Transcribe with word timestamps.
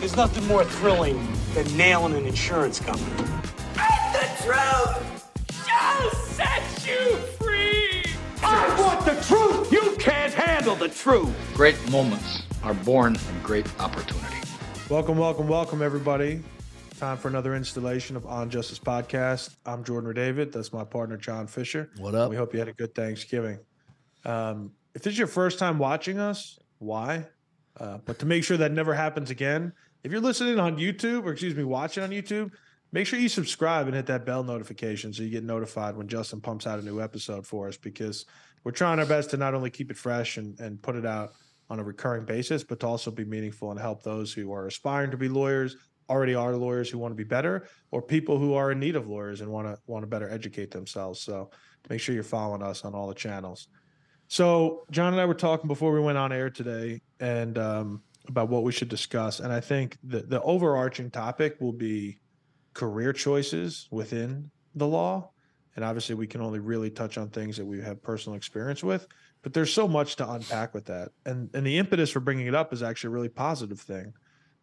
There's 0.00 0.16
nothing 0.16 0.46
more 0.46 0.64
thrilling 0.64 1.28
than 1.52 1.76
nailing 1.76 2.14
an 2.14 2.24
insurance 2.24 2.80
company. 2.80 3.22
And 3.76 4.14
the 4.14 4.42
truth 4.42 5.62
shall 5.66 6.10
set 6.12 6.88
you 6.88 7.16
free. 7.38 8.02
I 8.42 8.80
want 8.80 9.04
the 9.04 9.22
truth! 9.26 9.70
You 9.70 9.94
can't 9.98 10.32
handle 10.32 10.74
the 10.74 10.88
truth. 10.88 11.30
Great 11.52 11.76
moments 11.90 12.44
are 12.62 12.72
born 12.72 13.14
from 13.14 13.42
great 13.42 13.66
opportunity. 13.78 14.36
Welcome, 14.88 15.18
welcome, 15.18 15.46
welcome, 15.46 15.82
everybody. 15.82 16.42
Time 16.98 17.18
for 17.18 17.28
another 17.28 17.54
installation 17.54 18.16
of 18.16 18.24
On 18.24 18.48
Justice 18.48 18.78
Podcast. 18.78 19.54
I'm 19.66 19.84
Jordan 19.84 20.14
Redavid. 20.14 20.50
That's 20.50 20.72
my 20.72 20.82
partner, 20.84 21.18
John 21.18 21.46
Fischer. 21.46 21.90
What 21.98 22.14
up? 22.14 22.30
We 22.30 22.36
hope 22.36 22.54
you 22.54 22.58
had 22.58 22.68
a 22.68 22.72
good 22.72 22.94
Thanksgiving. 22.94 23.58
Um, 24.24 24.72
if 24.94 25.02
this 25.02 25.12
is 25.12 25.18
your 25.18 25.28
first 25.28 25.58
time 25.58 25.78
watching 25.78 26.18
us, 26.18 26.58
why? 26.78 27.26
Uh, 27.78 27.98
but 27.98 28.18
to 28.18 28.26
make 28.26 28.44
sure 28.44 28.56
that 28.56 28.72
never 28.72 28.94
happens 28.94 29.30
again, 29.30 29.72
if 30.02 30.12
you're 30.12 30.20
listening 30.20 30.58
on 30.58 30.76
YouTube, 30.76 31.24
or 31.24 31.32
excuse 31.32 31.54
me, 31.54 31.64
watching 31.64 32.02
on 32.02 32.10
YouTube, 32.10 32.52
make 32.92 33.06
sure 33.06 33.18
you 33.18 33.28
subscribe 33.28 33.86
and 33.86 33.94
hit 33.94 34.06
that 34.06 34.24
bell 34.24 34.42
notification 34.42 35.12
so 35.12 35.22
you 35.22 35.30
get 35.30 35.44
notified 35.44 35.96
when 35.96 36.08
Justin 36.08 36.40
pumps 36.40 36.66
out 36.66 36.78
a 36.78 36.82
new 36.82 37.00
episode 37.00 37.46
for 37.46 37.68
us 37.68 37.76
because 37.76 38.24
we're 38.64 38.72
trying 38.72 38.98
our 38.98 39.06
best 39.06 39.30
to 39.30 39.36
not 39.36 39.54
only 39.54 39.70
keep 39.70 39.90
it 39.90 39.96
fresh 39.96 40.36
and, 40.36 40.58
and 40.60 40.82
put 40.82 40.96
it 40.96 41.06
out 41.06 41.32
on 41.68 41.78
a 41.78 41.84
recurring 41.84 42.24
basis, 42.24 42.64
but 42.64 42.80
to 42.80 42.86
also 42.86 43.10
be 43.10 43.24
meaningful 43.24 43.70
and 43.70 43.80
help 43.80 44.02
those 44.02 44.32
who 44.32 44.52
are 44.52 44.66
aspiring 44.66 45.10
to 45.10 45.16
be 45.16 45.28
lawyers, 45.28 45.76
already 46.08 46.34
are 46.34 46.56
lawyers 46.56 46.90
who 46.90 46.98
want 46.98 47.12
to 47.12 47.16
be 47.16 47.24
better, 47.24 47.68
or 47.92 48.02
people 48.02 48.38
who 48.38 48.54
are 48.54 48.72
in 48.72 48.80
need 48.80 48.96
of 48.96 49.06
lawyers 49.06 49.40
and 49.40 49.50
want 49.50 49.68
to 49.68 49.78
want 49.86 50.02
to 50.02 50.08
better 50.08 50.28
educate 50.28 50.70
themselves. 50.72 51.20
So 51.20 51.50
make 51.88 52.00
sure 52.00 52.14
you're 52.14 52.24
following 52.24 52.62
us 52.62 52.84
on 52.84 52.94
all 52.94 53.06
the 53.06 53.14
channels. 53.14 53.68
So 54.26 54.84
John 54.90 55.12
and 55.12 55.20
I 55.20 55.24
were 55.24 55.34
talking 55.34 55.68
before 55.68 55.92
we 55.92 56.00
went 56.00 56.18
on 56.18 56.32
air 56.32 56.50
today, 56.50 57.00
and 57.20 57.56
um, 57.56 58.02
about 58.28 58.48
what 58.48 58.62
we 58.62 58.72
should 58.72 58.88
discuss. 58.88 59.40
And 59.40 59.52
I 59.52 59.60
think 59.60 59.98
the 60.02 60.20
the 60.20 60.42
overarching 60.42 61.10
topic 61.10 61.60
will 61.60 61.72
be 61.72 62.18
career 62.74 63.12
choices 63.12 63.88
within 63.90 64.50
the 64.74 64.86
law. 64.86 65.30
And 65.76 65.84
obviously, 65.84 66.14
we 66.14 66.26
can 66.26 66.40
only 66.40 66.58
really 66.58 66.90
touch 66.90 67.16
on 67.16 67.30
things 67.30 67.56
that 67.56 67.64
we 67.64 67.80
have 67.80 68.02
personal 68.02 68.36
experience 68.36 68.82
with. 68.82 69.06
But 69.42 69.54
there's 69.54 69.72
so 69.72 69.88
much 69.88 70.16
to 70.16 70.30
unpack 70.30 70.74
with 70.74 70.86
that. 70.86 71.10
And 71.24 71.48
and 71.54 71.66
the 71.66 71.78
impetus 71.78 72.10
for 72.10 72.20
bringing 72.20 72.46
it 72.46 72.54
up 72.54 72.72
is 72.72 72.82
actually 72.82 73.08
a 73.08 73.12
really 73.12 73.28
positive 73.28 73.80
thing, 73.80 74.12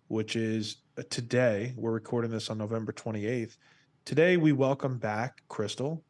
which 0.08 0.36
is 0.36 0.78
uh, 0.98 1.04
today 1.10 1.74
we're 1.76 1.92
recording 1.92 2.32
this 2.32 2.50
on 2.50 2.58
November 2.58 2.92
28th. 2.92 3.58
Today 4.06 4.38
we 4.38 4.52
welcome 4.52 4.98
back 4.98 5.42
Crystal. 5.48 6.04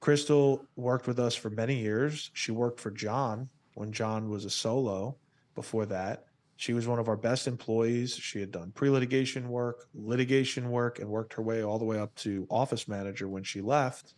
Crystal 0.00 0.64
worked 0.76 1.06
with 1.06 1.20
us 1.20 1.34
for 1.34 1.48
many 1.48 1.78
years. 1.78 2.30
She 2.34 2.50
worked 2.50 2.80
for 2.80 2.90
John 2.90 3.48
when 3.74 3.92
John 3.92 4.28
was 4.28 4.44
a 4.44 4.50
solo 4.50 5.16
before 5.54 5.86
that. 5.86 6.26
She 6.56 6.72
was 6.72 6.86
one 6.86 6.98
of 6.98 7.08
our 7.08 7.16
best 7.16 7.48
employees. 7.48 8.14
She 8.14 8.40
had 8.40 8.50
done 8.50 8.72
pre 8.72 8.90
litigation 8.90 9.48
work, 9.48 9.86
litigation 9.94 10.70
work, 10.70 10.98
and 10.98 11.08
worked 11.08 11.34
her 11.34 11.42
way 11.42 11.62
all 11.62 11.78
the 11.78 11.84
way 11.84 11.98
up 11.98 12.14
to 12.16 12.46
office 12.50 12.86
manager 12.86 13.28
when 13.28 13.42
she 13.42 13.60
left. 13.60 14.14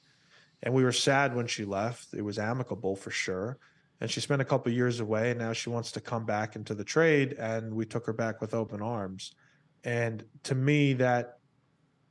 And 0.63 0.75
we 0.75 0.85
were 0.85 0.93
sad 0.93 1.35
when 1.35 1.47
she 1.47 1.65
left. 1.65 2.15
It 2.15 2.23
was 2.23 2.39
amicable 2.39 2.97
for 2.97 3.11
sure. 3.11 3.59
And 4.01 4.11
she 4.11 4.21
spent 4.21 4.43
a 4.43 4.45
couple 4.45 4.73
years 4.73 5.01
away, 5.01 5.31
and 5.31 5.39
now 5.39 5.53
she 5.53 5.71
wants 5.71 5.93
to 5.93 6.01
come 6.01 6.27
back 6.27 6.57
into 6.57 6.75
the 6.75 6.85
trade. 6.85 7.35
And 7.35 7.73
we 7.75 7.87
took 7.87 8.07
her 8.07 8.13
back 8.13 8.41
with 8.41 8.55
open 8.55 8.83
arms. 8.83 9.33
And 9.85 10.25
to 10.45 10.55
me, 10.55 10.95
that 10.95 11.39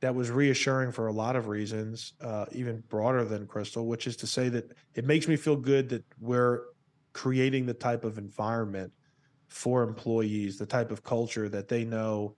that 0.00 0.14
was 0.14 0.30
reassuring 0.30 0.92
for 0.92 1.06
a 1.06 1.12
lot 1.12 1.34
of 1.34 1.48
reasons, 1.48 2.12
uh, 2.20 2.44
even 2.52 2.82
broader 2.88 3.24
than 3.24 3.46
Crystal, 3.46 3.86
which 3.86 4.06
is 4.06 4.16
to 4.16 4.26
say 4.26 4.48
that 4.50 4.70
it 4.94 5.06
makes 5.06 5.26
me 5.26 5.36
feel 5.36 5.56
good 5.56 5.88
that 5.88 6.04
we're 6.20 6.62
creating 7.14 7.64
the 7.64 7.72
type 7.72 8.04
of 8.04 8.18
environment 8.18 8.92
for 9.54 9.84
employees, 9.84 10.58
the 10.58 10.66
type 10.66 10.90
of 10.90 11.04
culture 11.04 11.48
that 11.48 11.68
they 11.68 11.84
know 11.84 12.34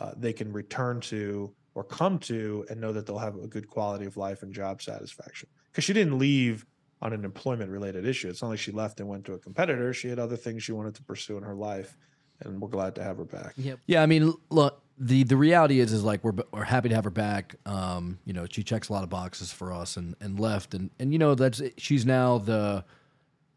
uh, 0.00 0.10
they 0.16 0.32
can 0.32 0.52
return 0.52 1.00
to 1.00 1.54
or 1.76 1.84
come 1.84 2.18
to 2.18 2.66
and 2.68 2.80
know 2.80 2.92
that 2.92 3.06
they'll 3.06 3.18
have 3.18 3.36
a 3.36 3.46
good 3.46 3.68
quality 3.68 4.04
of 4.04 4.16
life 4.16 4.42
and 4.42 4.52
job 4.52 4.82
satisfaction. 4.82 5.48
Because 5.70 5.84
she 5.84 5.92
didn't 5.92 6.18
leave 6.18 6.66
on 7.00 7.12
an 7.12 7.24
employment 7.24 7.70
related 7.70 8.04
issue. 8.04 8.28
It's 8.28 8.42
not 8.42 8.48
like 8.48 8.58
she 8.58 8.72
left 8.72 8.98
and 8.98 9.08
went 9.08 9.24
to 9.26 9.34
a 9.34 9.38
competitor. 9.38 9.92
She 9.92 10.08
had 10.08 10.18
other 10.18 10.36
things 10.36 10.64
she 10.64 10.72
wanted 10.72 10.96
to 10.96 11.04
pursue 11.04 11.36
in 11.36 11.44
her 11.44 11.54
life. 11.54 11.96
And 12.40 12.60
we're 12.60 12.68
glad 12.68 12.96
to 12.96 13.04
have 13.04 13.18
her 13.18 13.24
back. 13.24 13.52
Yep. 13.56 13.78
Yeah, 13.86 14.02
I 14.02 14.06
mean, 14.06 14.34
look, 14.50 14.82
the 14.98 15.22
the 15.22 15.36
reality 15.36 15.78
is 15.78 15.92
is 15.92 16.02
like 16.02 16.24
we're 16.24 16.34
we're 16.52 16.64
happy 16.64 16.88
to 16.88 16.96
have 16.96 17.04
her 17.04 17.10
back. 17.10 17.54
Um, 17.64 18.18
you 18.24 18.32
know, 18.32 18.46
she 18.50 18.64
checks 18.64 18.88
a 18.88 18.92
lot 18.92 19.04
of 19.04 19.08
boxes 19.08 19.52
for 19.52 19.72
us 19.72 19.96
and 19.96 20.16
and 20.20 20.40
left 20.40 20.74
and 20.74 20.90
and 20.98 21.12
you 21.12 21.18
know 21.18 21.36
that's 21.36 21.62
she's 21.78 22.04
now 22.04 22.38
the 22.38 22.84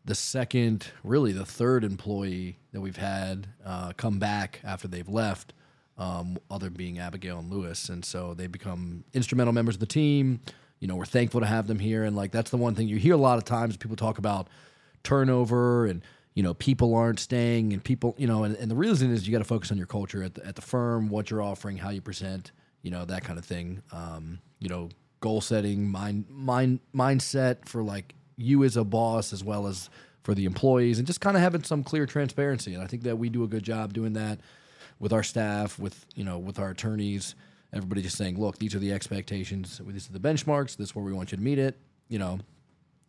the 0.05 0.15
second, 0.15 0.87
really 1.03 1.31
the 1.31 1.45
third 1.45 1.83
employee 1.83 2.57
that 2.71 2.81
we've 2.81 2.97
had 2.97 3.47
uh, 3.65 3.93
come 3.97 4.19
back 4.19 4.59
after 4.63 4.87
they've 4.87 5.09
left. 5.09 5.53
Um, 5.97 6.37
other 6.49 6.69
being 6.69 6.97
Abigail 6.97 7.39
and 7.39 7.51
Lewis, 7.51 7.89
and 7.89 8.05
so 8.05 8.33
they 8.33 8.47
become 8.47 9.03
instrumental 9.13 9.51
members 9.51 9.75
of 9.75 9.81
the 9.81 9.85
team. 9.85 10.39
You 10.79 10.87
know, 10.87 10.95
we're 10.95 11.03
thankful 11.03 11.41
to 11.41 11.45
have 11.45 11.67
them 11.67 11.77
here, 11.77 12.05
and 12.05 12.15
like 12.15 12.31
that's 12.31 12.51
the 12.51 12.57
one 12.57 12.73
thing 12.73 12.87
you 12.87 12.95
hear 12.95 13.15
a 13.15 13.17
lot 13.17 13.37
of 13.37 13.43
times. 13.43 13.75
People 13.75 13.97
talk 13.97 14.17
about 14.17 14.47
turnover 15.03 15.85
and 15.85 16.01
you 16.35 16.43
know 16.43 16.53
people 16.53 16.95
aren't 16.95 17.19
staying 17.19 17.73
and 17.73 17.83
people 17.83 18.15
you 18.17 18.27
know 18.27 18.43
and, 18.43 18.55
and 18.57 18.69
the 18.69 18.75
reason 18.75 19.11
is 19.11 19.27
you 19.27 19.31
got 19.31 19.39
to 19.39 19.45
focus 19.45 19.71
on 19.71 19.77
your 19.77 19.87
culture 19.87 20.23
at 20.23 20.35
the, 20.35 20.45
at 20.45 20.55
the 20.55 20.61
firm 20.61 21.09
what 21.09 21.29
you're 21.29 21.41
offering 21.41 21.77
how 21.77 21.89
you 21.89 22.01
present 22.01 22.51
you 22.81 22.91
know 22.91 23.05
that 23.05 23.23
kind 23.23 23.39
of 23.39 23.45
thing 23.45 23.81
um, 23.91 24.39
you 24.59 24.69
know 24.69 24.89
goal 25.21 25.41
setting 25.41 25.89
mind 25.89 26.25
mind 26.29 26.79
mindset 26.95 27.67
for 27.67 27.83
like 27.83 28.15
you 28.39 28.63
as 28.63 28.77
a 28.77 28.83
boss 28.83 29.33
as 29.33 29.43
well 29.43 29.67
as 29.67 29.89
for 30.23 30.33
the 30.33 30.45
employees 30.45 30.97
and 30.97 31.07
just 31.07 31.21
kind 31.21 31.35
of 31.37 31.43
having 31.43 31.63
some 31.63 31.83
clear 31.83 32.05
transparency. 32.05 32.73
And 32.73 32.83
i 32.83 32.87
think 32.87 33.03
that 33.03 33.17
we 33.17 33.29
do 33.29 33.43
a 33.43 33.47
good 33.47 33.63
job 33.63 33.93
doing 33.93 34.13
that 34.13 34.39
with 34.99 35.13
our 35.13 35.23
staff 35.23 35.79
with 35.79 36.05
you 36.15 36.23
know 36.23 36.39
with 36.39 36.59
our 36.59 36.69
attorneys 36.71 37.35
everybody 37.71 38.01
just 38.01 38.17
saying 38.17 38.39
look 38.39 38.57
these 38.57 38.75
are 38.75 38.79
the 38.79 38.91
expectations. 38.91 39.81
These 39.85 40.09
are 40.09 40.13
the 40.13 40.19
benchmarks. 40.19 40.75
This 40.75 40.89
is 40.89 40.95
where 40.95 41.05
we 41.05 41.13
want 41.13 41.31
you 41.31 41.37
to 41.37 41.43
meet 41.43 41.59
it 41.59 41.79
you 42.09 42.19
know? 42.19 42.39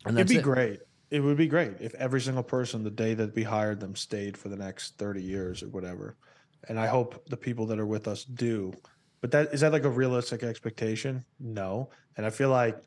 And 0.06 0.16
it'd 0.16 0.28
be 0.28 0.36
it. 0.36 0.42
great. 0.42 0.80
It 1.10 1.20
would 1.20 1.36
be 1.36 1.48
great 1.48 1.72
if 1.80 1.92
every 1.96 2.20
single 2.20 2.44
person 2.44 2.84
the 2.84 2.90
day 2.90 3.14
that 3.14 3.34
we 3.34 3.42
hired 3.42 3.80
them 3.80 3.96
stayed 3.96 4.36
for 4.36 4.48
the 4.48 4.56
next 4.56 4.96
30 4.96 5.20
years 5.20 5.62
or 5.62 5.68
whatever. 5.68 6.16
And 6.68 6.78
i 6.78 6.86
hope 6.86 7.28
the 7.28 7.36
people 7.36 7.66
that 7.66 7.80
are 7.80 7.86
with 7.86 8.06
us 8.06 8.22
do. 8.22 8.72
But 9.20 9.32
that 9.32 9.52
is 9.52 9.62
that 9.62 9.72
like 9.72 9.84
a 9.84 9.90
realistic 9.90 10.44
expectation? 10.44 11.24
No. 11.40 11.90
And 12.16 12.24
i 12.24 12.30
feel 12.30 12.50
like 12.50 12.80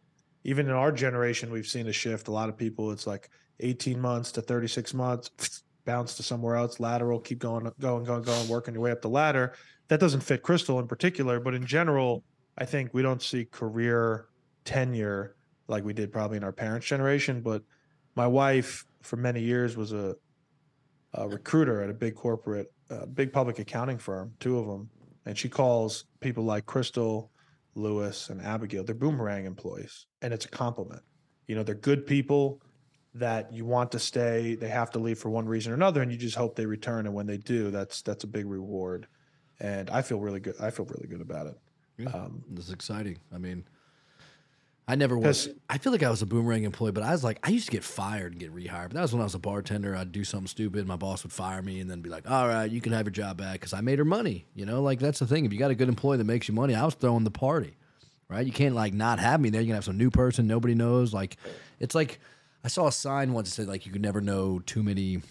even 0.44 0.68
in 0.68 0.74
our 0.74 0.92
generation 0.92 1.52
we've 1.52 1.68
seen 1.68 1.88
a 1.88 1.94
shift. 1.94 2.28
A 2.28 2.32
lot 2.32 2.50
of 2.50 2.58
people 2.58 2.92
it's 2.92 3.08
like 3.08 3.30
18 3.60 4.00
months 4.00 4.32
to 4.34 4.42
36 4.42 4.94
months 4.94 5.64
bounce 5.86 6.16
to 6.16 6.24
somewhere 6.24 6.56
else 6.56 6.80
lateral 6.80 7.20
keep 7.20 7.40
going 7.40 7.70
going 7.80 8.04
going 8.04 8.24
going 8.24 8.48
working 8.48 8.74
your 8.74 8.84
way 8.84 8.92
up 8.92 9.02
the 9.02 9.10
ladder. 9.10 9.54
That 9.90 10.00
doesn't 10.00 10.22
fit 10.22 10.42
crystal 10.42 10.80
in 10.80 10.88
particular 10.88 11.40
but 11.40 11.54
in 11.54 11.66
general 11.66 12.24
i 12.58 12.66
think 12.66 12.94
we 12.94 13.02
don't 13.02 13.22
see 13.22 13.46
career 13.46 14.28
tenure 14.64 15.36
like 15.68 15.84
we 15.84 15.94
did 15.94 16.12
probably 16.12 16.38
in 16.38 16.44
our 16.44 16.54
parents 16.54 16.88
generation 16.88 17.42
but 17.42 17.62
my 18.16 18.28
wife 18.28 18.86
for 19.02 19.18
many 19.18 19.42
years 19.42 19.76
was 19.76 19.92
a, 19.92 20.16
a 21.14 21.28
recruiter 21.28 21.82
at 21.82 21.90
a 21.90 21.94
big 21.94 22.16
corporate, 22.16 22.72
uh, 22.90 23.06
big 23.06 23.32
public 23.32 23.60
accounting 23.60 23.98
firm, 23.98 24.34
two 24.40 24.58
of 24.58 24.68
them, 24.68 24.90
and 25.26 25.38
she 25.38 25.50
calls 25.50 26.06
people 26.20 26.44
like 26.44 26.66
Crystal, 26.66 27.32
Lewis, 27.76 28.30
and 28.30 28.42
Abigail 28.42 28.84
they're 28.84 28.96
boomerang 28.96 29.46
employees, 29.46 30.06
and 30.22 30.34
it's 30.34 30.46
a 30.46 30.50
compliment. 30.50 31.02
You 31.48 31.56
know, 31.56 31.64
they're 31.64 31.76
good 31.76 32.06
people 32.06 32.62
that 33.16 33.54
you 33.54 33.66
want 33.66 33.92
to 33.92 34.00
stay. 34.00 34.56
They 34.56 34.70
have 34.70 34.92
to 34.92 35.00
leave 35.00 35.20
for 35.20 35.30
one 35.30 35.46
reason 35.46 35.72
or 35.72 35.76
another, 35.76 36.02
and 36.02 36.12
you 36.12 36.18
just 36.18 36.36
hope 36.36 36.56
they 36.56 36.66
return. 36.66 37.06
And 37.06 37.14
when 37.14 37.28
they 37.28 37.38
do, 37.38 37.72
that's 37.72 38.02
that's 38.02 38.24
a 38.24 38.28
big 38.28 38.46
reward. 38.46 39.08
And 39.60 39.90
I 39.90 40.02
feel 40.02 40.20
really 40.20 40.40
good. 40.40 40.56
I 40.60 40.72
feel 40.72 40.86
really 40.86 41.08
good 41.08 41.22
about 41.22 41.48
it. 41.48 41.56
Yeah, 41.98 42.10
um, 42.10 42.44
this 42.50 42.66
is 42.66 42.72
exciting. 42.72 43.20
I 43.34 43.38
mean, 43.38 43.66
I 44.86 44.96
never 44.96 45.18
was. 45.18 45.48
I 45.70 45.78
feel 45.78 45.94
like 45.94 46.04
I 46.04 46.10
was 46.10 46.22
a 46.22 46.26
boomerang 46.26 46.64
employee, 46.64 46.92
but 46.92 47.04
I 47.04 47.12
was 47.12 47.24
like, 47.24 47.40
I 47.42 47.52
used 47.52 47.66
to 47.68 47.72
get 47.72 47.86
fired 47.86 48.34
and 48.34 48.40
get 48.40 48.54
rehired. 48.54 48.90
But 48.90 48.94
that 48.96 49.02
was 49.02 49.14
when 49.14 49.22
I 49.22 49.24
was 49.24 49.36
a 49.36 49.40
bartender. 49.40 49.96
I'd 49.96 50.12
do 50.12 50.26
something 50.26 50.48
stupid. 50.48 50.86
My 50.88 50.98
boss 50.98 51.24
would 51.24 51.32
fire 51.32 51.62
me 51.62 51.80
and 51.80 51.90
then 51.90 52.02
be 52.02 52.10
like, 52.10 52.30
all 52.30 52.48
right, 52.48 52.70
you 52.70 52.82
can 52.82 52.92
have 52.92 53.06
your 53.06 53.12
job 53.12 53.38
back 53.38 53.54
because 53.54 53.72
I 53.74 53.80
made 53.80 54.00
her 54.00 54.06
money. 54.06 54.46
You 54.54 54.66
know, 54.66 54.82
like 54.82 55.00
that's 55.00 55.20
the 55.20 55.28
thing. 55.28 55.46
If 55.46 55.54
you 55.54 55.60
got 55.60 55.72
a 55.72 55.76
good 55.76 55.88
employee 55.88 56.18
that 56.18 56.26
makes 56.26 56.50
you 56.50 56.54
money, 56.54 56.76
I 56.76 56.84
was 56.84 56.96
throwing 56.96 57.24
the 57.24 57.32
party, 57.32 57.78
right? 58.28 58.46
You 58.46 58.52
can't 58.52 58.76
like 58.76 58.94
not 58.94 59.20
have 59.20 59.40
me 59.40 59.50
there. 59.50 59.62
You 59.62 59.68
can 59.68 59.76
have 59.76 59.86
some 59.86 59.98
new 59.98 60.12
person 60.12 60.48
nobody 60.48 60.76
knows. 60.76 61.14
Like, 61.14 61.38
it's 61.80 61.96
like 61.96 62.20
I 62.66 62.68
saw 62.68 62.88
a 62.88 62.92
sign 62.92 63.32
once 63.32 63.50
that 63.50 63.56
said 63.56 63.68
like 63.70 63.86
you 63.86 63.92
could 63.94 64.02
never 64.02 64.20
know 64.20 64.60
too 64.60 64.84
many. 64.84 65.22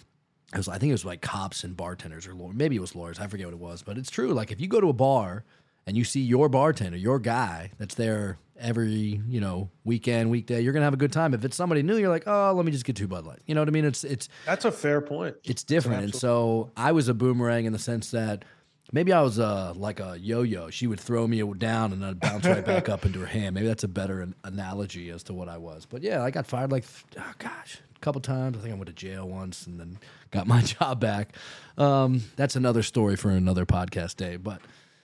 It 0.55 0.59
was, 0.59 0.69
I 0.69 0.79
think 0.79 0.91
it 0.91 0.95
was 0.95 1.05
like 1.05 1.21
cops 1.21 1.63
and 1.63 1.77
bartenders 1.77 2.27
or 2.27 2.35
maybe 2.55 2.77
it 2.77 2.81
was 2.81 2.95
lawyers. 2.95 3.19
I 3.19 3.27
forget 3.27 3.49
what 3.49 3.55
it 3.55 3.61
was, 3.61 3.83
but 3.83 3.99
it's 3.99 4.11
true. 4.11 4.33
Like 4.33 4.51
if 4.51 4.63
you 4.63 4.67
go 4.67 4.81
to 4.81 4.89
a 4.89 4.95
bar 4.95 5.45
and 5.87 5.97
you 5.97 6.05
see 6.05 6.21
your 6.21 6.49
bartender, 6.49 6.97
your 6.97 7.19
guy 7.19 7.71
that's 7.79 7.95
there 7.95 8.39
every 8.59 9.21
you 9.29 9.41
know 9.41 9.69
weekend, 9.85 10.31
weekday, 10.31 10.61
you're 10.61 10.73
gonna 10.73 10.85
have 10.85 10.95
a 10.95 10.99
good 10.99 11.13
time. 11.13 11.35
If 11.35 11.45
it's 11.45 11.57
somebody 11.57 11.83
new, 11.83 11.97
you're 11.97 12.09
like, 12.09 12.25
oh, 12.27 12.53
let 12.55 12.65
me 12.65 12.73
just 12.73 12.85
get 12.85 12.97
two 12.97 13.09
Bud 13.09 13.27
Light. 13.27 13.41
You 13.47 13.55
know 13.55 13.61
what 13.61 13.69
I 13.69 13.73
mean? 13.73 13.85
It's 13.85 14.05
it's 14.05 14.29
that's 14.47 14.65
a 14.65 14.73
fair 14.73 15.01
point. 15.01 15.37
It's 15.45 15.65
different, 15.65 16.05
and 16.05 16.15
so 16.15 16.71
I 16.77 16.93
was 16.93 17.09
a 17.09 17.15
boomerang 17.15 17.67
in 17.67 17.73
the 17.73 17.79
sense 17.79 18.13
that 18.13 18.45
maybe 18.93 19.13
I 19.13 19.21
was 19.23 19.39
uh, 19.39 19.73
like 19.75 20.01
a 20.01 20.17
yo-yo. 20.19 20.71
She 20.71 20.87
would 20.87 21.01
throw 21.01 21.27
me 21.27 21.43
down 21.55 21.93
and 21.93 22.05
I'd 22.05 22.21
bounce 22.21 22.47
right 22.47 22.65
back 22.65 22.89
up 22.89 23.05
into 23.05 23.21
her 23.21 23.27
hand. 23.27 23.55
Maybe 23.55 23.67
that's 23.67 23.85
a 23.85 23.89
better 23.89 24.21
an- 24.21 24.35
analogy 24.45 25.11
as 25.11 25.23
to 25.25 25.35
what 25.35 25.49
I 25.49 25.59
was. 25.59 25.87
But 25.87 26.03
yeah, 26.03 26.23
I 26.23 26.31
got 26.31 26.47
fired 26.47 26.71
like 26.71 26.85
oh 27.19 27.33
gosh, 27.39 27.79
a 27.97 27.99
couple 28.01 28.21
times. 28.21 28.57
I 28.57 28.61
think 28.61 28.73
I 28.73 28.77
went 28.77 28.87
to 28.87 28.93
jail 28.93 29.29
once 29.29 29.67
and 29.67 29.81
then 29.81 29.99
got 30.31 30.47
my 30.47 30.61
job 30.63 31.01
back. 31.01 31.35
Um, 31.77 32.23
that's 32.37 32.55
another 32.57 32.83
story 32.83 33.17
for 33.17 33.31
another 33.31 33.67
podcast 33.67 34.17
day. 34.17 34.37
But 34.37 34.61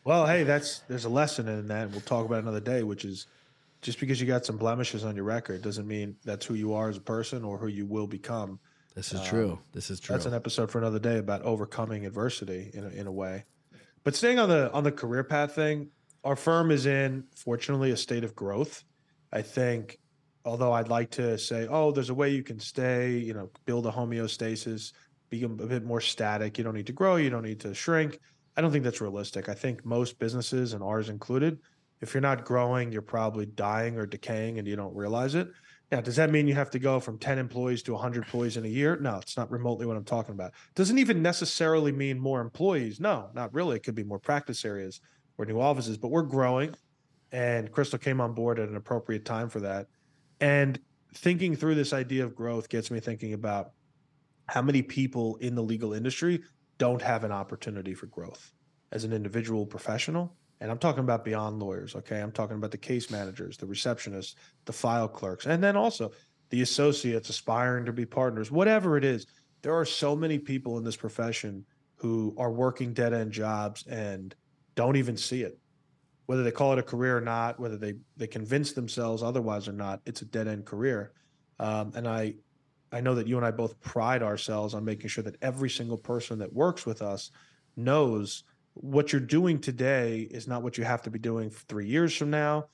Well, 0.08 0.26
hey, 0.26 0.42
that's 0.42 0.78
there's 0.88 1.04
a 1.04 1.10
lesson 1.10 1.48
in 1.48 1.68
that. 1.68 1.90
We'll 1.90 2.00
talk 2.00 2.24
about 2.24 2.42
another 2.42 2.60
day, 2.60 2.82
which 2.82 3.04
is 3.04 3.26
just 3.82 4.00
because 4.00 4.18
you 4.18 4.26
got 4.26 4.46
some 4.46 4.56
blemishes 4.56 5.04
on 5.04 5.14
your 5.14 5.26
record 5.26 5.60
doesn't 5.60 5.86
mean 5.86 6.16
that's 6.24 6.46
who 6.46 6.54
you 6.54 6.72
are 6.72 6.88
as 6.88 6.96
a 6.96 7.02
person 7.02 7.44
or 7.44 7.58
who 7.58 7.66
you 7.66 7.84
will 7.84 8.06
become. 8.06 8.58
this 8.94 9.12
is 9.12 9.22
true. 9.22 9.52
Um, 9.52 9.58
this 9.74 9.90
is 9.90 10.00
true. 10.00 10.14
That's 10.14 10.24
an 10.24 10.32
episode 10.32 10.70
for 10.70 10.78
another 10.78 10.98
day 10.98 11.18
about 11.18 11.42
overcoming 11.42 12.06
adversity 12.06 12.70
in 12.72 12.84
a, 12.84 12.88
in 12.88 13.06
a 13.06 13.12
way. 13.12 13.44
But 14.02 14.16
staying 14.16 14.38
on 14.38 14.48
the 14.48 14.72
on 14.72 14.82
the 14.82 14.92
career 14.92 15.24
path 15.24 15.54
thing, 15.54 15.90
our 16.24 16.36
firm 16.36 16.70
is 16.70 16.86
in 16.86 17.24
fortunately 17.36 17.90
a 17.90 17.96
state 17.98 18.24
of 18.24 18.34
growth. 18.34 18.84
I 19.30 19.42
think, 19.42 19.98
although 20.42 20.72
I'd 20.72 20.88
like 20.88 21.10
to 21.10 21.36
say, 21.36 21.66
oh, 21.68 21.92
there's 21.92 22.08
a 22.08 22.14
way 22.14 22.30
you 22.30 22.42
can 22.42 22.60
stay, 22.60 23.18
you 23.18 23.34
know, 23.34 23.50
build 23.66 23.86
a 23.86 23.90
homeostasis, 23.90 24.94
become 25.28 25.60
a 25.60 25.66
bit 25.66 25.84
more 25.84 26.00
static. 26.00 26.56
You 26.56 26.64
don't 26.64 26.76
need 26.76 26.86
to 26.86 26.94
grow. 26.94 27.16
You 27.16 27.28
don't 27.28 27.44
need 27.44 27.60
to 27.60 27.74
shrink. 27.74 28.18
I 28.58 28.60
don't 28.60 28.72
think 28.72 28.82
that's 28.82 29.00
realistic. 29.00 29.48
I 29.48 29.54
think 29.54 29.86
most 29.86 30.18
businesses 30.18 30.72
and 30.72 30.82
ours 30.82 31.10
included, 31.10 31.60
if 32.00 32.12
you're 32.12 32.20
not 32.20 32.44
growing, 32.44 32.90
you're 32.90 33.02
probably 33.02 33.46
dying 33.46 33.96
or 33.96 34.04
decaying 34.04 34.58
and 34.58 34.66
you 34.66 34.74
don't 34.74 34.96
realize 34.96 35.36
it. 35.36 35.46
Now, 35.92 36.00
does 36.00 36.16
that 36.16 36.30
mean 36.32 36.48
you 36.48 36.56
have 36.56 36.70
to 36.70 36.80
go 36.80 36.98
from 36.98 37.18
10 37.18 37.38
employees 37.38 37.84
to 37.84 37.92
100 37.92 38.24
employees 38.24 38.56
in 38.56 38.64
a 38.64 38.68
year? 38.68 38.98
No, 39.00 39.18
it's 39.18 39.36
not 39.36 39.48
remotely 39.52 39.86
what 39.86 39.96
I'm 39.96 40.04
talking 40.04 40.34
about. 40.34 40.54
Doesn't 40.74 40.98
even 40.98 41.22
necessarily 41.22 41.92
mean 41.92 42.18
more 42.18 42.40
employees. 42.40 42.98
No, 42.98 43.30
not 43.32 43.54
really. 43.54 43.76
It 43.76 43.84
could 43.84 43.94
be 43.94 44.02
more 44.02 44.18
practice 44.18 44.64
areas 44.64 45.00
or 45.38 45.46
new 45.46 45.60
offices, 45.60 45.96
but 45.96 46.10
we're 46.10 46.22
growing. 46.22 46.74
And 47.30 47.70
Crystal 47.70 47.98
came 47.98 48.20
on 48.20 48.34
board 48.34 48.58
at 48.58 48.68
an 48.68 48.74
appropriate 48.74 49.24
time 49.24 49.48
for 49.50 49.60
that. 49.60 49.86
And 50.40 50.80
thinking 51.14 51.54
through 51.54 51.76
this 51.76 51.92
idea 51.92 52.24
of 52.24 52.34
growth 52.34 52.68
gets 52.68 52.90
me 52.90 52.98
thinking 52.98 53.34
about 53.34 53.70
how 54.48 54.62
many 54.62 54.82
people 54.82 55.36
in 55.36 55.54
the 55.54 55.62
legal 55.62 55.92
industry 55.92 56.42
don't 56.78 57.02
have 57.02 57.24
an 57.24 57.32
opportunity 57.32 57.94
for 57.94 58.06
growth 58.06 58.52
as 58.92 59.04
an 59.04 59.12
individual 59.12 59.66
professional. 59.66 60.34
And 60.60 60.70
I'm 60.70 60.78
talking 60.78 61.04
about 61.04 61.24
beyond 61.24 61.60
lawyers, 61.60 61.94
okay? 61.94 62.20
I'm 62.20 62.32
talking 62.32 62.56
about 62.56 62.70
the 62.70 62.78
case 62.78 63.10
managers, 63.10 63.56
the 63.56 63.66
receptionists, 63.66 64.34
the 64.64 64.72
file 64.72 65.08
clerks, 65.08 65.46
and 65.46 65.62
then 65.62 65.76
also 65.76 66.10
the 66.50 66.62
associates 66.62 67.28
aspiring 67.28 67.84
to 67.84 67.92
be 67.92 68.06
partners, 68.06 68.50
whatever 68.50 68.96
it 68.96 69.04
is. 69.04 69.26
There 69.62 69.74
are 69.74 69.84
so 69.84 70.16
many 70.16 70.38
people 70.38 70.78
in 70.78 70.84
this 70.84 70.96
profession 70.96 71.64
who 71.96 72.34
are 72.38 72.50
working 72.50 72.92
dead 72.92 73.12
end 73.12 73.32
jobs 73.32 73.86
and 73.86 74.34
don't 74.74 74.96
even 74.96 75.16
see 75.16 75.42
it. 75.42 75.58
Whether 76.26 76.42
they 76.42 76.50
call 76.50 76.72
it 76.72 76.78
a 76.78 76.82
career 76.82 77.16
or 77.16 77.20
not, 77.20 77.58
whether 77.58 77.76
they 77.76 77.94
they 78.16 78.26
convince 78.26 78.72
themselves 78.72 79.22
otherwise 79.22 79.66
or 79.66 79.72
not, 79.72 80.00
it's 80.06 80.22
a 80.22 80.26
dead 80.26 80.46
end 80.46 80.64
career. 80.66 81.12
Um, 81.58 81.92
and 81.94 82.06
I 82.06 82.34
I 82.92 83.00
know 83.00 83.14
that 83.14 83.26
you 83.26 83.36
and 83.36 83.44
I 83.44 83.50
both 83.50 83.80
pride 83.80 84.22
ourselves 84.22 84.74
on 84.74 84.84
making 84.84 85.08
sure 85.08 85.24
that 85.24 85.36
every 85.42 85.70
single 85.70 85.98
person 85.98 86.38
that 86.38 86.52
works 86.52 86.86
with 86.86 87.02
us 87.02 87.30
knows 87.76 88.44
what 88.74 89.12
you're 89.12 89.20
doing 89.20 89.60
today 89.60 90.28
is 90.30 90.46
not 90.46 90.62
what 90.62 90.78
you 90.78 90.84
have 90.84 91.02
to 91.02 91.10
be 91.10 91.18
doing 91.18 91.50
three 91.50 91.86
years 91.86 92.14
from 92.16 92.30
now. 92.30 92.66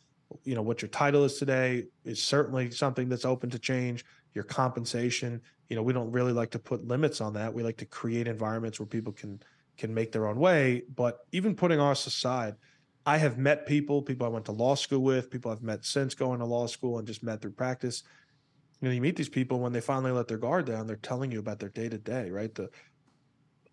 You 0.45 0.55
know, 0.55 0.63
what 0.63 0.83
your 0.83 0.89
title 0.89 1.25
is 1.25 1.39
today 1.39 1.87
is 2.05 2.23
certainly 2.23 2.71
something 2.71 3.09
that's 3.09 3.25
open 3.25 3.51
to 3.51 3.59
change. 3.59 4.05
Your 4.35 4.45
compensation, 4.45 5.41
you 5.69 5.77
know, 5.77 5.83
we 5.83 5.93
don't 5.93 6.11
really 6.11 6.33
like 6.33 6.51
to 6.53 6.59
put 6.59 6.87
limits 6.87 7.21
on 7.21 7.33
that. 7.35 7.53
We 7.53 7.63
like 7.63 7.77
to 7.79 7.87
create 7.87 8.29
environments 8.29 8.79
where 8.79 8.87
people 8.87 9.13
can 9.13 9.41
can 9.77 9.93
make 9.93 10.13
their 10.13 10.27
own 10.29 10.39
way. 10.39 10.83
But 10.95 11.27
even 11.33 11.57
putting 11.57 11.81
us 11.81 12.07
aside, 12.07 12.55
I 13.07 13.19
have 13.19 13.39
met 13.39 13.67
people, 13.67 14.03
people 14.03 14.27
I 14.27 14.31
went 14.31 14.45
to 14.47 14.53
law 14.53 14.77
school 14.77 15.01
with, 15.01 15.31
people 15.31 15.51
I've 15.51 15.63
met 15.63 15.85
since 15.85 16.15
going 16.15 16.39
to 16.39 16.45
law 16.47 16.67
school 16.67 16.99
and 16.99 17.07
just 17.07 17.25
met 17.25 17.43
through 17.43 17.53
practice 17.53 18.05
you 18.81 18.88
know, 18.88 18.94
you 18.94 19.00
meet 19.00 19.17
these 19.17 19.29
people 19.29 19.61
when 19.61 19.73
they 19.73 19.81
finally 19.81 20.12
let 20.12 20.29
their 20.29 20.38
guard 20.38 20.67
down, 20.67 20.87
they're 20.87 20.97
telling 20.97 21.32
you 21.32 21.38
about 21.38 21.59
their 21.59 21.69
day 21.69 21.88
to 21.88 21.99
day, 21.99 22.31
right? 22.31 22.55
The 22.55 22.71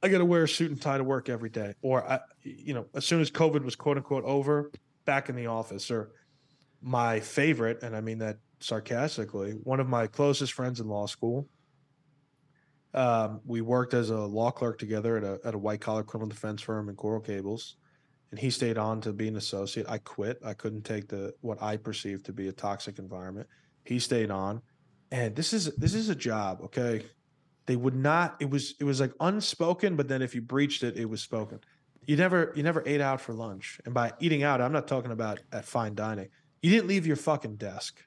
I 0.03 0.09
got 0.09 0.17
to 0.17 0.25
wear 0.25 0.43
a 0.43 0.47
suit 0.47 0.71
and 0.71 0.81
tie 0.81 0.97
to 0.97 1.03
work 1.03 1.29
every 1.29 1.49
day, 1.49 1.75
or 1.81 2.09
I, 2.09 2.19
you 2.41 2.73
know, 2.73 2.87
as 2.95 3.05
soon 3.05 3.21
as 3.21 3.29
COVID 3.29 3.63
was 3.63 3.75
quote 3.75 3.97
unquote 3.97 4.23
over, 4.23 4.71
back 5.05 5.29
in 5.29 5.35
the 5.35 5.47
office. 5.47 5.91
Or 5.91 6.11
my 6.81 7.19
favorite, 7.19 7.83
and 7.83 7.95
I 7.95 8.01
mean 8.01 8.17
that 8.19 8.37
sarcastically, 8.59 9.51
one 9.51 9.79
of 9.79 9.87
my 9.87 10.07
closest 10.07 10.53
friends 10.53 10.79
in 10.79 10.87
law 10.87 11.05
school. 11.05 11.47
Um, 12.93 13.39
we 13.45 13.61
worked 13.61 13.93
as 13.93 14.09
a 14.09 14.17
law 14.17 14.51
clerk 14.51 14.77
together 14.77 15.17
at 15.17 15.23
a 15.23 15.39
at 15.45 15.53
a 15.53 15.57
white 15.57 15.81
collar 15.81 16.03
criminal 16.03 16.29
defense 16.29 16.61
firm 16.61 16.89
in 16.89 16.95
Coral 16.95 17.21
Gables, 17.21 17.77
and 18.31 18.39
he 18.39 18.49
stayed 18.49 18.77
on 18.77 19.01
to 19.01 19.13
be 19.13 19.27
an 19.27 19.37
associate. 19.37 19.85
I 19.87 19.99
quit. 19.99 20.39
I 20.43 20.53
couldn't 20.53 20.83
take 20.83 21.07
the 21.07 21.33
what 21.41 21.61
I 21.61 21.77
perceived 21.77 22.25
to 22.25 22.33
be 22.33 22.47
a 22.47 22.51
toxic 22.51 22.97
environment. 22.97 23.47
He 23.85 23.99
stayed 23.99 24.31
on 24.31 24.61
and 25.11 25.35
this 25.35 25.53
is 25.53 25.75
this 25.75 25.93
is 25.93 26.09
a 26.09 26.15
job 26.15 26.61
okay? 26.63 27.03
They 27.65 27.75
would 27.75 27.95
not 27.95 28.37
it 28.39 28.49
was 28.49 28.75
it 28.79 28.83
was 28.83 28.99
like 28.99 29.13
unspoken 29.19 29.95
but 29.95 30.07
then 30.07 30.21
if 30.21 30.33
you 30.33 30.41
breached 30.41 30.83
it 30.83 30.97
it 30.97 31.05
was 31.05 31.21
spoken. 31.21 31.59
You 32.05 32.17
never 32.17 32.51
you 32.55 32.63
never 32.63 32.83
ate 32.85 33.01
out 33.01 33.21
for 33.21 33.33
lunch 33.33 33.79
and 33.85 33.93
by 33.93 34.13
eating 34.19 34.43
out 34.43 34.59
i'm 34.61 34.71
not 34.71 34.87
talking 34.87 35.11
about 35.11 35.39
at 35.51 35.65
fine 35.65 35.95
dining. 35.95 36.29
You 36.61 36.71
didn't 36.71 36.87
leave 36.87 37.07
your 37.07 37.15
fucking 37.15 37.55
desk. 37.55 38.03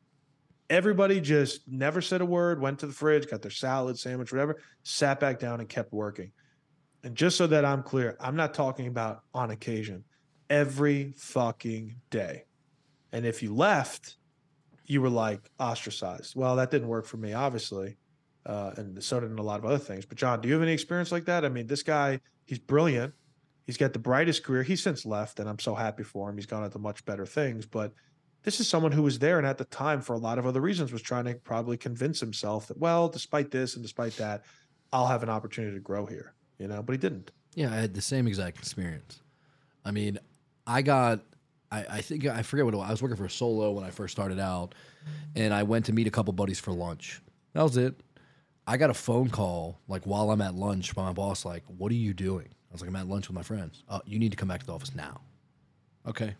Everybody 0.70 1.20
just 1.20 1.68
never 1.68 2.00
said 2.00 2.20
a 2.20 2.26
word 2.26 2.60
went 2.60 2.78
to 2.80 2.86
the 2.86 2.92
fridge 2.92 3.28
got 3.28 3.42
their 3.42 3.50
salad 3.50 3.98
sandwich 3.98 4.32
whatever 4.32 4.60
sat 4.82 5.20
back 5.20 5.38
down 5.38 5.60
and 5.60 5.68
kept 5.68 5.92
working. 5.92 6.32
And 7.02 7.14
just 7.14 7.36
so 7.36 7.46
that 7.48 7.64
i'm 7.64 7.82
clear 7.82 8.16
i'm 8.20 8.36
not 8.36 8.54
talking 8.54 8.86
about 8.86 9.22
on 9.34 9.50
occasion 9.50 10.04
every 10.50 11.12
fucking 11.16 11.96
day. 12.10 12.44
And 13.12 13.24
if 13.24 13.42
you 13.42 13.54
left 13.54 14.16
you 14.86 15.00
were 15.00 15.10
like 15.10 15.50
ostracized. 15.58 16.36
Well, 16.36 16.56
that 16.56 16.70
didn't 16.70 16.88
work 16.88 17.06
for 17.06 17.16
me, 17.16 17.32
obviously, 17.32 17.96
uh, 18.46 18.72
and 18.76 19.02
so 19.02 19.20
didn't 19.20 19.38
a 19.38 19.42
lot 19.42 19.58
of 19.58 19.64
other 19.64 19.78
things. 19.78 20.04
But 20.04 20.18
John, 20.18 20.40
do 20.40 20.48
you 20.48 20.54
have 20.54 20.62
any 20.62 20.72
experience 20.72 21.12
like 21.12 21.24
that? 21.26 21.44
I 21.44 21.48
mean, 21.48 21.66
this 21.66 21.82
guy, 21.82 22.20
he's 22.44 22.58
brilliant. 22.58 23.14
He's 23.66 23.78
got 23.78 23.94
the 23.94 23.98
brightest 23.98 24.44
career. 24.44 24.62
He's 24.62 24.82
since 24.82 25.06
left, 25.06 25.40
and 25.40 25.48
I'm 25.48 25.58
so 25.58 25.74
happy 25.74 26.02
for 26.02 26.28
him. 26.28 26.36
He's 26.36 26.46
gone 26.46 26.64
into 26.64 26.78
much 26.78 27.04
better 27.06 27.24
things. 27.24 27.64
But 27.64 27.92
this 28.42 28.60
is 28.60 28.68
someone 28.68 28.92
who 28.92 29.02
was 29.02 29.18
there, 29.18 29.38
and 29.38 29.46
at 29.46 29.56
the 29.56 29.64
time, 29.64 30.02
for 30.02 30.12
a 30.12 30.18
lot 30.18 30.38
of 30.38 30.46
other 30.46 30.60
reasons, 30.60 30.92
was 30.92 31.00
trying 31.00 31.24
to 31.24 31.34
probably 31.34 31.78
convince 31.78 32.20
himself 32.20 32.66
that, 32.68 32.78
well, 32.78 33.08
despite 33.08 33.50
this 33.50 33.74
and 33.74 33.82
despite 33.82 34.16
that, 34.18 34.44
I'll 34.92 35.06
have 35.06 35.22
an 35.22 35.30
opportunity 35.30 35.74
to 35.74 35.80
grow 35.80 36.04
here. 36.04 36.34
You 36.58 36.68
know, 36.68 36.82
but 36.82 36.92
he 36.92 36.98
didn't. 36.98 37.30
Yeah, 37.54 37.72
I 37.72 37.76
had 37.76 37.94
the 37.94 38.02
same 38.02 38.26
exact 38.26 38.58
experience. 38.58 39.22
I 39.84 39.90
mean, 39.90 40.18
I 40.66 40.82
got 40.82 41.20
I, 41.74 41.86
I 41.96 42.00
think 42.02 42.26
I 42.26 42.42
forget 42.42 42.64
what 42.64 42.74
it 42.74 42.76
was. 42.76 42.88
I 42.88 42.90
was 42.92 43.02
working 43.02 43.16
for 43.16 43.28
Solo 43.28 43.72
when 43.72 43.84
I 43.84 43.90
first 43.90 44.12
started 44.12 44.38
out, 44.38 44.74
and 45.34 45.52
I 45.52 45.64
went 45.64 45.86
to 45.86 45.92
meet 45.92 46.06
a 46.06 46.10
couple 46.10 46.32
buddies 46.32 46.60
for 46.60 46.72
lunch. 46.72 47.20
That 47.52 47.62
was 47.62 47.76
it. 47.76 47.94
I 48.66 48.76
got 48.76 48.90
a 48.90 48.94
phone 48.94 49.28
call 49.28 49.80
like 49.88 50.04
while 50.04 50.30
I'm 50.30 50.40
at 50.40 50.54
lunch 50.54 50.94
by 50.94 51.04
my 51.04 51.12
boss, 51.12 51.44
like, 51.44 51.64
"What 51.66 51.90
are 51.90 51.96
you 51.96 52.14
doing?" 52.14 52.48
I 52.70 52.72
was 52.72 52.80
like, 52.80 52.88
"I'm 52.88 52.96
at 52.96 53.08
lunch 53.08 53.28
with 53.28 53.34
my 53.34 53.42
friends. 53.42 53.82
Uh, 53.88 54.00
you 54.06 54.18
need 54.18 54.30
to 54.30 54.36
come 54.36 54.48
back 54.48 54.60
to 54.60 54.66
the 54.66 54.72
office 54.72 54.94
now." 54.94 55.20
Okay. 56.06 56.36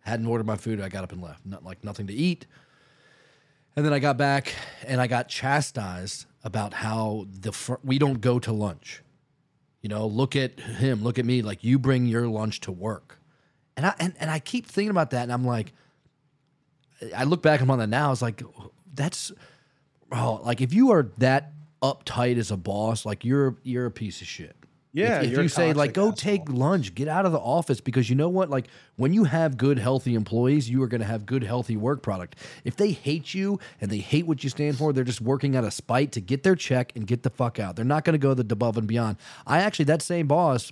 Hadn't 0.00 0.26
ordered 0.26 0.46
my 0.46 0.56
food. 0.56 0.80
I 0.80 0.90
got 0.90 1.04
up 1.04 1.12
and 1.12 1.22
left. 1.22 1.46
Not 1.46 1.64
like 1.64 1.82
nothing 1.82 2.06
to 2.08 2.12
eat. 2.12 2.46
And 3.76 3.84
then 3.84 3.92
I 3.92 3.98
got 3.98 4.18
back 4.18 4.54
and 4.86 5.00
I 5.00 5.06
got 5.06 5.28
chastised 5.28 6.26
about 6.44 6.74
how 6.74 7.26
the 7.30 7.52
fr- 7.52 7.82
we 7.82 7.98
don't 7.98 8.20
go 8.20 8.38
to 8.38 8.52
lunch. 8.52 9.02
You 9.80 9.88
know, 9.88 10.06
look 10.06 10.36
at 10.36 10.60
him, 10.60 11.02
look 11.02 11.18
at 11.18 11.24
me. 11.24 11.42
Like 11.42 11.64
you 11.64 11.78
bring 11.78 12.06
your 12.06 12.28
lunch 12.28 12.60
to 12.60 12.72
work. 12.72 13.18
And 13.76 13.86
I 13.86 13.94
and, 13.98 14.14
and 14.20 14.30
I 14.30 14.38
keep 14.38 14.66
thinking 14.66 14.90
about 14.90 15.10
that, 15.10 15.24
and 15.24 15.32
I'm 15.32 15.44
like, 15.44 15.72
I 17.16 17.24
look 17.24 17.42
back 17.42 17.60
on 17.60 17.78
that 17.78 17.88
now. 17.88 18.12
It's 18.12 18.22
like 18.22 18.42
that's 18.94 19.32
oh, 20.12 20.40
like 20.44 20.60
if 20.60 20.72
you 20.72 20.92
are 20.92 21.10
that 21.18 21.52
uptight 21.82 22.38
as 22.38 22.50
a 22.50 22.56
boss, 22.56 23.04
like 23.04 23.24
you're 23.24 23.56
you're 23.62 23.86
a 23.86 23.90
piece 23.90 24.20
of 24.20 24.26
shit. 24.26 24.56
Yeah, 24.92 25.22
if, 25.22 25.32
if 25.32 25.38
you 25.38 25.48
say 25.48 25.72
like 25.72 25.92
go 25.92 26.02
asshole. 26.02 26.12
take 26.12 26.48
lunch, 26.48 26.94
get 26.94 27.08
out 27.08 27.26
of 27.26 27.32
the 27.32 27.38
office 27.38 27.80
because 27.80 28.08
you 28.08 28.14
know 28.14 28.28
what? 28.28 28.48
Like 28.48 28.68
when 28.94 29.12
you 29.12 29.24
have 29.24 29.56
good, 29.56 29.76
healthy 29.76 30.14
employees, 30.14 30.70
you 30.70 30.80
are 30.84 30.86
going 30.86 31.00
to 31.00 31.06
have 31.06 31.26
good, 31.26 31.42
healthy 31.42 31.76
work 31.76 32.00
product. 32.00 32.36
If 32.62 32.76
they 32.76 32.92
hate 32.92 33.34
you 33.34 33.58
and 33.80 33.90
they 33.90 33.98
hate 33.98 34.24
what 34.24 34.44
you 34.44 34.50
stand 34.50 34.78
for, 34.78 34.92
they're 34.92 35.02
just 35.02 35.20
working 35.20 35.56
out 35.56 35.64
of 35.64 35.72
spite 35.72 36.12
to 36.12 36.20
get 36.20 36.44
their 36.44 36.54
check 36.54 36.92
and 36.94 37.08
get 37.08 37.24
the 37.24 37.30
fuck 37.30 37.58
out. 37.58 37.74
They're 37.74 37.84
not 37.84 38.04
going 38.04 38.14
to 38.14 38.18
go 38.18 38.34
the 38.34 38.42
above 38.52 38.76
and 38.76 38.86
beyond. 38.86 39.16
I 39.48 39.62
actually 39.62 39.86
that 39.86 40.00
same 40.00 40.28
boss 40.28 40.70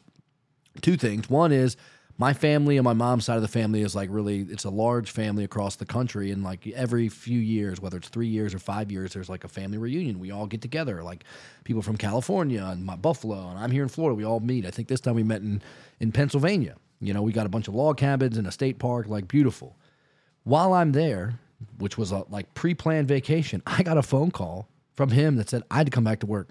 two 0.80 0.96
things. 0.96 1.28
One 1.28 1.50
is 1.50 1.76
my 2.22 2.32
family 2.32 2.76
and 2.76 2.84
my 2.84 2.92
mom's 2.92 3.24
side 3.24 3.34
of 3.34 3.42
the 3.42 3.48
family 3.48 3.82
is 3.82 3.96
like 3.96 4.08
really 4.12 4.42
it's 4.42 4.62
a 4.62 4.70
large 4.70 5.10
family 5.10 5.42
across 5.42 5.74
the 5.74 5.84
country 5.84 6.30
and 6.30 6.44
like 6.44 6.64
every 6.68 7.08
few 7.08 7.40
years 7.40 7.80
whether 7.80 7.96
it's 7.96 8.08
three 8.08 8.28
years 8.28 8.54
or 8.54 8.60
five 8.60 8.92
years 8.92 9.12
there's 9.12 9.28
like 9.28 9.42
a 9.42 9.48
family 9.48 9.76
reunion. 9.76 10.20
We 10.20 10.30
all 10.30 10.46
get 10.46 10.62
together 10.62 11.02
like 11.02 11.24
people 11.64 11.82
from 11.82 11.96
california 11.96 12.64
and 12.64 12.84
my 12.84 12.94
buffalo 12.94 13.48
and 13.48 13.58
i'm 13.58 13.72
here 13.72 13.82
in 13.82 13.88
florida 13.88 14.14
we 14.14 14.24
all 14.24 14.38
meet. 14.38 14.64
I 14.64 14.70
think 14.70 14.86
this 14.86 15.00
time 15.00 15.16
we 15.16 15.24
met 15.24 15.40
in 15.40 15.60
in 15.98 16.12
pennsylvania. 16.12 16.76
You 17.00 17.12
know 17.12 17.22
we 17.22 17.32
got 17.32 17.46
a 17.46 17.48
bunch 17.48 17.66
of 17.66 17.74
log 17.74 17.96
cabins 17.96 18.38
in 18.38 18.46
a 18.46 18.52
state 18.52 18.78
park 18.78 19.08
like 19.08 19.26
beautiful. 19.26 19.76
While 20.44 20.74
i'm 20.74 20.92
there 20.92 21.40
which 21.78 21.98
was 21.98 22.12
a 22.12 22.24
like 22.30 22.54
pre-planned 22.54 23.08
vacation 23.08 23.62
i 23.66 23.82
got 23.82 23.98
a 23.98 24.02
phone 24.02 24.30
call 24.30 24.68
from 24.94 25.10
him 25.10 25.34
that 25.36 25.50
said 25.50 25.64
i 25.72 25.78
had 25.78 25.88
to 25.88 25.90
come 25.90 26.04
back 26.04 26.20
to 26.20 26.26
work 26.26 26.50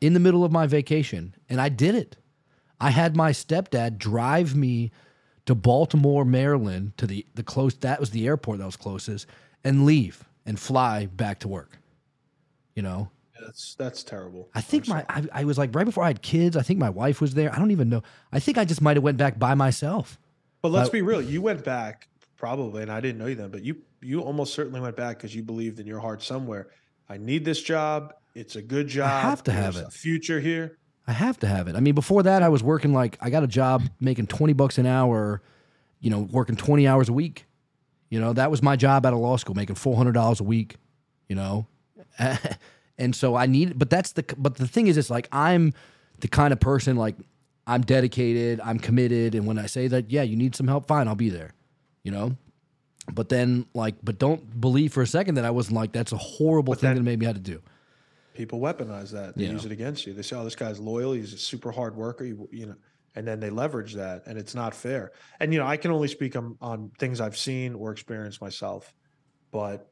in 0.00 0.14
the 0.14 0.20
middle 0.20 0.44
of 0.44 0.50
my 0.50 0.66
vacation 0.66 1.32
and 1.48 1.60
i 1.60 1.68
did 1.68 1.94
it 1.94 2.16
I 2.80 2.90
had 2.90 3.16
my 3.16 3.32
stepdad 3.32 3.98
drive 3.98 4.54
me 4.54 4.90
to 5.46 5.54
Baltimore, 5.54 6.24
Maryland, 6.24 6.96
to 6.96 7.06
the 7.06 7.26
the 7.34 7.42
close 7.42 7.74
that 7.76 8.00
was 8.00 8.10
the 8.10 8.26
airport 8.26 8.58
that 8.58 8.66
was 8.66 8.76
closest, 8.76 9.26
and 9.64 9.84
leave 9.84 10.24
and 10.46 10.58
fly 10.58 11.06
back 11.06 11.40
to 11.40 11.48
work. 11.48 11.78
You 12.74 12.82
know, 12.82 13.10
That's 13.40 13.74
that's 13.74 14.02
terrible. 14.02 14.48
I 14.54 14.60
think 14.60 14.88
my 14.88 15.04
I, 15.08 15.24
I 15.32 15.44
was 15.44 15.58
like 15.58 15.74
right 15.74 15.84
before 15.84 16.04
I 16.04 16.08
had 16.08 16.22
kids. 16.22 16.56
I 16.56 16.62
think 16.62 16.78
my 16.78 16.90
wife 16.90 17.20
was 17.20 17.34
there. 17.34 17.52
I 17.52 17.58
don't 17.58 17.70
even 17.72 17.88
know. 17.88 18.02
I 18.32 18.38
think 18.40 18.58
I 18.58 18.64
just 18.64 18.80
might 18.80 18.96
have 18.96 19.04
went 19.04 19.18
back 19.18 19.38
by 19.38 19.54
myself. 19.54 20.18
But 20.62 20.72
let's 20.72 20.88
Uh, 20.88 20.92
be 20.92 21.02
real. 21.02 21.20
You 21.20 21.42
went 21.42 21.64
back 21.64 22.08
probably, 22.36 22.82
and 22.82 22.90
I 22.90 23.00
didn't 23.00 23.18
know 23.18 23.26
you 23.26 23.34
then, 23.34 23.50
but 23.50 23.62
you 23.62 23.76
you 24.00 24.20
almost 24.20 24.54
certainly 24.54 24.80
went 24.80 24.96
back 24.96 25.18
because 25.18 25.34
you 25.34 25.42
believed 25.42 25.80
in 25.80 25.86
your 25.86 26.00
heart 26.00 26.22
somewhere. 26.22 26.68
I 27.08 27.18
need 27.18 27.44
this 27.44 27.60
job. 27.60 28.14
It's 28.34 28.56
a 28.56 28.62
good 28.62 28.86
job. 28.86 29.10
I 29.10 29.20
have 29.28 29.42
to 29.44 29.52
have 29.52 29.76
it. 29.76 29.86
A 29.86 29.90
future 29.90 30.38
here. 30.40 30.78
I 31.06 31.12
have 31.12 31.38
to 31.40 31.46
have 31.46 31.66
it. 31.68 31.74
I 31.76 31.80
mean, 31.80 31.94
before 31.94 32.22
that, 32.22 32.42
I 32.42 32.48
was 32.48 32.62
working 32.62 32.92
like 32.92 33.18
I 33.20 33.30
got 33.30 33.42
a 33.42 33.46
job 33.48 33.82
making 34.00 34.26
twenty 34.28 34.52
bucks 34.52 34.78
an 34.78 34.86
hour. 34.86 35.42
You 36.00 36.10
know, 36.10 36.20
working 36.30 36.56
twenty 36.56 36.86
hours 36.86 37.08
a 37.08 37.12
week. 37.12 37.46
You 38.10 38.20
know, 38.20 38.32
that 38.32 38.50
was 38.50 38.62
my 38.62 38.76
job 38.76 39.06
out 39.06 39.12
of 39.12 39.18
law 39.20 39.36
school, 39.36 39.54
making 39.54 39.76
four 39.76 39.96
hundred 39.96 40.12
dollars 40.12 40.40
a 40.40 40.44
week. 40.44 40.76
You 41.28 41.36
know, 41.36 41.66
and 42.98 43.14
so 43.14 43.34
I 43.36 43.46
need. 43.46 43.78
But 43.78 43.90
that's 43.90 44.12
the. 44.12 44.24
But 44.36 44.56
the 44.56 44.66
thing 44.68 44.86
is, 44.86 44.96
it's 44.96 45.10
like 45.10 45.28
I'm 45.32 45.72
the 46.20 46.28
kind 46.28 46.52
of 46.52 46.60
person 46.60 46.96
like 46.96 47.16
I'm 47.66 47.82
dedicated, 47.82 48.60
I'm 48.62 48.78
committed, 48.78 49.34
and 49.34 49.46
when 49.46 49.58
I 49.58 49.66
say 49.66 49.88
that, 49.88 50.10
yeah, 50.10 50.22
you 50.22 50.36
need 50.36 50.54
some 50.54 50.68
help, 50.68 50.86
fine, 50.88 51.08
I'll 51.08 51.14
be 51.14 51.30
there. 51.30 51.52
You 52.02 52.12
know. 52.12 52.36
But 53.12 53.28
then, 53.28 53.66
like, 53.74 53.96
but 54.04 54.18
don't 54.18 54.60
believe 54.60 54.92
for 54.92 55.02
a 55.02 55.06
second 55.06 55.34
that 55.34 55.44
I 55.44 55.50
wasn't 55.50 55.76
like 55.76 55.90
that's 55.92 56.12
a 56.12 56.16
horrible 56.16 56.74
thing 56.74 56.90
then- 56.90 56.96
that 56.96 57.02
made 57.02 57.18
me 57.18 57.26
have 57.26 57.34
to 57.34 57.40
do. 57.40 57.60
People 58.34 58.60
weaponize 58.60 59.10
that. 59.12 59.36
They 59.36 59.44
Yeah. 59.44 59.52
use 59.52 59.64
it 59.64 59.72
against 59.72 60.06
you. 60.06 60.14
They 60.14 60.22
say, 60.22 60.36
"Oh, 60.36 60.44
this 60.44 60.54
guy's 60.54 60.78
loyal. 60.78 61.12
He's 61.12 61.32
a 61.32 61.38
super 61.38 61.70
hard 61.72 61.96
worker." 61.96 62.24
You, 62.24 62.48
you 62.52 62.66
know, 62.66 62.76
and 63.14 63.26
then 63.26 63.40
they 63.40 63.50
leverage 63.50 63.94
that, 63.94 64.26
and 64.26 64.38
it's 64.38 64.54
not 64.54 64.74
fair. 64.74 65.12
And 65.40 65.52
you 65.52 65.58
know, 65.58 65.66
I 65.66 65.76
can 65.76 65.90
only 65.90 66.08
speak 66.08 66.36
on, 66.36 66.56
on 66.60 66.90
things 66.98 67.20
I've 67.20 67.36
seen 67.36 67.74
or 67.74 67.90
experienced 67.90 68.40
myself, 68.40 68.92
but 69.50 69.90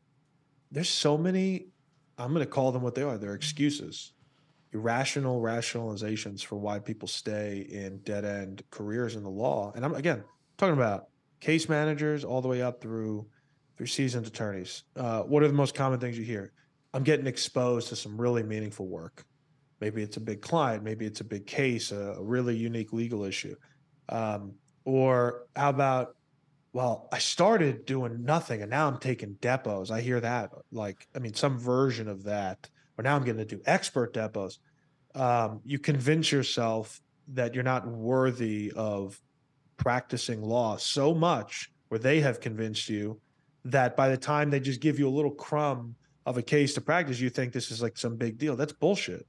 there's 0.71 0.89
so 0.89 1.19
many. 1.19 1.69
I'm 2.17 2.33
going 2.33 2.45
to 2.45 2.51
call 2.51 2.73
them 2.73 2.83
what 2.83 2.95
they 2.95 3.03
are. 3.03 3.17
They're 3.19 3.35
excuses, 3.35 4.13
irrational 4.73 5.41
rationalizations 5.41 6.45
for 6.45 6.57
why 6.57 6.79
people 6.79 7.09
stay 7.09 7.61
in 7.71 7.99
dead 8.03 8.25
end 8.25 8.63
careers 8.71 9.17
in 9.17 9.23
the 9.23 9.31
law. 9.31 9.73
And 9.75 9.85
I'm 9.85 9.95
again 9.95 10.25
talking 10.57 10.75
about 10.75 11.05
case 11.41 11.69
managers 11.69 12.25
all 12.25 12.43
the 12.43 12.49
way 12.49 12.63
up 12.63 12.81
through 12.81 13.29
through 13.77 13.87
seasoned 13.87 14.27
attorneys. 14.27 14.83
Uh, 14.97 15.23
what 15.23 15.43
are 15.43 15.47
the 15.49 15.55
most 15.55 15.75
common 15.75 16.01
things 16.01 16.19
you 16.19 16.25
hear? 16.25 16.53
I'm 16.99 17.05
getting 17.05 17.29
exposed 17.29 17.91
to 17.91 17.97
some 17.97 18.21
really 18.21 18.43
meaningful 18.43 18.89
work. 18.89 19.25
Maybe 19.81 20.03
it's 20.03 20.17
a 20.17 20.21
big 20.21 20.43
client, 20.43 20.83
maybe 20.83 21.07
it's 21.07 21.21
a 21.21 21.25
big 21.25 21.47
case, 21.47 21.93
a, 21.93 22.15
a 22.19 22.25
really 22.25 22.57
unique 22.57 22.93
legal 22.93 23.23
issue. 23.23 23.55
Um, 24.09 24.55
or 24.85 25.47
how 25.55 25.71
about, 25.71 26.17
well, 26.73 27.09
I 27.13 27.19
started 27.19 27.87
doing 27.87 28.25
nothing 28.25 28.63
and 28.63 28.71
now 28.73 28.89
I'm 28.89 28.99
taking 28.99 29.37
depos. 29.37 29.93
I 29.93 30.01
hear 30.01 30.19
that, 30.19 30.51
like, 30.73 31.07
I 31.15 31.21
mean, 31.21 31.35
some 31.35 31.57
version 31.57 32.09
of 32.09 32.25
that. 32.25 32.69
Or 32.99 33.05
now 33.05 33.15
I'm 33.15 33.23
getting 33.23 33.47
to 33.47 33.57
do 33.57 33.63
expert 33.65 34.13
depos. 34.13 34.59
Um, 35.15 35.61
you 35.65 35.79
convince 35.79 36.33
yourself 36.33 37.01
that 37.29 37.55
you're 37.55 37.63
not 37.63 37.87
worthy 37.87 38.73
of 38.75 39.21
practicing 39.77 40.43
law 40.43 40.77
so 40.77 41.15
much, 41.15 41.71
where 41.91 42.01
they 42.01 42.19
have 42.23 42.41
convinced 42.41 42.89
you 42.89 43.21
that 43.67 43.97
by 43.97 44.09
the 44.09 44.17
time 44.17 44.51
they 44.51 44.59
just 44.59 44.81
give 44.81 44.99
you 44.99 45.07
a 45.07 45.15
little 45.17 45.31
crumb 45.31 45.95
of 46.29 46.37
a 46.37 46.43
case 46.43 46.75
to 46.75 46.81
practice, 46.83 47.19
you 47.19 47.31
think 47.31 47.53
this 47.55 47.71
is 47.71 47.81
like 47.81 47.97
some 47.97 48.17
big 48.17 48.37
deal. 48.37 48.55
That's 48.55 48.73
bullshit. 48.73 49.27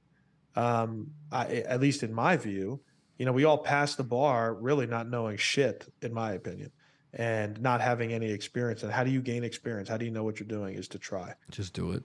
Um, 0.54 1.12
I, 1.32 1.46
at 1.46 1.80
least 1.80 2.02
in 2.02 2.12
my 2.12 2.36
view, 2.36 2.80
you 3.18 3.24
know, 3.24 3.32
we 3.32 3.44
all 3.44 3.56
pass 3.58 3.94
the 3.94 4.04
bar 4.04 4.54
really 4.54 4.86
not 4.86 5.08
knowing 5.08 5.38
shit, 5.38 5.86
in 6.02 6.12
my 6.12 6.32
opinion, 6.32 6.70
and 7.14 7.60
not 7.62 7.80
having 7.80 8.12
any 8.12 8.30
experience. 8.30 8.82
And 8.82 8.92
how 8.92 9.02
do 9.02 9.10
you 9.10 9.22
gain 9.22 9.44
experience? 9.44 9.88
How 9.88 9.96
do 9.96 10.04
you 10.04 10.10
know 10.10 10.24
what 10.24 10.38
you're 10.40 10.46
doing? 10.48 10.74
Is 10.74 10.88
to 10.88 10.98
try, 10.98 11.34
Just 11.50 11.72
do 11.72 11.92
it. 11.92 12.02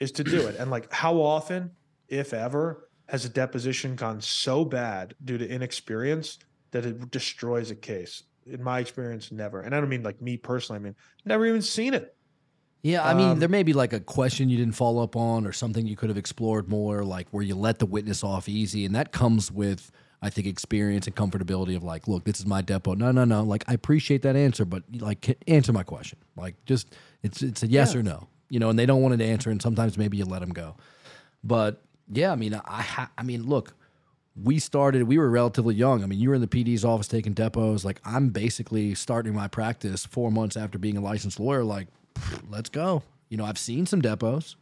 is 0.00 0.10
to 0.12 0.24
do 0.24 0.46
it. 0.48 0.56
And 0.56 0.70
like, 0.72 0.92
how 0.92 1.20
often, 1.20 1.70
if 2.08 2.34
ever, 2.34 2.88
has 3.08 3.24
a 3.24 3.28
deposition 3.28 3.94
gone 3.94 4.20
so 4.20 4.64
bad 4.64 5.14
due 5.24 5.38
to 5.38 5.48
inexperience 5.48 6.38
that 6.72 6.84
it 6.84 7.10
destroys 7.12 7.70
a 7.70 7.76
case? 7.76 8.24
In 8.46 8.60
my 8.60 8.80
experience, 8.80 9.30
never. 9.30 9.60
And 9.60 9.72
I 9.72 9.78
don't 9.78 9.88
mean 9.88 10.02
like 10.02 10.20
me 10.20 10.36
personally. 10.36 10.80
I 10.80 10.82
mean, 10.82 10.96
never 11.24 11.46
even 11.46 11.62
seen 11.62 11.94
it. 11.94 12.16
Yeah, 12.82 13.06
I 13.06 13.14
mean, 13.14 13.28
Um, 13.30 13.38
there 13.38 13.48
may 13.48 13.62
be 13.62 13.72
like 13.72 13.92
a 13.92 14.00
question 14.00 14.48
you 14.48 14.56
didn't 14.58 14.74
follow 14.74 15.02
up 15.04 15.14
on 15.14 15.46
or 15.46 15.52
something 15.52 15.86
you 15.86 15.94
could 15.96 16.08
have 16.08 16.18
explored 16.18 16.68
more, 16.68 17.04
like 17.04 17.28
where 17.30 17.42
you 17.44 17.54
let 17.54 17.78
the 17.78 17.86
witness 17.86 18.24
off 18.24 18.48
easy. 18.48 18.84
And 18.84 18.94
that 18.96 19.12
comes 19.12 19.52
with, 19.52 19.92
I 20.20 20.30
think, 20.30 20.48
experience 20.48 21.06
and 21.06 21.14
comfortability 21.14 21.76
of 21.76 21.84
like, 21.84 22.08
look, 22.08 22.24
this 22.24 22.40
is 22.40 22.46
my 22.46 22.60
depo. 22.60 22.96
No, 22.96 23.12
no, 23.12 23.24
no. 23.24 23.44
Like, 23.44 23.62
I 23.68 23.74
appreciate 23.74 24.22
that 24.22 24.34
answer, 24.34 24.64
but 24.64 24.82
like, 24.98 25.38
answer 25.46 25.72
my 25.72 25.84
question. 25.84 26.18
Like, 26.36 26.56
just, 26.64 26.92
it's, 27.22 27.40
it's 27.40 27.62
a 27.62 27.68
yes 27.68 27.94
Yeah. 27.94 28.00
or 28.00 28.02
no, 28.02 28.26
you 28.50 28.58
know, 28.58 28.68
and 28.68 28.76
they 28.76 28.86
don't 28.86 29.00
want 29.00 29.16
to 29.16 29.24
answer. 29.24 29.50
And 29.50 29.62
sometimes 29.62 29.96
maybe 29.96 30.16
you 30.16 30.24
let 30.24 30.40
them 30.40 30.50
go. 30.50 30.74
But 31.44 31.82
yeah, 32.12 32.32
I 32.32 32.36
mean, 32.36 32.54
I, 32.54 32.82
ha- 32.82 33.10
I 33.16 33.22
mean, 33.22 33.44
look, 33.46 33.74
we 34.34 34.58
started, 34.58 35.04
we 35.04 35.18
were 35.18 35.30
relatively 35.30 35.76
young. 35.76 36.02
I 36.02 36.06
mean, 36.06 36.18
you 36.18 36.30
were 36.30 36.34
in 36.34 36.40
the 36.40 36.48
PD's 36.48 36.84
office 36.84 37.06
taking 37.06 37.32
depos. 37.32 37.84
Like, 37.84 38.00
I'm 38.04 38.30
basically 38.30 38.94
starting 38.96 39.34
my 39.34 39.46
practice 39.46 40.04
four 40.04 40.32
months 40.32 40.56
after 40.56 40.78
being 40.78 40.96
a 40.96 41.00
licensed 41.00 41.38
lawyer. 41.38 41.62
Like, 41.62 41.86
let's 42.48 42.68
go. 42.68 43.02
You 43.28 43.36
know, 43.36 43.44
I've 43.44 43.58
seen 43.58 43.86
some 43.86 44.02
depos, 44.02 44.56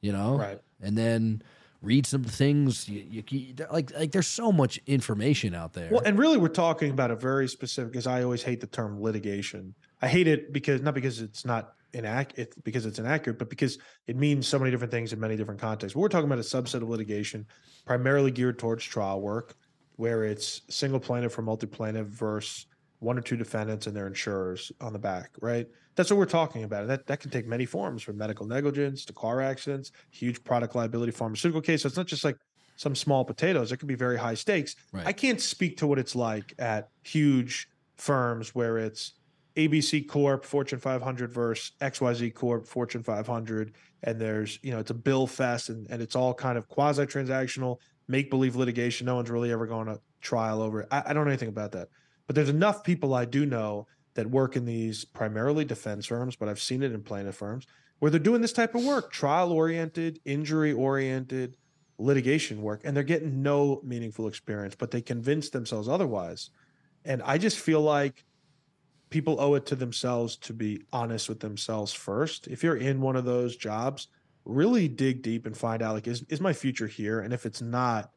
you 0.00 0.12
know, 0.12 0.36
Right. 0.36 0.60
and 0.82 0.96
then 0.96 1.42
read 1.82 2.06
some 2.06 2.24
things. 2.24 2.88
You, 2.88 3.22
you, 3.28 3.54
like, 3.70 3.94
like 3.94 4.12
there's 4.12 4.26
so 4.26 4.52
much 4.52 4.78
information 4.86 5.54
out 5.54 5.72
there. 5.72 5.90
Well, 5.90 6.02
and 6.04 6.18
really, 6.18 6.36
we're 6.36 6.48
talking 6.48 6.90
about 6.90 7.10
a 7.10 7.16
very 7.16 7.48
specific. 7.48 7.92
Because 7.92 8.06
I 8.06 8.22
always 8.22 8.42
hate 8.42 8.60
the 8.60 8.66
term 8.66 9.00
litigation. 9.00 9.74
I 10.02 10.08
hate 10.08 10.26
it 10.28 10.52
because 10.52 10.82
not 10.82 10.94
because 10.94 11.20
it's 11.20 11.44
not 11.44 11.74
inaccurate, 11.92 12.62
because 12.64 12.86
it's 12.86 12.98
inaccurate, 12.98 13.38
but 13.38 13.48
because 13.48 13.78
it 14.06 14.16
means 14.16 14.46
so 14.46 14.58
many 14.58 14.70
different 14.70 14.90
things 14.90 15.12
in 15.12 15.20
many 15.20 15.36
different 15.36 15.60
contexts. 15.60 15.94
But 15.94 16.00
we're 16.00 16.08
talking 16.08 16.26
about 16.26 16.38
a 16.38 16.42
subset 16.42 16.82
of 16.82 16.88
litigation, 16.88 17.46
primarily 17.86 18.30
geared 18.30 18.58
towards 18.58 18.84
trial 18.84 19.20
work, 19.20 19.54
where 19.96 20.24
it's 20.24 20.62
single 20.68 21.00
plaintiff 21.00 21.38
or 21.38 21.42
multi 21.42 21.66
plaintiff 21.66 22.06
versus 22.08 22.66
one 22.98 23.16
or 23.18 23.20
two 23.20 23.36
defendants 23.36 23.86
and 23.86 23.94
their 23.96 24.06
insurers 24.06 24.72
on 24.80 24.92
the 24.92 24.98
back, 24.98 25.30
right? 25.40 25.68
That's 25.96 26.10
what 26.10 26.18
we're 26.18 26.26
talking 26.26 26.64
about. 26.64 26.82
And 26.82 26.90
that, 26.90 27.06
that 27.06 27.20
can 27.20 27.30
take 27.30 27.46
many 27.46 27.66
forms 27.66 28.02
from 28.02 28.16
medical 28.16 28.46
negligence 28.46 29.04
to 29.06 29.12
car 29.12 29.40
accidents, 29.40 29.92
huge 30.10 30.42
product 30.44 30.74
liability 30.74 31.12
pharmaceutical 31.12 31.60
case. 31.60 31.82
So 31.82 31.86
it's 31.86 31.96
not 31.96 32.06
just 32.06 32.24
like 32.24 32.36
some 32.76 32.94
small 32.94 33.24
potatoes. 33.24 33.72
It 33.72 33.76
could 33.76 33.88
be 33.88 33.94
very 33.94 34.18
high 34.18 34.34
stakes. 34.34 34.74
Right. 34.92 35.06
I 35.06 35.12
can't 35.12 35.40
speak 35.40 35.76
to 35.78 35.86
what 35.86 35.98
it's 35.98 36.16
like 36.16 36.54
at 36.58 36.88
huge 37.02 37.68
firms 37.96 38.54
where 38.54 38.78
it's 38.78 39.12
ABC 39.56 40.08
Corp, 40.08 40.44
Fortune 40.44 40.80
500 40.80 41.30
versus 41.30 41.72
XYZ 41.80 42.34
Corp, 42.34 42.66
Fortune 42.66 43.02
500. 43.02 43.74
And 44.02 44.20
there's, 44.20 44.58
you 44.62 44.72
know, 44.72 44.80
it's 44.80 44.90
a 44.90 44.94
bill 44.94 45.26
fest 45.26 45.68
and, 45.68 45.86
and 45.90 46.02
it's 46.02 46.16
all 46.16 46.34
kind 46.34 46.58
of 46.58 46.68
quasi 46.68 47.06
transactional, 47.06 47.78
make 48.08 48.30
believe 48.30 48.56
litigation. 48.56 49.06
No 49.06 49.14
one's 49.14 49.30
really 49.30 49.52
ever 49.52 49.66
going 49.66 49.86
to 49.86 50.00
trial 50.20 50.60
over 50.60 50.82
it. 50.82 50.88
I, 50.90 51.04
I 51.06 51.12
don't 51.12 51.24
know 51.24 51.30
anything 51.30 51.48
about 51.48 51.72
that. 51.72 51.88
But 52.26 52.34
there's 52.34 52.48
enough 52.48 52.82
people 52.82 53.14
I 53.14 53.26
do 53.26 53.46
know 53.46 53.86
that 54.14 54.30
work 54.30 54.56
in 54.56 54.64
these 54.64 55.04
primarily 55.04 55.64
defense 55.64 56.06
firms, 56.06 56.36
but 56.36 56.48
I've 56.48 56.60
seen 56.60 56.82
it 56.82 56.92
in 56.92 57.02
plaintiff 57.02 57.36
firms 57.36 57.66
where 57.98 58.10
they're 58.10 58.20
doing 58.20 58.42
this 58.42 58.52
type 58.52 58.74
of 58.74 58.84
work, 58.84 59.12
trial 59.12 59.52
oriented, 59.52 60.20
injury 60.24 60.72
oriented 60.72 61.56
litigation 61.98 62.60
work, 62.60 62.82
and 62.84 62.96
they're 62.96 63.02
getting 63.04 63.42
no 63.42 63.80
meaningful 63.84 64.26
experience, 64.26 64.74
but 64.74 64.90
they 64.90 65.00
convince 65.00 65.50
themselves 65.50 65.88
otherwise. 65.88 66.50
And 67.04 67.22
I 67.22 67.38
just 67.38 67.58
feel 67.58 67.80
like 67.80 68.24
people 69.10 69.40
owe 69.40 69.54
it 69.54 69.66
to 69.66 69.76
themselves 69.76 70.36
to 70.36 70.52
be 70.52 70.82
honest 70.92 71.28
with 71.28 71.40
themselves 71.40 71.92
first. 71.92 72.48
If 72.48 72.62
you're 72.62 72.76
in 72.76 73.00
one 73.00 73.16
of 73.16 73.24
those 73.24 73.56
jobs, 73.56 74.08
really 74.44 74.88
dig 74.88 75.22
deep 75.22 75.46
and 75.46 75.56
find 75.56 75.82
out 75.82 75.94
like 75.94 76.06
is 76.06 76.24
is 76.28 76.40
my 76.40 76.52
future 76.52 76.86
here? 76.86 77.20
And 77.20 77.32
if 77.32 77.46
it's 77.46 77.62
not, 77.62 78.10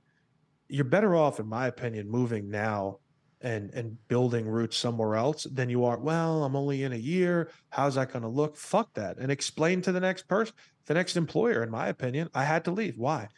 you're 0.67 0.85
better 0.85 1.15
off, 1.15 1.39
in 1.39 1.47
my 1.47 1.67
opinion, 1.67 2.09
moving 2.09 2.49
now 2.49 2.99
and 3.41 3.71
and 3.73 3.97
building 4.07 4.47
roots 4.47 4.77
somewhere 4.77 5.15
else 5.15 5.43
than 5.43 5.69
you 5.69 5.85
are. 5.85 5.97
Well, 5.97 6.43
I'm 6.43 6.55
only 6.55 6.83
in 6.83 6.93
a 6.93 6.97
year. 6.97 7.49
How's 7.69 7.95
that 7.95 8.11
going 8.11 8.23
to 8.23 8.29
look? 8.29 8.55
Fuck 8.55 8.93
that, 8.95 9.17
and 9.17 9.31
explain 9.31 9.81
to 9.83 9.91
the 9.91 9.99
next 9.99 10.27
person, 10.27 10.55
the 10.85 10.93
next 10.93 11.17
employer. 11.17 11.63
In 11.63 11.69
my 11.69 11.87
opinion, 11.87 12.29
I 12.33 12.43
had 12.43 12.65
to 12.65 12.71
leave. 12.71 12.97
Why? 12.97 13.29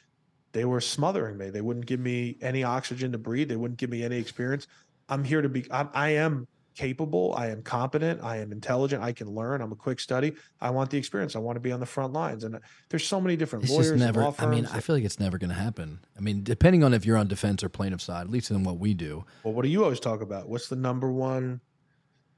They 0.51 0.65
were 0.65 0.81
smothering 0.81 1.37
me. 1.37 1.49
They 1.49 1.61
wouldn't 1.61 1.85
give 1.85 1.99
me 1.99 2.37
any 2.41 2.63
oxygen 2.63 3.11
to 3.11 3.17
breathe. 3.17 3.49
They 3.49 3.55
wouldn't 3.55 3.79
give 3.79 3.89
me 3.89 4.03
any 4.03 4.17
experience. 4.17 4.67
I'm 5.07 5.23
here 5.23 5.41
to 5.41 5.49
be. 5.49 5.65
I'm, 5.71 5.89
I 5.93 6.09
am 6.11 6.47
capable. 6.79 7.33
I 7.35 7.47
am 7.47 7.61
competent. 7.61 8.23
I 8.23 8.37
am 8.37 8.53
intelligent. 8.53 9.03
I 9.03 9.11
can 9.11 9.27
learn. 9.29 9.61
I'm 9.61 9.73
a 9.73 9.75
quick 9.75 9.99
study. 9.99 10.33
I 10.61 10.69
want 10.69 10.89
the 10.89 10.97
experience. 10.97 11.35
I 11.35 11.39
want 11.39 11.57
to 11.57 11.59
be 11.59 11.73
on 11.73 11.81
the 11.81 11.85
front 11.85 12.13
lines. 12.13 12.45
And 12.45 12.55
uh, 12.55 12.59
there's 12.87 13.05
so 13.05 13.19
many 13.19 13.35
different 13.35 13.65
it's 13.65 13.73
lawyers, 13.73 13.99
never. 13.99 14.33
I 14.39 14.45
mean, 14.45 14.65
I 14.65 14.79
feel 14.79 14.95
like 14.95 15.03
it's 15.03 15.19
never 15.19 15.37
going 15.37 15.49
to 15.49 15.55
happen. 15.55 15.99
I 16.17 16.21
mean, 16.21 16.41
depending 16.41 16.85
on 16.85 16.93
if 16.93 17.05
you're 17.05 17.17
on 17.17 17.27
defense 17.27 17.63
or 17.63 17.69
plaintiff 17.69 18.01
side, 18.01 18.21
at 18.21 18.29
least 18.29 18.49
in 18.49 18.63
what 18.63 18.79
we 18.79 18.93
do. 18.93 19.25
Well, 19.43 19.53
what 19.53 19.63
do 19.63 19.69
you 19.69 19.83
always 19.83 19.99
talk 19.99 20.21
about? 20.21 20.47
What's 20.47 20.69
the 20.69 20.77
number 20.77 21.11
one 21.11 21.59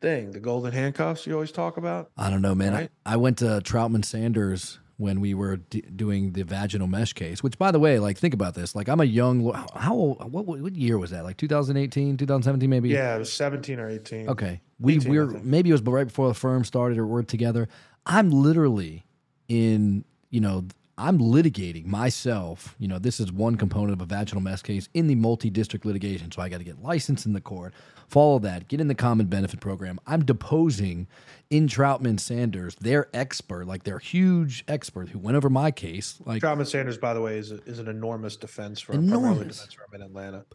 thing? 0.01 0.31
The 0.31 0.39
golden 0.39 0.71
handcuffs 0.71 1.27
you 1.27 1.33
always 1.35 1.51
talk 1.51 1.77
about? 1.77 2.09
I 2.17 2.31
don't 2.31 2.41
know, 2.41 2.55
man. 2.55 2.73
Right. 2.73 2.89
I, 3.05 3.13
I 3.13 3.17
went 3.17 3.37
to 3.39 3.61
Troutman 3.63 4.03
Sanders 4.03 4.79
when 5.01 5.19
we 5.19 5.33
were 5.33 5.57
d- 5.57 5.81
doing 5.81 6.33
the 6.33 6.43
vaginal 6.43 6.87
mesh 6.87 7.13
case. 7.13 7.41
Which, 7.41 7.57
by 7.57 7.71
the 7.71 7.79
way, 7.79 7.97
like 7.97 8.17
think 8.17 8.35
about 8.35 8.53
this. 8.53 8.75
Like 8.75 8.87
I'm 8.87 9.01
a 9.01 9.05
young. 9.05 9.51
How 9.75 9.93
old? 9.95 10.31
What, 10.31 10.45
what 10.45 10.75
year 10.75 10.97
was 10.97 11.09
that? 11.09 11.23
Like 11.23 11.37
2018, 11.37 12.17
2017, 12.17 12.69
maybe. 12.69 12.89
Yeah, 12.89 13.15
it 13.15 13.19
was 13.19 13.33
17 13.33 13.79
or 13.79 13.89
18. 13.89 14.29
Okay. 14.29 14.61
We 14.79 14.97
18, 14.97 15.11
we're 15.11 15.25
maybe 15.25 15.69
it 15.69 15.73
was 15.73 15.81
right 15.81 16.07
before 16.07 16.27
the 16.27 16.33
firm 16.35 16.63
started 16.63 16.99
or 16.99 17.07
we're 17.07 17.23
together. 17.23 17.67
I'm 18.05 18.29
literally 18.29 19.05
in, 19.47 20.05
you 20.29 20.39
know, 20.39 20.65
I'm 21.01 21.17
litigating 21.17 21.85
myself. 21.85 22.75
You 22.77 22.87
know, 22.87 22.99
this 22.99 23.19
is 23.19 23.31
one 23.31 23.55
component 23.55 23.93
of 23.93 24.01
a 24.01 24.05
vaginal 24.05 24.41
mesh 24.41 24.61
case 24.61 24.87
in 24.93 25.07
the 25.07 25.15
multi-district 25.15 25.85
litigation. 25.85 26.31
So 26.31 26.41
I 26.41 26.49
got 26.49 26.59
to 26.59 26.63
get 26.63 26.81
licensed 26.81 27.25
in 27.25 27.33
the 27.33 27.41
court, 27.41 27.73
follow 28.07 28.37
that, 28.39 28.67
get 28.67 28.79
in 28.79 28.87
the 28.87 28.95
common 28.95 29.25
benefit 29.25 29.59
program. 29.59 29.99
I'm 30.05 30.23
deposing 30.23 31.07
in 31.49 31.67
Troutman 31.67 32.19
Sanders, 32.19 32.75
their 32.75 33.07
expert, 33.13 33.65
like 33.65 33.83
their 33.83 33.99
huge 33.99 34.63
expert 34.67 35.09
who 35.09 35.17
went 35.19 35.35
over 35.35 35.49
my 35.49 35.71
case. 35.71 36.19
Like 36.25 36.41
Troutman 36.41 36.67
Sanders, 36.67 36.97
by 36.97 37.13
the 37.13 37.21
way, 37.21 37.37
is, 37.37 37.51
a, 37.51 37.55
is 37.63 37.79
an 37.79 37.87
enormous 37.87 38.35
defense 38.37 38.79
firm, 38.79 38.97
Enormous. 38.97 39.57
defense 39.57 39.73
firm 39.73 39.87
in 39.95 40.01
Atlanta. 40.03 40.45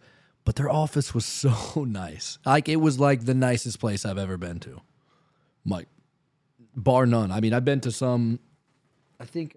but 0.45 0.55
their 0.57 0.71
office 0.71 1.13
was 1.13 1.27
so 1.27 1.85
nice. 1.89 2.39
Like 2.47 2.69
it 2.69 2.77
was 2.77 3.01
like 3.01 3.25
the 3.25 3.35
nicest 3.35 3.81
place 3.81 4.07
I've 4.07 4.19
ever 4.19 4.37
been 4.37 4.61
to. 4.61 4.81
Mike, 5.65 5.89
bar 6.77 7.05
none. 7.07 7.33
I 7.33 7.41
mean, 7.41 7.53
I've 7.53 7.65
been 7.65 7.81
to 7.81 7.91
some. 7.91 8.39
I 9.19 9.25
think, 9.25 9.57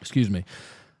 excuse 0.00 0.30
me, 0.30 0.44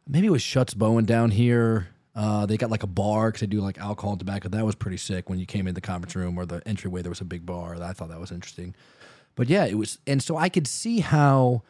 maybe 0.06 0.26
it 0.26 0.30
was 0.30 0.42
Shutts 0.42 0.74
Bowen 0.74 1.04
down 1.04 1.30
here. 1.30 1.88
Uh, 2.14 2.46
they 2.46 2.56
got 2.56 2.70
like 2.70 2.84
a 2.84 2.88
bar 2.88 3.28
because 3.28 3.40
they 3.40 3.46
do 3.46 3.60
like 3.60 3.78
alcohol 3.78 4.12
and 4.12 4.20
tobacco. 4.20 4.48
That 4.48 4.64
was 4.64 4.74
pretty 4.74 4.98
sick. 4.98 5.28
When 5.28 5.38
you 5.38 5.46
came 5.46 5.66
in 5.66 5.74
the 5.74 5.80
conference 5.80 6.14
room 6.14 6.38
or 6.38 6.46
the 6.46 6.62
entryway, 6.66 7.02
there 7.02 7.10
was 7.10 7.20
a 7.20 7.24
big 7.24 7.44
bar. 7.44 7.74
I 7.82 7.92
thought 7.92 8.10
that 8.10 8.20
was 8.20 8.30
interesting. 8.30 8.74
But 9.34 9.48
yeah, 9.48 9.64
it 9.64 9.74
was, 9.74 9.98
and 10.06 10.22
so 10.22 10.36
I 10.36 10.48
could 10.48 10.68
see 10.68 11.00
how 11.00 11.62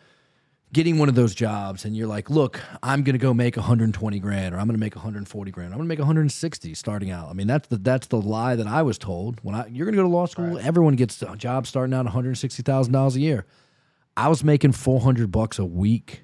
getting 0.74 0.98
one 0.98 1.08
of 1.08 1.14
those 1.14 1.34
jobs 1.34 1.84
and 1.84 1.96
you're 1.96 2.08
like, 2.08 2.28
look, 2.28 2.60
I'm 2.82 3.04
going 3.04 3.14
to 3.14 3.18
go 3.18 3.32
make 3.32 3.56
120 3.56 4.18
grand 4.18 4.54
or 4.54 4.58
I'm 4.58 4.66
going 4.66 4.74
to 4.74 4.80
make 4.80 4.96
140 4.96 5.50
grand. 5.50 5.72
I'm 5.72 5.78
going 5.78 5.88
to 5.88 5.88
make 5.88 6.00
160 6.00 6.74
starting 6.74 7.10
out. 7.10 7.30
I 7.30 7.32
mean, 7.32 7.46
that's 7.46 7.68
the 7.68 7.76
that's 7.76 8.08
the 8.08 8.20
lie 8.20 8.56
that 8.56 8.66
I 8.66 8.82
was 8.82 8.98
told. 8.98 9.38
When 9.42 9.54
I 9.54 9.66
you're 9.68 9.86
going 9.86 9.94
to 9.94 10.02
go 10.02 10.02
to 10.02 10.08
law 10.14 10.26
school, 10.26 10.58
everyone 10.58 10.96
gets 10.96 11.22
a 11.22 11.36
job 11.36 11.66
starting 11.66 11.94
out 11.94 12.04
$160,000 12.06 13.14
a 13.14 13.20
year. 13.20 13.46
I 14.16 14.28
was 14.28 14.44
making 14.44 14.72
400 14.72 15.30
bucks 15.30 15.58
a 15.58 15.64
week. 15.64 16.23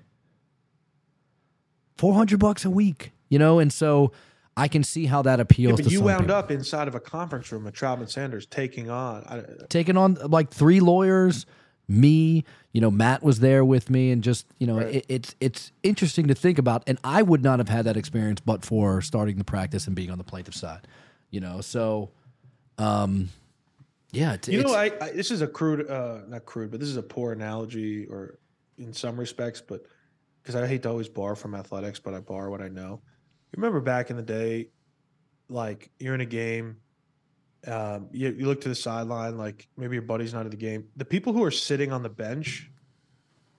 400 2.00 2.38
bucks 2.40 2.64
a 2.64 2.70
week, 2.70 3.12
you 3.28 3.38
know, 3.38 3.58
and 3.58 3.70
so 3.70 4.10
I 4.56 4.68
can 4.68 4.82
see 4.82 5.04
how 5.04 5.20
that 5.22 5.38
Yeah, 5.38 5.42
appeals 5.42 5.76
but 5.80 5.84
to 5.84 5.90
you 5.92 6.00
wound 6.00 6.22
people. 6.22 6.34
up 6.34 6.50
inside 6.50 6.88
of 6.88 6.94
a 6.94 7.00
conference 7.00 7.52
room 7.52 7.64
with 7.64 7.74
Troutman 7.74 8.08
Sanders 8.08 8.46
taking 8.46 8.88
on. 8.88 9.22
I, 9.28 9.42
taking 9.68 9.98
on 9.98 10.14
like 10.14 10.50
three 10.50 10.80
lawyers 10.80 11.44
me 11.86 12.44
you 12.72 12.80
know 12.80 12.88
matt 12.90 13.20
was 13.20 13.40
there 13.40 13.64
with 13.64 13.90
me 13.90 14.12
and 14.12 14.22
just 14.22 14.46
you 14.60 14.66
know 14.66 14.78
it, 14.78 15.04
it's 15.08 15.34
it's 15.40 15.72
interesting 15.82 16.28
to 16.28 16.34
think 16.36 16.56
about 16.56 16.84
and 16.86 16.96
i 17.02 17.20
would 17.20 17.42
not 17.42 17.58
have 17.58 17.68
had 17.68 17.84
that 17.84 17.96
experience 17.96 18.38
but 18.38 18.64
for 18.64 19.00
starting 19.02 19.38
the 19.38 19.42
practice 19.44 19.88
and 19.88 19.96
being 19.96 20.08
on 20.08 20.16
the 20.16 20.22
plaintiff 20.22 20.54
side 20.54 20.86
you 21.32 21.40
know 21.40 21.60
so 21.60 22.08
um 22.78 23.28
yeah 24.12 24.34
it's, 24.34 24.46
You 24.46 24.62
know, 24.62 24.72
it's- 24.72 24.92
I, 25.02 25.06
I 25.06 25.10
this 25.10 25.32
is 25.32 25.42
a 25.42 25.48
crude, 25.48 25.90
uh, 25.90 26.20
not 26.28 26.44
crude, 26.46 26.70
but 26.70 26.78
this 26.78 26.88
is 26.88 26.96
a 26.96 27.02
poor 27.02 27.32
analogy, 27.32 28.06
or 28.06 28.38
in 28.78 28.92
some 28.92 29.18
respects, 29.18 29.60
but 29.60 29.82
because 30.42 30.54
I 30.54 30.66
hate 30.66 30.82
to 30.82 30.90
always 30.90 31.08
bar 31.08 31.36
from 31.36 31.54
athletics, 31.54 31.98
but 31.98 32.14
I 32.14 32.20
bar 32.20 32.50
what 32.50 32.60
I 32.60 32.68
know. 32.68 33.00
You 33.52 33.56
remember 33.56 33.80
back 33.80 34.10
in 34.10 34.16
the 34.16 34.22
day, 34.22 34.68
like 35.48 35.90
you're 35.98 36.14
in 36.14 36.20
a 36.20 36.26
game, 36.26 36.76
um, 37.66 38.08
you, 38.12 38.30
you 38.30 38.46
look 38.46 38.60
to 38.62 38.68
the 38.68 38.74
sideline, 38.74 39.36
like 39.36 39.68
maybe 39.76 39.96
your 39.96 40.02
buddy's 40.02 40.32
not 40.32 40.44
in 40.44 40.50
the 40.50 40.56
game. 40.56 40.84
The 40.96 41.04
people 41.04 41.32
who 41.32 41.44
are 41.44 41.50
sitting 41.50 41.92
on 41.92 42.02
the 42.02 42.08
bench 42.08 42.70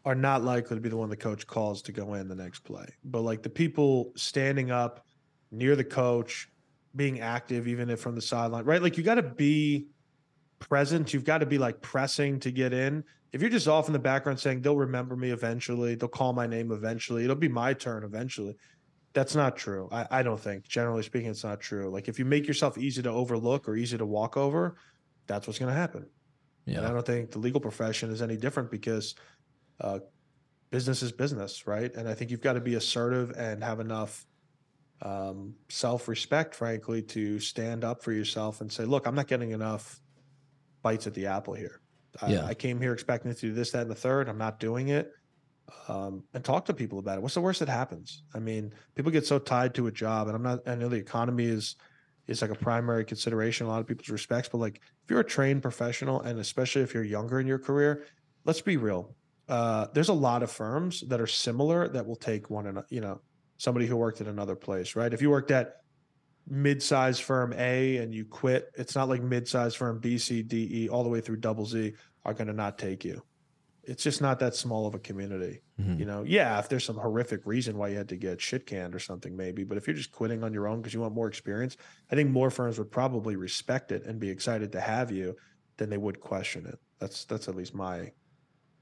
are 0.05 0.15
not 0.15 0.43
likely 0.43 0.75
to 0.75 0.81
be 0.81 0.89
the 0.89 0.97
one 0.97 1.09
the 1.09 1.15
coach 1.15 1.45
calls 1.45 1.81
to 1.83 1.91
go 1.91 2.15
in 2.15 2.27
the 2.27 2.35
next 2.35 2.61
play, 2.61 2.87
but 3.03 3.21
like 3.21 3.43
the 3.43 3.49
people 3.49 4.11
standing 4.15 4.71
up 4.71 5.05
near 5.51 5.75
the 5.75 5.83
coach, 5.83 6.49
being 6.95 7.19
active, 7.19 7.67
even 7.67 7.89
if 7.89 7.99
from 7.99 8.15
the 8.15 8.21
sideline, 8.21 8.65
right? 8.65 8.81
Like 8.81 8.97
you 8.97 9.03
got 9.03 9.15
to 9.15 9.23
be 9.23 9.87
present. 10.59 11.13
You've 11.13 11.25
got 11.25 11.39
to 11.39 11.45
be 11.45 11.57
like 11.57 11.81
pressing 11.81 12.39
to 12.39 12.51
get 12.51 12.73
in. 12.73 13.03
If 13.33 13.41
you're 13.41 13.49
just 13.49 13.67
off 13.67 13.87
in 13.87 13.93
the 13.93 13.99
background 13.99 14.39
saying 14.39 14.61
they'll 14.61 14.75
remember 14.75 15.15
me 15.15 15.31
eventually, 15.31 15.95
they'll 15.95 16.09
call 16.09 16.33
my 16.33 16.47
name 16.47 16.71
eventually, 16.71 17.23
it'll 17.23 17.35
be 17.35 17.47
my 17.47 17.73
turn 17.73 18.03
eventually. 18.03 18.55
That's 19.13 19.35
not 19.35 19.57
true. 19.57 19.89
I, 19.91 20.07
I 20.09 20.23
don't 20.23 20.39
think, 20.39 20.67
generally 20.67 21.03
speaking, 21.03 21.29
it's 21.29 21.43
not 21.43 21.59
true. 21.59 21.89
Like 21.89 22.07
if 22.07 22.19
you 22.19 22.25
make 22.25 22.47
yourself 22.47 22.77
easy 22.77 23.01
to 23.03 23.09
overlook 23.09 23.67
or 23.67 23.75
easy 23.75 23.97
to 23.97 24.05
walk 24.05 24.37
over, 24.37 24.77
that's 25.27 25.47
what's 25.47 25.59
going 25.59 25.73
to 25.73 25.79
happen. 25.79 26.05
And 26.79 26.87
I 26.87 26.93
don't 26.93 27.05
think 27.05 27.31
the 27.31 27.39
legal 27.39 27.59
profession 27.59 28.11
is 28.11 28.21
any 28.21 28.37
different 28.37 28.71
because 28.71 29.15
uh, 29.79 29.99
business 30.69 31.01
is 31.03 31.11
business, 31.11 31.67
right? 31.67 31.93
And 31.93 32.07
I 32.07 32.13
think 32.13 32.31
you've 32.31 32.41
got 32.41 32.53
to 32.53 32.61
be 32.61 32.75
assertive 32.75 33.31
and 33.31 33.63
have 33.63 33.79
enough 33.79 34.25
um, 35.01 35.55
self 35.69 36.07
respect, 36.07 36.55
frankly, 36.55 37.01
to 37.03 37.39
stand 37.39 37.83
up 37.83 38.03
for 38.03 38.11
yourself 38.11 38.61
and 38.61 38.71
say, 38.71 38.85
look, 38.85 39.07
I'm 39.07 39.15
not 39.15 39.27
getting 39.27 39.51
enough 39.51 39.99
bites 40.83 41.07
at 41.07 41.13
the 41.13 41.27
apple 41.27 41.53
here. 41.53 41.80
I, 42.21 42.31
Yeah. 42.31 42.45
I 42.45 42.53
came 42.53 42.79
here 42.81 42.93
expecting 42.93 43.33
to 43.33 43.39
do 43.39 43.53
this, 43.53 43.71
that, 43.71 43.83
and 43.83 43.91
the 43.91 43.95
third. 43.95 44.27
I'm 44.29 44.37
not 44.37 44.59
doing 44.59 44.89
it. 44.89 45.11
Um, 45.87 46.23
and 46.33 46.43
talk 46.43 46.65
to 46.65 46.73
people 46.73 46.99
about 46.99 47.17
it. 47.17 47.21
What's 47.21 47.35
the 47.35 47.41
worst 47.41 47.59
that 47.59 47.69
happens? 47.69 48.23
I 48.33 48.39
mean, 48.39 48.73
people 48.95 49.11
get 49.11 49.25
so 49.25 49.39
tied 49.39 49.73
to 49.75 49.87
a 49.87 49.91
job, 49.91 50.27
and 50.27 50.35
I'm 50.35 50.43
not. 50.43 50.67
I 50.67 50.75
know 50.75 50.89
the 50.89 50.97
economy 50.97 51.45
is 51.45 51.75
is 52.27 52.41
like 52.41 52.51
a 52.51 52.55
primary 52.55 53.05
consideration 53.05 53.65
in 53.65 53.69
a 53.69 53.73
lot 53.73 53.79
of 53.79 53.87
people's 53.87 54.09
respects, 54.09 54.49
but 54.49 54.57
like 54.57 54.81
if 55.03 55.09
you're 55.09 55.21
a 55.21 55.23
trained 55.23 55.61
professional, 55.61 56.21
and 56.21 56.39
especially 56.39 56.81
if 56.81 56.93
you're 56.93 57.03
younger 57.03 57.39
in 57.39 57.47
your 57.47 57.59
career, 57.59 58.05
let's 58.45 58.61
be 58.61 58.77
real. 58.77 59.15
Uh, 59.47 59.87
there's 59.93 60.09
a 60.09 60.13
lot 60.13 60.43
of 60.43 60.51
firms 60.51 61.01
that 61.07 61.21
are 61.21 61.27
similar 61.27 61.87
that 61.89 62.05
will 62.05 62.15
take 62.15 62.49
one 62.49 62.67
and 62.67 62.83
you 62.89 63.01
know 63.01 63.21
somebody 63.57 63.85
who 63.85 63.95
worked 63.95 64.21
at 64.21 64.27
another 64.27 64.55
place, 64.55 64.95
right? 64.95 65.13
If 65.13 65.21
you 65.21 65.29
worked 65.29 65.51
at 65.51 65.80
mid-sized 66.47 67.21
firm 67.21 67.53
A 67.53 67.97
and 67.97 68.13
you 68.13 68.25
quit, 68.25 68.71
it's 68.75 68.95
not 68.95 69.09
like 69.09 69.21
mid-sized 69.21 69.77
firm 69.77 69.99
B, 69.99 70.17
C, 70.17 70.41
D, 70.43 70.83
E, 70.83 70.89
all 70.89 71.03
the 71.03 71.09
way 71.09 71.21
through 71.21 71.37
double 71.37 71.65
Z 71.65 71.93
are 72.25 72.33
going 72.33 72.47
to 72.47 72.53
not 72.53 72.77
take 72.77 73.05
you. 73.05 73.21
It's 73.83 74.03
just 74.03 74.21
not 74.21 74.39
that 74.39 74.53
small 74.55 74.85
of 74.85 74.93
a 74.93 74.99
community. 74.99 75.61
Mhm. 75.79 75.97
You 75.99 76.05
know, 76.05 76.23
yeah, 76.23 76.59
if 76.59 76.69
there's 76.69 76.83
some 76.83 76.97
horrific 76.97 77.45
reason 77.45 77.77
why 77.77 77.87
you 77.89 77.97
had 77.97 78.09
to 78.09 78.15
get 78.15 78.39
shit 78.39 78.67
canned 78.67 78.93
or 78.93 78.99
something, 78.99 79.35
maybe. 79.35 79.63
But 79.63 79.77
if 79.77 79.87
you're 79.87 79.95
just 79.95 80.11
quitting 80.11 80.43
on 80.43 80.53
your 80.53 80.67
own 80.67 80.81
because 80.81 80.93
you 80.93 81.01
want 81.01 81.15
more 81.15 81.27
experience, 81.27 81.77
I 82.11 82.15
think 82.15 82.29
more 82.29 82.51
firms 82.51 82.77
would 82.77 82.91
probably 82.91 83.35
respect 83.35 83.91
it 83.91 84.05
and 84.05 84.19
be 84.19 84.29
excited 84.29 84.71
to 84.73 84.79
have 84.81 85.11
you 85.11 85.35
than 85.77 85.89
they 85.89 85.97
would 85.97 86.19
question 86.19 86.67
it. 86.67 86.77
That's 86.99 87.25
that's 87.25 87.47
at 87.47 87.55
least 87.55 87.73
my 87.73 88.11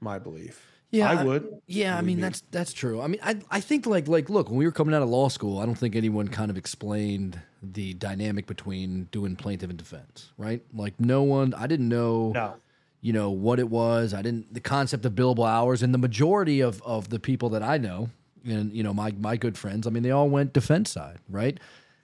my 0.00 0.18
belief. 0.18 0.79
Yeah, 0.90 1.08
I 1.10 1.20
I- 1.20 1.24
would. 1.24 1.60
Yeah, 1.66 1.96
I 1.96 2.00
mean 2.00 2.16
me. 2.16 2.22
that's 2.22 2.42
that's 2.50 2.72
true. 2.72 3.00
I 3.00 3.06
mean, 3.06 3.20
I 3.22 3.36
I 3.50 3.60
think 3.60 3.86
like 3.86 4.08
like 4.08 4.28
look, 4.28 4.48
when 4.48 4.58
we 4.58 4.64
were 4.64 4.72
coming 4.72 4.94
out 4.94 5.02
of 5.02 5.08
law 5.08 5.28
school, 5.28 5.58
I 5.58 5.66
don't 5.66 5.76
think 5.76 5.94
anyone 5.94 6.28
kind 6.28 6.50
of 6.50 6.56
explained 6.56 7.40
the 7.62 7.94
dynamic 7.94 8.46
between 8.46 9.04
doing 9.12 9.36
plaintiff 9.36 9.70
and 9.70 9.78
defense, 9.78 10.32
right? 10.38 10.62
Like 10.74 10.98
no 10.98 11.22
one, 11.22 11.52
I 11.54 11.66
didn't 11.66 11.88
know, 11.88 12.32
No. 12.34 12.54
you 13.02 13.12
know, 13.12 13.30
what 13.30 13.58
it 13.60 13.68
was. 13.70 14.14
I 14.14 14.22
didn't 14.22 14.52
the 14.52 14.60
concept 14.60 15.04
of 15.04 15.12
billable 15.12 15.48
hours, 15.48 15.82
and 15.82 15.94
the 15.94 15.98
majority 15.98 16.60
of 16.60 16.82
of 16.82 17.08
the 17.10 17.20
people 17.20 17.50
that 17.50 17.62
I 17.62 17.78
know, 17.78 18.08
and 18.44 18.72
you 18.72 18.82
know 18.82 18.92
my 18.94 19.12
my 19.12 19.36
good 19.36 19.56
friends, 19.56 19.86
I 19.86 19.90
mean, 19.90 20.02
they 20.02 20.10
all 20.10 20.28
went 20.28 20.52
defense 20.52 20.90
side, 20.90 21.18
right? 21.28 21.58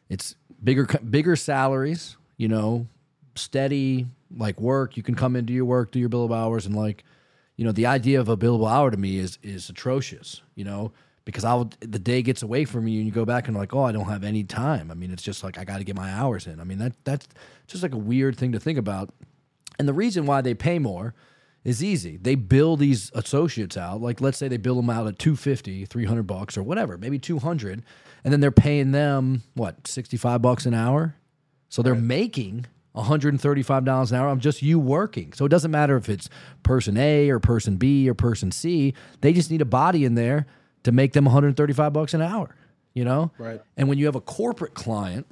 It's 0.09 0.37
bigger 0.63 0.85
bigger 1.11 1.35
salaries, 1.35 2.17
you 2.37 2.47
know, 2.49 2.87
steady 3.35 4.07
like 4.37 4.61
work. 4.61 4.97
You 4.97 5.03
can 5.03 5.15
come 5.17 5.35
into 5.35 5.53
your 5.53 5.65
work, 5.65 5.91
do 5.91 5.99
your 5.99 6.09
billable 6.09 6.37
hours, 6.37 6.67
and 6.67 6.75
like, 6.77 7.03
you 7.57 7.65
know, 7.65 7.73
the 7.73 7.87
idea 7.87 8.21
of 8.21 8.29
a 8.29 8.37
billable 8.37 8.71
hour 8.71 8.91
to 8.91 8.97
me 8.97 9.19
is 9.19 9.39
is 9.43 9.69
atrocious. 9.69 10.43
You 10.55 10.65
know, 10.65 10.93
because 11.25 11.45
I'll 11.45 11.71
the 11.81 11.99
day 11.99 12.23
gets 12.23 12.43
away 12.43 12.65
from 12.65 12.87
you 12.87 12.99
and 12.99 13.07
you 13.07 13.13
go 13.13 13.25
back 13.25 13.49
and 13.49 13.57
like, 13.57 13.75
oh, 13.75 13.83
I 13.83 13.93
don't 13.93 14.07
have 14.07 14.25
any 14.25 14.45
time. 14.45 14.91
I 14.91 14.95
mean, 14.95 15.11
it's 15.11 15.23
just 15.23 15.43
like 15.43 15.59
I 15.59 15.65
got 15.65 15.79
to 15.79 15.85
get 15.85 15.97
my 15.97 16.11
hours 16.11 16.47
in. 16.47 16.61
I 16.61 16.65
mean, 16.65 16.79
that 16.79 16.93
that's 17.05 17.27
just 17.67 17.83
like 17.83 17.95
a 17.95 17.99
weird 17.99 18.37
thing 18.37 18.53
to 18.53 18.61
think 18.61 18.79
about. 18.79 19.13
And 19.79 19.87
the 19.89 19.93
reason 19.93 20.25
why 20.25 20.41
they 20.41 20.55
pay 20.55 20.79
more 20.79 21.15
is 21.65 21.83
easy. 21.83 22.17
They 22.17 22.37
bill 22.37 22.77
these 22.77 23.11
associates 23.15 23.77
out. 23.77 24.01
Like 24.01 24.21
let's 24.21 24.39
say 24.39 24.47
they 24.47 24.57
bill 24.57 24.77
them 24.77 24.89
out 24.89 25.09
at 25.09 25.19
250, 25.19 25.87
300 25.87 26.23
bucks 26.23 26.57
or 26.57 26.63
whatever, 26.63 26.97
maybe 26.97 27.19
200, 27.19 27.83
and 28.23 28.33
then 28.33 28.41
they're 28.41 28.53
paying 28.53 28.93
them 28.93 29.43
what, 29.55 29.87
65 29.89 30.41
bucks 30.41 30.65
an 30.65 30.75
hour? 30.75 31.17
So 31.69 31.83
they're 31.83 31.97
making 31.97 32.67
$135 32.97 34.11
an 34.11 34.17
hour 34.17 34.29
on 34.29 34.41
just 34.41 34.63
you 34.63 34.79
working. 34.79 35.33
So 35.33 35.45
it 35.45 35.51
doesn't 35.51 35.71
matter 35.71 35.97
if 35.97 36.09
it's 36.09 36.29
person 36.63 36.97
A 36.97 37.29
or 37.31 37.39
person 37.39 37.77
B 37.77 38.09
or 38.09 38.15
person 38.15 38.51
C. 38.51 38.95
They 39.21 39.33
just 39.33 39.51
need 39.51 39.61
a 39.61 39.67
body 39.67 40.05
in 40.05 40.15
there 40.15 40.47
to 40.85 40.93
make 40.93 41.13
them 41.13 41.25
135 41.25 41.93
bucks 41.93 42.15
an 42.15 42.23
hour, 42.23 42.55
you 42.95 43.05
know? 43.05 43.33
Right. 43.39 43.61
And 43.77 43.89
when 43.89 43.99
you 43.99 44.07
have 44.07 44.15
a 44.15 44.21
corporate 44.21 44.75
client 44.75 45.27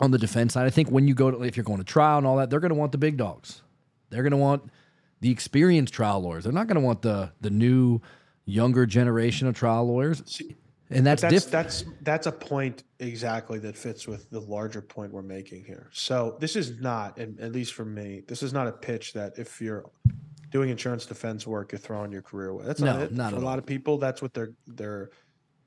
on 0.00 0.10
the 0.10 0.18
defense 0.18 0.54
side, 0.54 0.66
I 0.66 0.70
think 0.70 0.90
when 0.90 1.06
you 1.06 1.14
go 1.14 1.30
to 1.30 1.42
if 1.42 1.56
you're 1.56 1.64
going 1.64 1.78
to 1.78 1.84
trial 1.84 2.18
and 2.18 2.26
all 2.26 2.36
that, 2.36 2.50
they're 2.50 2.60
going 2.60 2.70
to 2.70 2.78
want 2.78 2.92
the 2.92 2.98
big 2.98 3.16
dogs. 3.16 3.62
They're 4.08 4.22
going 4.22 4.32
to 4.32 4.36
want 4.36 4.70
the 5.20 5.30
experienced 5.30 5.94
trial 5.94 6.20
lawyers. 6.20 6.44
They're 6.44 6.52
not 6.52 6.66
going 6.66 6.76
to 6.76 6.80
want 6.80 7.02
the 7.02 7.32
the 7.40 7.50
new 7.50 8.00
younger 8.46 8.86
generation 8.86 9.46
of 9.46 9.54
trial 9.54 9.86
lawyers. 9.86 10.22
And 10.90 11.06
that's, 11.06 11.22
that's 11.22 11.34
different. 11.34 11.52
that's 11.52 11.84
that's 12.02 12.26
a 12.26 12.32
point 12.32 12.82
exactly 12.98 13.58
that 13.60 13.76
fits 13.76 14.08
with 14.08 14.28
the 14.30 14.40
larger 14.40 14.82
point 14.82 15.12
we're 15.12 15.22
making 15.22 15.64
here. 15.64 15.88
So 15.92 16.36
this 16.40 16.56
is 16.56 16.80
not, 16.80 17.18
and 17.18 17.38
at 17.40 17.52
least 17.52 17.74
for 17.74 17.84
me, 17.84 18.22
this 18.26 18.42
is 18.42 18.52
not 18.52 18.66
a 18.66 18.72
pitch 18.72 19.12
that 19.12 19.38
if 19.38 19.60
you're 19.60 19.88
doing 20.50 20.68
insurance 20.68 21.06
defense 21.06 21.46
work, 21.46 21.70
you're 21.70 21.78
throwing 21.78 22.10
your 22.10 22.22
career 22.22 22.48
away. 22.48 22.64
That's 22.66 22.80
No, 22.80 22.94
not 22.94 23.02
it. 23.02 23.12
not 23.12 23.30
for 23.30 23.36
a 23.36 23.40
lot 23.40 23.58
of 23.58 23.66
people, 23.66 23.98
that's 23.98 24.20
what 24.20 24.34
they're 24.34 24.52
they're 24.66 25.10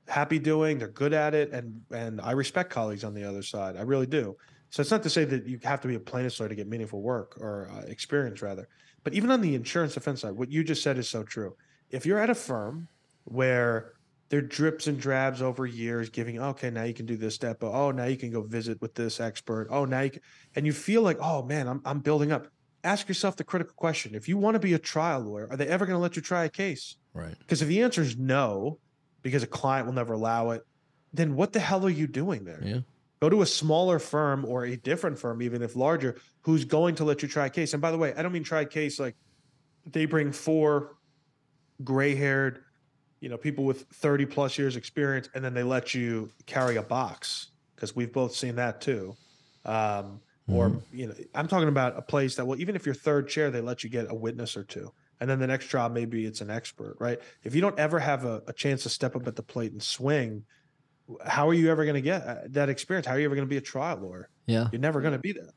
happy 0.08 0.38
doing. 0.38 0.78
They're 0.78 0.88
good 0.88 1.14
at 1.14 1.34
it, 1.34 1.52
and 1.52 1.80
and 1.90 2.20
I 2.20 2.32
respect 2.32 2.68
colleagues 2.70 3.02
on 3.02 3.14
the 3.14 3.24
other 3.24 3.42
side. 3.42 3.76
I 3.78 3.82
really 3.82 4.06
do. 4.06 4.36
So 4.68 4.82
it's 4.82 4.90
not 4.90 5.02
to 5.04 5.10
say 5.10 5.24
that 5.24 5.46
you 5.46 5.58
have 5.62 5.80
to 5.82 5.88
be 5.88 5.94
a 5.94 6.00
plaintiff's 6.00 6.38
lawyer 6.38 6.48
to 6.50 6.54
get 6.54 6.68
meaningful 6.68 7.00
work 7.00 7.38
or 7.40 7.70
uh, 7.72 7.86
experience, 7.86 8.42
rather. 8.42 8.68
But 9.04 9.14
even 9.14 9.30
on 9.30 9.40
the 9.40 9.54
insurance 9.54 9.94
defense 9.94 10.20
side, 10.20 10.32
what 10.32 10.50
you 10.50 10.64
just 10.64 10.82
said 10.82 10.98
is 10.98 11.08
so 11.08 11.22
true. 11.22 11.56
If 11.90 12.04
you're 12.04 12.18
at 12.18 12.28
a 12.28 12.34
firm 12.34 12.88
where 13.24 13.92
they're 14.28 14.40
drips 14.40 14.86
and 14.86 14.98
drabs 14.98 15.42
over 15.42 15.66
years, 15.66 16.08
giving 16.08 16.40
okay, 16.40 16.70
now 16.70 16.84
you 16.84 16.94
can 16.94 17.06
do 17.06 17.16
this 17.16 17.34
step. 17.34 17.62
Oh, 17.62 17.90
now 17.90 18.04
you 18.04 18.16
can 18.16 18.30
go 18.30 18.42
visit 18.42 18.80
with 18.80 18.94
this 18.94 19.20
expert. 19.20 19.68
Oh, 19.70 19.84
now 19.84 20.00
you 20.00 20.10
can, 20.10 20.22
and 20.56 20.66
you 20.66 20.72
feel 20.72 21.02
like, 21.02 21.18
oh 21.20 21.42
man, 21.42 21.68
I'm 21.68 21.82
I'm 21.84 22.00
building 22.00 22.32
up. 22.32 22.48
Ask 22.82 23.08
yourself 23.08 23.36
the 23.36 23.44
critical 23.44 23.74
question: 23.74 24.14
If 24.14 24.28
you 24.28 24.36
want 24.36 24.54
to 24.54 24.60
be 24.60 24.74
a 24.74 24.78
trial 24.78 25.20
lawyer, 25.20 25.48
are 25.50 25.56
they 25.56 25.68
ever 25.68 25.86
going 25.86 25.96
to 25.96 26.02
let 26.02 26.16
you 26.16 26.22
try 26.22 26.44
a 26.44 26.48
case? 26.48 26.96
Right. 27.12 27.38
Because 27.38 27.62
if 27.62 27.68
the 27.68 27.82
answer 27.82 28.02
is 28.02 28.16
no, 28.16 28.78
because 29.22 29.42
a 29.42 29.46
client 29.46 29.86
will 29.86 29.94
never 29.94 30.14
allow 30.14 30.50
it, 30.50 30.62
then 31.12 31.36
what 31.36 31.52
the 31.52 31.60
hell 31.60 31.84
are 31.86 31.90
you 31.90 32.06
doing 32.06 32.44
there? 32.44 32.60
Yeah. 32.62 32.80
Go 33.20 33.30
to 33.30 33.42
a 33.42 33.46
smaller 33.46 33.98
firm 33.98 34.44
or 34.44 34.64
a 34.64 34.76
different 34.76 35.18
firm, 35.18 35.40
even 35.40 35.62
if 35.62 35.76
larger, 35.76 36.18
who's 36.42 36.64
going 36.64 36.96
to 36.96 37.04
let 37.04 37.22
you 37.22 37.28
try 37.28 37.46
a 37.46 37.50
case. 37.50 37.72
And 37.72 37.80
by 37.80 37.90
the 37.90 37.96
way, 37.96 38.12
I 38.14 38.22
don't 38.22 38.32
mean 38.32 38.44
try 38.44 38.62
a 38.62 38.66
case 38.66 38.98
like 38.98 39.16
they 39.86 40.04
bring 40.04 40.32
four 40.32 40.96
gray 41.82 42.14
haired, 42.14 42.64
you 43.24 43.30
know, 43.30 43.38
people 43.38 43.64
with 43.64 43.86
30 43.94 44.26
plus 44.26 44.58
years 44.58 44.76
experience, 44.76 45.30
and 45.34 45.42
then 45.42 45.54
they 45.54 45.62
let 45.62 45.94
you 45.94 46.28
carry 46.44 46.76
a 46.76 46.82
box 46.82 47.52
because 47.74 47.96
we've 47.96 48.12
both 48.12 48.36
seen 48.36 48.56
that 48.56 48.82
too. 48.82 49.16
Um, 49.64 50.20
or, 50.46 50.82
you 50.92 51.06
know, 51.06 51.14
I'm 51.34 51.48
talking 51.48 51.68
about 51.68 51.96
a 51.96 52.02
place 52.02 52.36
that, 52.36 52.44
well, 52.44 52.60
even 52.60 52.76
if 52.76 52.84
you're 52.84 52.94
third 52.94 53.26
chair, 53.30 53.50
they 53.50 53.62
let 53.62 53.82
you 53.82 53.88
get 53.88 54.10
a 54.10 54.14
witness 54.14 54.58
or 54.58 54.64
two. 54.64 54.92
And 55.20 55.30
then 55.30 55.38
the 55.38 55.46
next 55.46 55.68
job, 55.68 55.94
maybe 55.94 56.26
it's 56.26 56.42
an 56.42 56.50
expert, 56.50 56.96
right? 57.00 57.18
If 57.44 57.54
you 57.54 57.62
don't 57.62 57.78
ever 57.78 57.98
have 57.98 58.26
a, 58.26 58.42
a 58.46 58.52
chance 58.52 58.82
to 58.82 58.90
step 58.90 59.16
up 59.16 59.26
at 59.26 59.36
the 59.36 59.42
plate 59.42 59.72
and 59.72 59.82
swing, 59.82 60.44
how 61.24 61.48
are 61.48 61.54
you 61.54 61.70
ever 61.70 61.86
going 61.86 61.94
to 61.94 62.02
get 62.02 62.26
uh, 62.26 62.36
that 62.48 62.68
experience? 62.68 63.06
How 63.06 63.14
are 63.14 63.18
you 63.18 63.24
ever 63.24 63.34
going 63.34 63.48
to 63.48 63.50
be 63.50 63.56
a 63.56 63.62
trial 63.62 64.00
lawyer? 64.02 64.28
Yeah. 64.44 64.68
You're 64.70 64.82
never 64.82 65.00
going 65.00 65.14
to 65.14 65.18
be 65.18 65.32
that. 65.32 65.52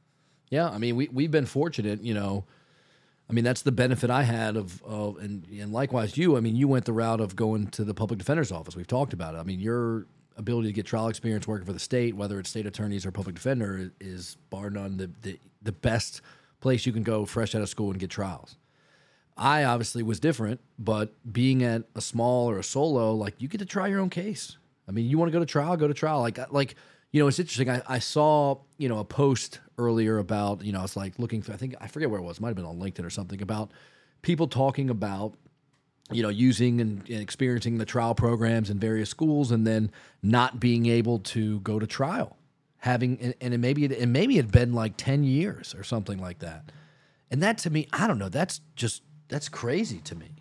Yeah, 0.49 0.69
I 0.69 0.77
mean, 0.77 0.95
we 0.95 1.10
we've 1.10 1.32
been 1.32 1.45
fortunate, 1.45 2.01
you 2.01 2.13
know. 2.13 2.45
I 3.29 3.33
mean, 3.33 3.43
that's 3.43 3.61
the 3.61 3.71
benefit 3.71 4.09
I 4.09 4.23
had 4.23 4.55
of 4.55 4.81
of 4.83 5.17
and 5.17 5.45
and 5.49 5.73
likewise 5.73 6.17
you. 6.17 6.37
I 6.37 6.39
mean, 6.39 6.55
you 6.55 6.67
went 6.67 6.85
the 6.85 6.93
route 6.93 7.19
of 7.19 7.35
going 7.35 7.67
to 7.67 7.83
the 7.83 7.93
public 7.93 8.19
defender's 8.19 8.51
office. 8.51 8.75
We've 8.75 8.87
talked 8.87 9.13
about 9.13 9.35
it. 9.35 9.39
I 9.39 9.43
mean, 9.43 9.59
your 9.59 10.05
ability 10.37 10.69
to 10.69 10.73
get 10.73 10.85
trial 10.85 11.07
experience 11.07 11.47
working 11.47 11.65
for 11.65 11.73
the 11.73 11.79
state, 11.79 12.15
whether 12.15 12.39
it's 12.39 12.49
state 12.49 12.65
attorneys 12.65 13.05
or 13.05 13.11
public 13.11 13.35
defender, 13.35 13.91
is 13.99 14.37
bar 14.49 14.69
none 14.69 14.97
the 14.97 15.11
the, 15.21 15.39
the 15.61 15.71
best 15.71 16.21
place 16.61 16.85
you 16.85 16.93
can 16.93 17.03
go 17.03 17.25
fresh 17.25 17.53
out 17.53 17.61
of 17.61 17.69
school 17.69 17.91
and 17.91 17.99
get 17.99 18.09
trials. 18.09 18.55
I 19.35 19.65
obviously 19.65 20.01
was 20.01 20.19
different, 20.19 20.61
but 20.79 21.13
being 21.31 21.63
at 21.63 21.83
a 21.95 22.01
small 22.01 22.49
or 22.49 22.57
a 22.57 22.63
solo, 22.63 23.13
like 23.13 23.35
you 23.39 23.47
get 23.47 23.59
to 23.59 23.65
try 23.65 23.87
your 23.87 23.99
own 23.99 24.09
case. 24.09 24.57
I 24.87 24.91
mean, 24.91 25.05
you 25.05 25.17
want 25.17 25.29
to 25.29 25.33
go 25.33 25.39
to 25.39 25.45
trial, 25.45 25.75
go 25.77 25.87
to 25.87 25.93
trial. 25.93 26.21
Like 26.21 26.39
like 26.51 26.75
you 27.17 27.23
know, 27.23 27.27
it's 27.27 27.39
interesting. 27.39 27.67
I, 27.67 27.82
I 27.88 27.97
saw, 27.97 28.60
you 28.77 28.88
know, 28.88 28.99
a 28.99 29.03
post 29.03 29.60
earlier 29.80 30.19
about, 30.19 30.63
you 30.63 30.71
know, 30.71 30.84
it's 30.84 30.95
like 30.95 31.17
looking 31.17 31.43
I 31.51 31.58
think, 31.58 31.73
I 31.82 31.88
forget 31.88 32.12
where 32.12 32.19
it 32.19 32.23
was, 32.23 32.38
it 32.38 32.41
might 32.41 32.49
have 32.49 32.56
been 32.56 32.65
on 32.65 32.77
LinkedIn 32.77 33.03
or 33.03 33.10
something 33.10 33.41
about 33.41 33.71
people 34.21 34.47
talking 34.47 34.91
about, 34.91 35.34
you 36.12 36.21
know, 36.21 36.30
using 36.30 36.80
and, 36.80 37.10
and 37.10 37.19
experiencing 37.19 37.80
the 37.80 37.86
trial 37.86 38.13
programs 38.13 38.69
in 38.69 38.77
various 38.77 39.10
schools 39.10 39.49
and 39.51 39.65
then 39.65 39.89
not 40.21 40.60
being 40.60 40.86
able 40.86 41.17
to 41.17 41.60
go 41.62 41.80
to 41.80 41.88
trial. 41.88 42.38
Having, 42.82 43.17
and, 43.19 43.34
and 43.41 43.56
it 43.56 43.58
maybe, 43.58 43.86
it, 43.86 43.93
and 43.93 44.13
maybe 44.13 44.38
it 44.38 44.43
had 44.43 44.51
been 44.51 44.73
like 44.73 44.93
10 44.95 45.23
years 45.23 45.73
or 45.73 45.84
something 45.84 46.19
like 46.19 46.38
that. 46.39 46.71
And 47.32 47.41
that 47.41 47.58
to 47.60 47.71
me, 47.71 47.88
I 47.91 48.06
don't 48.06 48.19
know, 48.19 48.30
that's 48.30 48.62
just, 48.75 49.01
that's 49.27 49.49
crazy 49.49 50.01
to 50.01 50.13
me. 50.13 50.36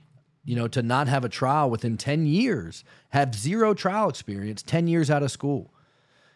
You 0.44 0.56
know, 0.56 0.68
to 0.68 0.82
not 0.82 1.08
have 1.08 1.24
a 1.24 1.30
trial 1.30 1.70
within 1.70 1.96
10 1.96 2.26
years, 2.26 2.84
have 3.10 3.34
zero 3.34 3.72
trial 3.72 4.10
experience, 4.10 4.62
10 4.62 4.88
years 4.88 5.10
out 5.10 5.22
of 5.22 5.30
school. 5.30 5.72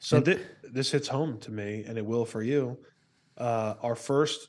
So 0.00 0.20
thi- 0.20 0.38
this 0.62 0.90
hits 0.90 1.06
home 1.06 1.38
to 1.40 1.52
me, 1.52 1.84
and 1.86 1.96
it 1.96 2.04
will 2.04 2.24
for 2.24 2.42
you. 2.42 2.78
Uh, 3.36 3.74
our 3.82 3.94
first 3.94 4.48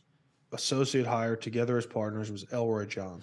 associate 0.53 1.05
hire 1.05 1.35
together 1.35 1.77
as 1.77 1.85
partners 1.85 2.31
was 2.31 2.45
Elroy 2.51 2.85
John, 2.85 3.21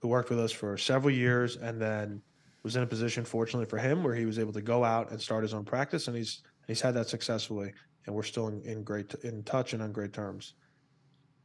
who 0.00 0.08
worked 0.08 0.30
with 0.30 0.38
us 0.38 0.52
for 0.52 0.78
several 0.78 1.12
years, 1.12 1.56
and 1.56 1.80
then 1.80 2.22
was 2.62 2.76
in 2.76 2.82
a 2.82 2.86
position, 2.86 3.24
fortunately 3.24 3.66
for 3.66 3.76
him, 3.76 4.02
where 4.02 4.14
he 4.14 4.24
was 4.24 4.38
able 4.38 4.52
to 4.52 4.62
go 4.62 4.84
out 4.84 5.10
and 5.10 5.20
start 5.20 5.42
his 5.42 5.52
own 5.52 5.64
practice, 5.64 6.06
and 6.08 6.16
he's 6.16 6.42
he's 6.68 6.80
had 6.80 6.94
that 6.94 7.08
successfully, 7.08 7.72
and 8.06 8.14
we're 8.14 8.22
still 8.22 8.48
in, 8.48 8.62
in 8.62 8.84
great 8.84 9.12
in 9.24 9.42
touch 9.42 9.74
and 9.74 9.82
on 9.82 9.92
great 9.92 10.12
terms. 10.12 10.54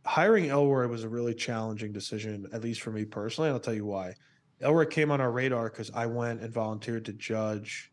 Hiring 0.06 0.50
Elroy 0.50 0.88
was 0.88 1.04
a 1.04 1.10
really 1.10 1.34
challenging 1.34 1.92
decision, 1.92 2.48
at 2.54 2.64
least 2.64 2.82
for 2.82 2.92
me 2.92 3.04
personally, 3.04 3.50
and 3.50 3.56
I'll 3.56 3.60
tell 3.60 3.74
you 3.74 3.86
why. 3.86 4.14
Elroy 4.62 4.86
came 4.86 5.12
on 5.12 5.22
our 5.22 5.32
radar 5.32 5.70
because 5.70 5.92
I 5.94 6.06
went 6.06 6.42
and 6.42 6.54
volunteered 6.54 7.06
to 7.06 7.14
judge 7.14 7.92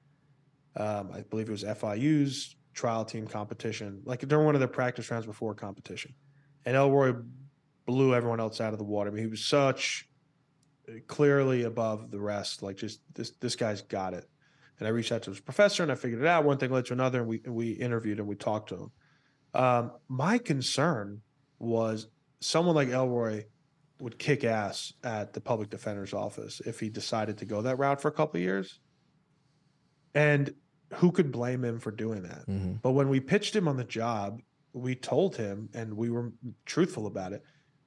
um, 0.76 1.10
I 1.12 1.22
believe 1.22 1.48
it 1.48 1.52
was 1.52 1.64
FIU's 1.64 2.56
trial 2.74 3.04
team 3.04 3.26
competition, 3.26 4.02
like 4.04 4.26
during 4.28 4.44
one 4.44 4.54
of 4.54 4.60
their 4.60 4.68
practice 4.68 5.10
rounds 5.10 5.26
before 5.26 5.54
competition. 5.54 6.14
And 6.64 6.76
Elroy 6.76 7.14
blew 7.86 8.14
everyone 8.14 8.40
else 8.40 8.60
out 8.60 8.72
of 8.72 8.78
the 8.78 8.84
water. 8.84 9.10
I 9.10 9.14
mean, 9.14 9.24
he 9.24 9.30
was 9.30 9.44
such 9.44 10.08
uh, 10.88 10.94
clearly 11.06 11.62
above 11.62 12.10
the 12.10 12.20
rest. 12.20 12.62
Like, 12.62 12.76
just 12.76 13.00
this 13.14 13.32
this 13.40 13.56
guy's 13.56 13.82
got 13.82 14.14
it. 14.14 14.28
And 14.78 14.86
I 14.86 14.90
reached 14.90 15.12
out 15.12 15.22
to 15.22 15.30
his 15.30 15.40
professor 15.40 15.82
and 15.82 15.90
I 15.90 15.94
figured 15.94 16.20
it 16.20 16.26
out. 16.26 16.44
One 16.44 16.58
thing 16.58 16.70
led 16.70 16.86
to 16.86 16.92
another, 16.92 17.20
and 17.20 17.28
we 17.28 17.40
we 17.46 17.70
interviewed 17.70 18.18
and 18.18 18.28
we 18.28 18.34
talked 18.34 18.68
to 18.70 18.76
him. 18.76 18.90
Um, 19.54 19.92
my 20.08 20.36
concern 20.36 21.22
was 21.58 22.08
someone 22.40 22.74
like 22.74 22.88
Elroy 22.88 23.44
would 24.00 24.18
kick 24.18 24.44
ass 24.44 24.92
at 25.02 25.32
the 25.32 25.40
public 25.40 25.70
defender's 25.70 26.12
office 26.12 26.60
if 26.66 26.78
he 26.80 26.90
decided 26.90 27.38
to 27.38 27.46
go 27.46 27.62
that 27.62 27.78
route 27.78 28.02
for 28.02 28.08
a 28.08 28.12
couple 28.12 28.38
years. 28.38 28.78
And 30.14 30.54
who 30.94 31.10
could 31.12 31.32
blame 31.32 31.64
him 31.64 31.78
for 31.78 31.90
doing 31.90 32.22
that? 32.22 32.46
Mm-hmm. 32.48 32.74
But 32.82 32.92
when 32.92 33.08
we 33.08 33.20
pitched 33.20 33.54
him 33.54 33.68
on 33.68 33.76
the 33.76 33.84
job, 33.84 34.40
we 34.72 34.94
told 34.94 35.36
him 35.36 35.68
and 35.74 35.94
we 35.94 36.10
were 36.10 36.32
truthful 36.64 37.06
about 37.06 37.32
it. 37.32 37.42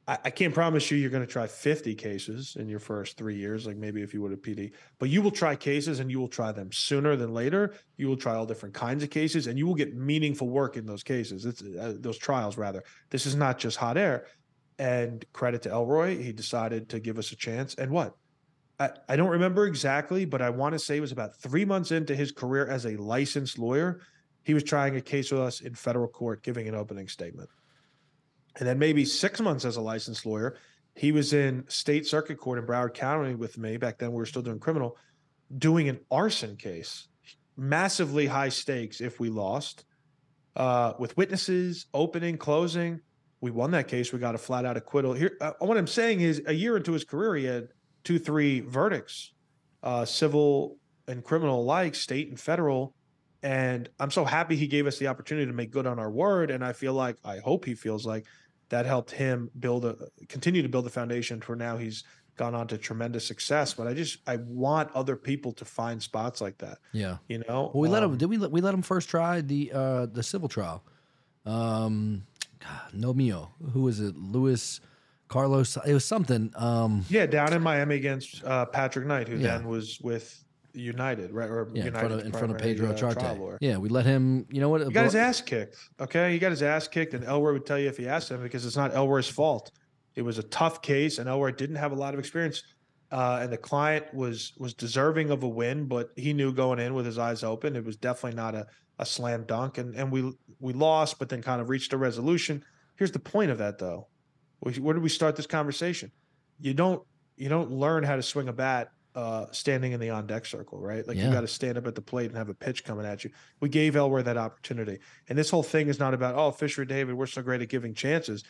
I, 0.07 0.17
I 0.25 0.29
can't 0.31 0.53
promise 0.53 0.89
you 0.89 0.97
you're 0.97 1.11
going 1.11 1.25
to 1.25 1.31
try 1.31 1.45
50 1.45 1.93
cases 1.95 2.57
in 2.59 2.67
your 2.67 2.79
first 2.79 3.15
three 3.15 3.35
years, 3.35 3.67
like 3.67 3.77
maybe 3.77 4.01
if 4.01 4.13
you 4.13 4.21
would 4.21 4.31
have 4.31 4.41
PD, 4.41 4.71
but 4.97 5.09
you 5.09 5.21
will 5.21 5.31
try 5.31 5.55
cases 5.55 5.99
and 5.99 6.09
you 6.09 6.19
will 6.19 6.27
try 6.27 6.51
them 6.51 6.71
sooner 6.71 7.15
than 7.15 7.33
later. 7.33 7.75
You 7.97 8.07
will 8.07 8.17
try 8.17 8.33
all 8.33 8.45
different 8.45 8.73
kinds 8.73 9.03
of 9.03 9.11
cases 9.11 9.47
and 9.47 9.57
you 9.57 9.67
will 9.67 9.75
get 9.75 9.95
meaningful 9.95 10.49
work 10.49 10.75
in 10.77 10.85
those 10.85 11.03
cases. 11.03 11.45
It's 11.45 11.61
uh, 11.61 11.95
those 11.97 12.17
trials, 12.17 12.57
rather. 12.57 12.83
This 13.11 13.25
is 13.25 13.35
not 13.35 13.59
just 13.59 13.77
hot 13.77 13.97
air. 13.97 14.25
And 14.79 15.25
credit 15.33 15.61
to 15.63 15.69
Elroy, 15.69 16.17
he 16.17 16.31
decided 16.31 16.89
to 16.89 16.99
give 16.99 17.19
us 17.19 17.31
a 17.31 17.35
chance. 17.35 17.75
And 17.75 17.91
what? 17.91 18.15
I, 18.79 18.91
I 19.09 19.15
don't 19.15 19.29
remember 19.29 19.65
exactly, 19.65 20.25
but 20.25 20.41
I 20.41 20.49
want 20.49 20.73
to 20.73 20.79
say 20.79 20.97
it 20.97 21.01
was 21.01 21.11
about 21.11 21.35
three 21.35 21.65
months 21.65 21.91
into 21.91 22.15
his 22.15 22.31
career 22.31 22.67
as 22.67 22.85
a 22.85 22.95
licensed 22.95 23.59
lawyer. 23.59 24.01
He 24.43 24.53
was 24.53 24.63
trying 24.63 24.95
a 24.95 25.01
case 25.01 25.31
with 25.31 25.41
us 25.41 25.61
in 25.61 25.75
federal 25.75 26.07
court, 26.07 26.43
giving 26.43 26.67
an 26.67 26.75
opening 26.75 27.07
statement. 27.07 27.49
And 28.57 28.67
then 28.67 28.79
maybe 28.79 29.05
six 29.05 29.39
months 29.41 29.65
as 29.65 29.75
a 29.75 29.81
licensed 29.81 30.25
lawyer, 30.25 30.57
he 30.95 31.11
was 31.11 31.33
in 31.33 31.65
state 31.67 32.07
circuit 32.07 32.37
court 32.37 32.57
in 32.57 32.65
Broward 32.65 32.93
County 32.93 33.35
with 33.35 33.57
me. 33.57 33.77
Back 33.77 33.99
then, 33.99 34.11
we 34.11 34.17
were 34.17 34.25
still 34.25 34.41
doing 34.41 34.59
criminal, 34.59 34.97
doing 35.57 35.87
an 35.89 35.99
arson 36.09 36.55
case, 36.55 37.07
massively 37.57 38.25
high 38.25 38.49
stakes 38.49 39.01
if 39.01 39.19
we 39.19 39.29
lost, 39.29 39.85
uh, 40.55 40.93
with 40.99 41.15
witnesses, 41.15 41.85
opening, 41.93 42.37
closing. 42.37 43.01
We 43.41 43.51
won 43.51 43.71
that 43.71 43.87
case. 43.87 44.11
We 44.11 44.19
got 44.19 44.35
a 44.35 44.39
flat 44.39 44.65
out 44.65 44.77
acquittal. 44.77 45.13
Here, 45.13 45.37
uh, 45.39 45.53
what 45.59 45.77
I'm 45.77 45.87
saying 45.87 46.21
is, 46.21 46.41
a 46.47 46.53
year 46.53 46.75
into 46.75 46.91
his 46.91 47.03
career, 47.03 47.35
he 47.35 47.45
had 47.45 47.69
two, 48.03 48.19
three 48.19 48.59
verdicts, 48.61 49.31
uh, 49.83 50.05
civil 50.05 50.77
and 51.07 51.23
criminal 51.23 51.61
alike, 51.61 51.95
state 51.95 52.29
and 52.29 52.39
federal. 52.39 52.93
And 53.41 53.89
I'm 53.99 54.11
so 54.11 54.25
happy 54.25 54.55
he 54.55 54.67
gave 54.67 54.85
us 54.85 54.97
the 54.97 55.07
opportunity 55.07 55.47
to 55.47 55.53
make 55.53 55.71
good 55.71 55.87
on 55.87 55.97
our 55.99 56.11
word. 56.11 56.51
And 56.51 56.63
I 56.63 56.73
feel 56.73 56.93
like, 56.93 57.15
I 57.23 57.39
hope 57.39 57.65
he 57.65 57.73
feels 57.73 58.05
like 58.05 58.25
that 58.69 58.85
helped 58.85 59.11
him 59.11 59.49
build 59.59 59.85
a, 59.85 59.95
continue 60.27 60.61
to 60.61 60.69
build 60.69 60.85
the 60.85 60.89
foundation 60.89 61.41
for 61.41 61.55
now 61.55 61.77
he's 61.77 62.03
gone 62.35 62.53
on 62.53 62.67
to 62.67 62.77
tremendous 62.77 63.25
success. 63.25 63.73
But 63.73 63.87
I 63.87 63.93
just, 63.93 64.17
I 64.27 64.37
want 64.37 64.91
other 64.93 65.15
people 65.15 65.51
to 65.53 65.65
find 65.65 66.01
spots 66.03 66.41
like 66.41 66.57
that. 66.59 66.77
Yeah. 66.91 67.17
You 67.27 67.39
know, 67.39 67.71
Well, 67.73 67.81
we 67.81 67.89
let 67.89 68.03
Um, 68.03 68.11
him. 68.11 68.17
Did 68.17 68.29
we? 68.29 68.37
Let, 68.37 68.51
we 68.51 68.61
let 68.61 68.73
him 68.73 68.81
first 68.81 69.09
try 69.09 69.41
the 69.41 69.71
uh, 69.73 70.05
the 70.05 70.23
civil 70.23 70.47
trial. 70.49 70.83
Um, 71.45 72.23
God, 72.59 72.93
no 72.93 73.13
mio. 73.13 73.51
Who 73.73 73.83
was 73.83 73.99
it? 73.99 74.15
Louis 74.15 74.79
Carlos. 75.29 75.77
It 75.85 75.93
was 75.93 76.03
something. 76.05 76.51
Um, 76.55 77.05
Yeah, 77.09 77.25
down 77.25 77.53
in 77.53 77.61
Miami 77.61 77.95
against 77.95 78.43
uh, 78.43 78.65
Patrick 78.65 79.05
Knight, 79.07 79.27
who 79.27 79.37
Yeah. 79.37 79.57
then 79.57 79.67
was 79.67 79.99
with 80.01 80.43
United, 80.73 81.31
right? 81.31 81.49
Or 81.49 81.69
yeah, 81.73 81.85
in 81.85 81.93
front 81.93 82.13
of 82.13 82.25
in 82.25 82.31
front 82.31 82.51
of 82.51 82.57
Pedro 82.57 82.93
Echarte. 82.93 83.21
Yeah. 83.61 83.71
Yeah, 83.71 83.77
we 83.77 83.89
let 83.89 84.05
him. 84.05 84.45
You 84.51 84.59
know 84.61 84.69
what? 84.69 84.81
He 84.81 84.91
got 84.91 85.05
his 85.05 85.15
ass 85.15 85.41
kicked. 85.41 85.77
Okay, 85.99 86.33
he 86.33 86.39
got 86.39 86.51
his 86.51 86.61
ass 86.63 86.87
kicked, 86.87 87.13
and 87.13 87.23
Elroy 87.23 87.53
would 87.53 87.65
tell 87.65 87.79
you 87.79 87.87
if 87.87 87.97
he 87.97 88.07
asked 88.07 88.29
him 88.29 88.41
because 88.43 88.65
it's 88.65 88.75
not 88.77 88.93
Elroy's 88.93 89.27
fault. 89.29 89.71
It 90.15 90.23
was 90.23 90.37
a 90.37 90.43
tough 90.43 90.81
case, 90.81 91.17
and 91.17 91.29
Elroy 91.29 91.51
didn't 91.51 91.77
have 91.77 91.91
a 91.91 91.95
lot 91.95 92.13
of 92.13 92.19
experience, 92.19 92.61
uh, 93.11 93.39
and 93.41 93.51
the 93.51 93.57
client 93.57 94.13
was 94.13 94.53
was 94.57 94.73
deserving 94.73 95.29
of 95.31 95.43
a 95.43 95.47
win, 95.47 95.85
but 95.87 96.09
he 96.15 96.33
knew 96.33 96.51
going 96.53 96.79
in 96.79 96.93
with 96.93 97.05
his 97.05 97.17
eyes 97.17 97.43
open, 97.43 97.75
it 97.75 97.85
was 97.85 97.95
definitely 97.97 98.35
not 98.35 98.53
a, 98.55 98.67
a 98.99 99.05
slam 99.05 99.45
dunk, 99.45 99.77
and 99.77 99.95
and 99.95 100.11
we 100.11 100.31
we 100.59 100.73
lost, 100.73 101.19
but 101.19 101.29
then 101.29 101.41
kind 101.41 101.61
of 101.61 101.69
reached 101.69 101.93
a 101.93 101.97
resolution. 101.97 102.63
Here's 102.95 103.11
the 103.11 103.19
point 103.19 103.49
of 103.49 103.57
that, 103.59 103.77
though. 103.79 104.07
Where 104.59 104.93
did 104.93 105.03
we 105.03 105.09
start 105.09 105.35
this 105.35 105.47
conversation? 105.47 106.11
You 106.59 106.73
don't 106.73 107.01
you 107.37 107.49
don't 107.49 107.71
learn 107.71 108.03
how 108.03 108.15
to 108.15 108.23
swing 108.23 108.49
a 108.49 108.53
bat 108.53 108.91
uh, 109.15 109.45
standing 109.51 109.93
in 109.93 109.99
the 109.99 110.09
on 110.09 110.27
deck 110.27 110.45
circle, 110.45 110.79
right? 110.79 111.07
Like 111.07 111.17
Yeah. 111.17 111.27
you 111.27 111.33
got 111.33 111.41
to 111.41 111.47
stand 111.47 111.77
up 111.77 111.87
at 111.87 111.95
the 111.95 112.01
plate 112.01 112.27
and 112.27 112.37
have 112.37 112.49
a 112.49 112.53
pitch 112.53 112.83
coming 112.83 113.05
at 113.05 113.23
you. 113.23 113.31
We 113.59 113.69
gave 113.69 113.95
Elroy 113.95 114.21
that 114.23 114.37
opportunity, 114.37 114.99
and 115.27 115.37
this 115.37 115.49
whole 115.49 115.63
thing 115.63 115.87
is 115.87 115.99
not 115.99 116.13
about 116.13 116.35
oh 116.35 116.51
Fischer 116.51 116.85
Redavid, 116.85 117.13
we're 117.13 117.25
so 117.25 117.41
great 117.41 117.61
at 117.61 117.69
giving 117.69 117.93
chances. 117.93 118.43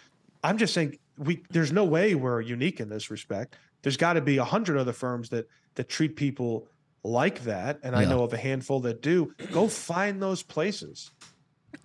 I'm 0.44 0.58
just 0.58 0.74
saying 0.74 0.98
we 1.18 1.44
there's 1.50 1.72
no 1.72 1.86
way 1.86 2.16
we're 2.16 2.42
unique 2.42 2.80
in 2.80 2.90
this 2.90 3.10
respect. 3.12 3.56
There's 3.82 3.98
got 3.98 4.14
to 4.14 4.22
be 4.22 4.38
a 4.38 4.44
hundred 4.44 4.78
other 4.78 4.94
firms 4.94 5.30
that 5.30 5.48
that 5.76 5.90
treat 5.90 6.16
people 6.16 6.68
like 7.04 7.44
that, 7.44 7.80
and 7.84 7.96
I 7.96 8.04
know 8.04 8.24
of 8.24 8.34
a 8.34 8.38
handful 8.38 8.82
that 8.82 9.02
do, 9.02 9.34
go 9.52 9.68
find 9.70 10.22
those 10.22 10.44
places. 10.44 11.12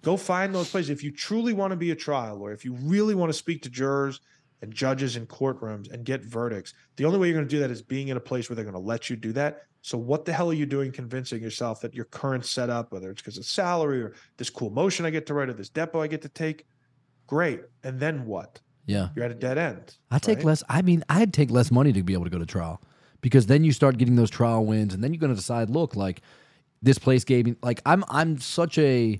Go 0.02 0.16
find 0.16 0.54
those 0.54 0.70
places. 0.70 0.90
If 0.90 1.02
you 1.02 1.10
truly 1.10 1.52
want 1.52 1.70
to 1.72 1.76
be 1.76 1.90
a 1.90 1.96
trial 1.96 2.36
lawyer, 2.36 2.52
if 2.52 2.64
you 2.64 2.74
really 2.74 3.14
want 3.14 3.30
to 3.30 3.38
speak 3.38 3.62
to 3.62 3.70
jurors 3.70 4.20
and 4.62 4.72
judges 4.72 5.16
in 5.16 5.26
courtrooms 5.26 5.90
and 5.92 6.04
get 6.04 6.22
verdicts, 6.22 6.74
the 6.96 7.04
only 7.04 7.18
way 7.18 7.28
you're 7.28 7.36
going 7.36 7.48
to 7.48 7.54
do 7.54 7.60
that 7.60 7.70
is 7.70 7.82
being 7.82 8.08
in 8.08 8.16
a 8.16 8.20
place 8.20 8.48
where 8.48 8.56
they're 8.56 8.64
going 8.64 8.74
to 8.74 8.80
let 8.80 9.10
you 9.10 9.16
do 9.16 9.32
that. 9.32 9.62
So, 9.82 9.98
what 9.98 10.24
the 10.24 10.32
hell 10.32 10.50
are 10.50 10.54
you 10.54 10.66
doing 10.66 10.92
convincing 10.92 11.42
yourself 11.42 11.82
that 11.82 11.94
your 11.94 12.06
current 12.06 12.46
setup, 12.46 12.90
whether 12.90 13.10
it's 13.10 13.20
because 13.20 13.36
of 13.36 13.44
salary 13.44 14.02
or 14.02 14.14
this 14.38 14.48
cool 14.48 14.70
motion 14.70 15.04
I 15.04 15.10
get 15.10 15.26
to 15.26 15.34
write 15.34 15.50
or 15.50 15.52
this 15.52 15.68
depo 15.68 16.02
I 16.02 16.06
get 16.06 16.22
to 16.22 16.28
take, 16.30 16.66
great. 17.26 17.60
And 17.82 18.00
then 18.00 18.24
what? 18.24 18.60
Yeah. 18.86 19.08
You're 19.14 19.24
at 19.24 19.30
a 19.30 19.34
dead 19.34 19.58
end. 19.58 19.96
I 20.10 20.18
take 20.18 20.38
right? 20.38 20.46
less. 20.46 20.62
I 20.68 20.82
mean, 20.82 21.04
I'd 21.08 21.32
take 21.34 21.50
less 21.50 21.70
money 21.70 21.92
to 21.92 22.02
be 22.02 22.14
able 22.14 22.24
to 22.24 22.30
go 22.30 22.38
to 22.38 22.46
trial 22.46 22.80
because 23.20 23.46
then 23.46 23.64
you 23.64 23.72
start 23.72 23.98
getting 23.98 24.16
those 24.16 24.30
trial 24.30 24.64
wins, 24.64 24.94
and 24.94 25.02
then 25.02 25.12
you're 25.12 25.20
going 25.20 25.32
to 25.32 25.36
decide. 25.36 25.70
Look, 25.70 25.96
like 25.96 26.22
this 26.82 26.98
place 26.98 27.24
gave 27.24 27.46
me. 27.46 27.56
Like 27.62 27.80
I'm, 27.84 28.04
I'm 28.08 28.38
such 28.38 28.78
a 28.78 29.18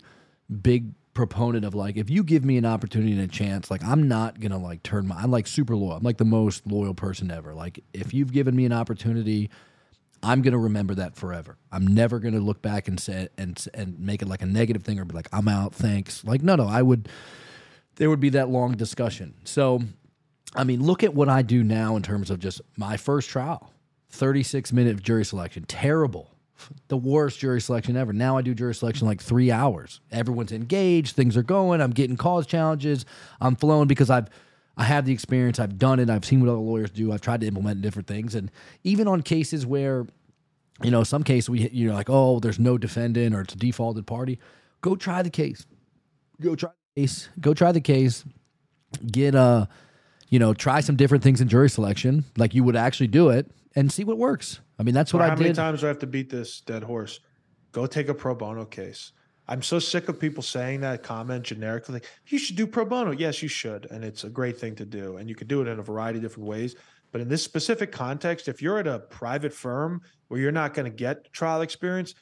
big 0.63 0.93
proponent 1.15 1.65
of 1.65 1.75
like 1.75 1.97
if 1.97 2.11
you 2.11 2.25
give 2.25 2.45
me 2.45 2.57
an 2.57 2.67
opportunity 2.67 3.13
and 3.13 3.21
a 3.21 3.29
chance, 3.29 3.71
like 3.71 3.85
I'm 3.85 4.09
not 4.09 4.41
gonna 4.41 4.59
like 4.59 4.83
turn 4.83 5.07
my. 5.07 5.17
I'm 5.17 5.31
like 5.31 5.47
super 5.47 5.77
loyal. 5.77 5.93
I'm 5.93 6.03
like 6.03 6.19
the 6.19 6.25
most 6.25 6.67
loyal 6.67 6.95
person 6.95 7.31
ever. 7.31 7.55
Like 7.55 7.83
if 7.93 8.13
you've 8.13 8.33
given 8.33 8.55
me 8.55 8.65
an 8.67 8.73
opportunity. 8.73 9.51
I'm 10.23 10.41
gonna 10.41 10.57
remember 10.59 10.95
that 10.95 11.17
forever. 11.17 11.59
I'm 11.71 11.87
never 11.87 12.19
gonna 12.19 12.41
look 12.41 12.63
back 12.63 12.89
and 12.89 12.99
say 12.99 13.29
and 13.37 13.63
and 13.75 14.01
make 14.01 14.23
it 14.23 14.29
like 14.29 14.41
a 14.41 14.47
negative 14.47 14.83
thing 14.83 14.99
or 14.99 15.05
be 15.05 15.15
like 15.15 15.29
I'm 15.35 15.49
out. 15.49 15.75
Thanks. 15.75 16.25
Like 16.25 16.43
no, 16.43 16.57
no. 16.57 16.67
I 16.67 16.81
would. 16.81 17.11
There 17.97 18.09
would 18.09 18.21
be 18.21 18.31
that 18.31 18.49
long 18.49 18.73
discussion. 18.73 19.35
So 19.45 19.83
I 20.57 20.65
mean, 20.65 20.83
look 20.83 21.03
at 21.03 21.15
what 21.15 21.29
I 21.29 21.43
do 21.43 21.63
now 21.63 21.97
in 21.97 22.03
terms 22.03 22.31
of 22.31 22.39
just 22.39 22.63
my 22.77 22.97
first 22.97 23.29
trial 23.29 23.71
36 24.11 24.73
minute 24.73 25.03
jury 25.03 25.25
selection. 25.25 25.65
Terrible. 25.65 26.31
The 26.89 26.97
worst 26.97 27.41
jury 27.41 27.61
selection 27.61 27.97
ever. 27.97 28.13
Now 28.13 28.37
I 28.37 28.43
do 28.43 28.55
jury 28.55 28.75
selection 28.75 29.07
like 29.07 29.21
three 29.21 29.51
hours. 29.51 30.01
Everyone's 30.11 30.53
engaged. 30.53 31.17
Things 31.17 31.37
are 31.37 31.43
going. 31.43 31.81
I'm 31.81 31.91
getting 31.91 32.17
cause 32.17 32.47
challenges. 32.47 33.05
I'm 33.41 33.57
flowing 33.57 33.89
because 33.89 34.11
I've 34.11 34.29
I 34.77 34.85
have 34.85 35.05
the 35.05 35.13
experience. 35.13 35.61
I've 35.61 35.79
done 35.79 36.01
it. 36.01 36.11
I've 36.11 36.25
seen 36.25 36.41
what 36.41 36.49
other 36.49 36.59
lawyers 36.59 36.91
do. 36.91 37.13
I've 37.13 37.21
tried 37.21 37.41
to 37.43 37.47
implement 37.47 37.81
different 37.83 38.09
things. 38.09 38.35
And 38.35 38.51
even 38.83 39.07
on 39.07 39.23
cases 39.23 39.65
where, 39.65 40.07
you 40.83 40.91
know, 40.91 41.05
some 41.05 41.23
cases 41.23 41.49
we 41.49 41.69
you're 41.71 41.93
like, 41.95 42.11
oh, 42.11 42.41
there's 42.41 42.59
no 42.59 42.79
defendant 42.79 43.35
or 43.35 43.43
it's 43.43 43.55
a 43.55 43.59
defaulted 43.59 44.07
party. 44.07 44.39
Go 44.81 44.97
try 44.97 45.23
the 45.23 45.31
case. 45.31 45.67
Go 46.41 46.57
try 46.57 46.71
the 46.95 47.03
case. 47.03 47.29
Go 47.41 47.55
try 47.55 47.73
the 47.73 47.81
case. 47.81 48.25
Get 49.11 49.35
a, 49.35 49.69
you 50.29 50.39
know, 50.39 50.55
try 50.55 50.81
some 50.81 50.97
different 50.97 51.23
things 51.23 51.41
in 51.41 51.49
jury 51.49 51.71
selection, 51.71 52.25
like 52.37 52.55
you 52.55 52.65
would 52.65 52.77
actually 52.77 53.07
do 53.07 53.29
it, 53.29 53.51
and 53.77 53.93
see 53.93 54.05
what 54.05 54.19
works. 54.19 54.61
I 54.79 54.83
mean, 54.83 54.95
that's 54.95 55.13
what 55.13 55.21
Or 55.21 55.27
I 55.27 55.29
how 55.31 55.37
many 55.37 55.53
times 55.53 55.81
do 55.81 55.87
I 55.87 55.89
have 55.89 55.99
to 56.01 56.07
beat 56.07 56.31
this 56.31 56.61
dead 56.61 56.83
horse? 56.83 57.21
Go 57.73 57.87
take 57.87 58.09
a 58.09 58.15
pro 58.15 58.35
bono 58.35 58.65
case. 58.65 59.13
I'm 59.47 59.63
so 59.63 59.79
sick 59.79 60.09
of 60.09 60.19
people 60.19 60.43
saying 60.43 60.81
that 60.81 61.03
comment 61.03 61.45
generically. 61.45 62.01
You 62.29 62.39
should 62.39 62.57
do 62.57 62.67
pro 62.67 62.85
bono. 62.85 63.11
Yes, 63.11 63.43
you 63.43 63.49
should. 63.49 63.87
And 63.91 64.05
it's 64.05 64.25
a 64.25 64.31
great 64.31 64.59
thing 64.59 64.75
to 64.77 64.87
do. 64.87 65.19
And 65.19 65.29
you 65.29 65.35
can 65.35 65.47
do 65.49 65.61
it 65.61 65.69
in 65.69 65.79
a 65.79 65.83
variety 65.83 66.19
of 66.19 66.23
different 66.23 66.49
ways. 66.49 66.77
But 67.13 67.21
in 67.21 67.29
this 67.29 67.43
specific 67.43 67.93
context, 67.93 68.49
if 68.49 68.63
you're 68.63 68.79
at 68.79 68.87
a 68.87 69.01
private 69.01 69.53
firm 69.53 70.01
where 70.29 70.41
you're 70.41 70.51
not 70.51 70.73
going 70.75 70.91
to 70.91 70.97
get 70.97 71.31
trial 71.33 71.61
experience, 71.61 72.15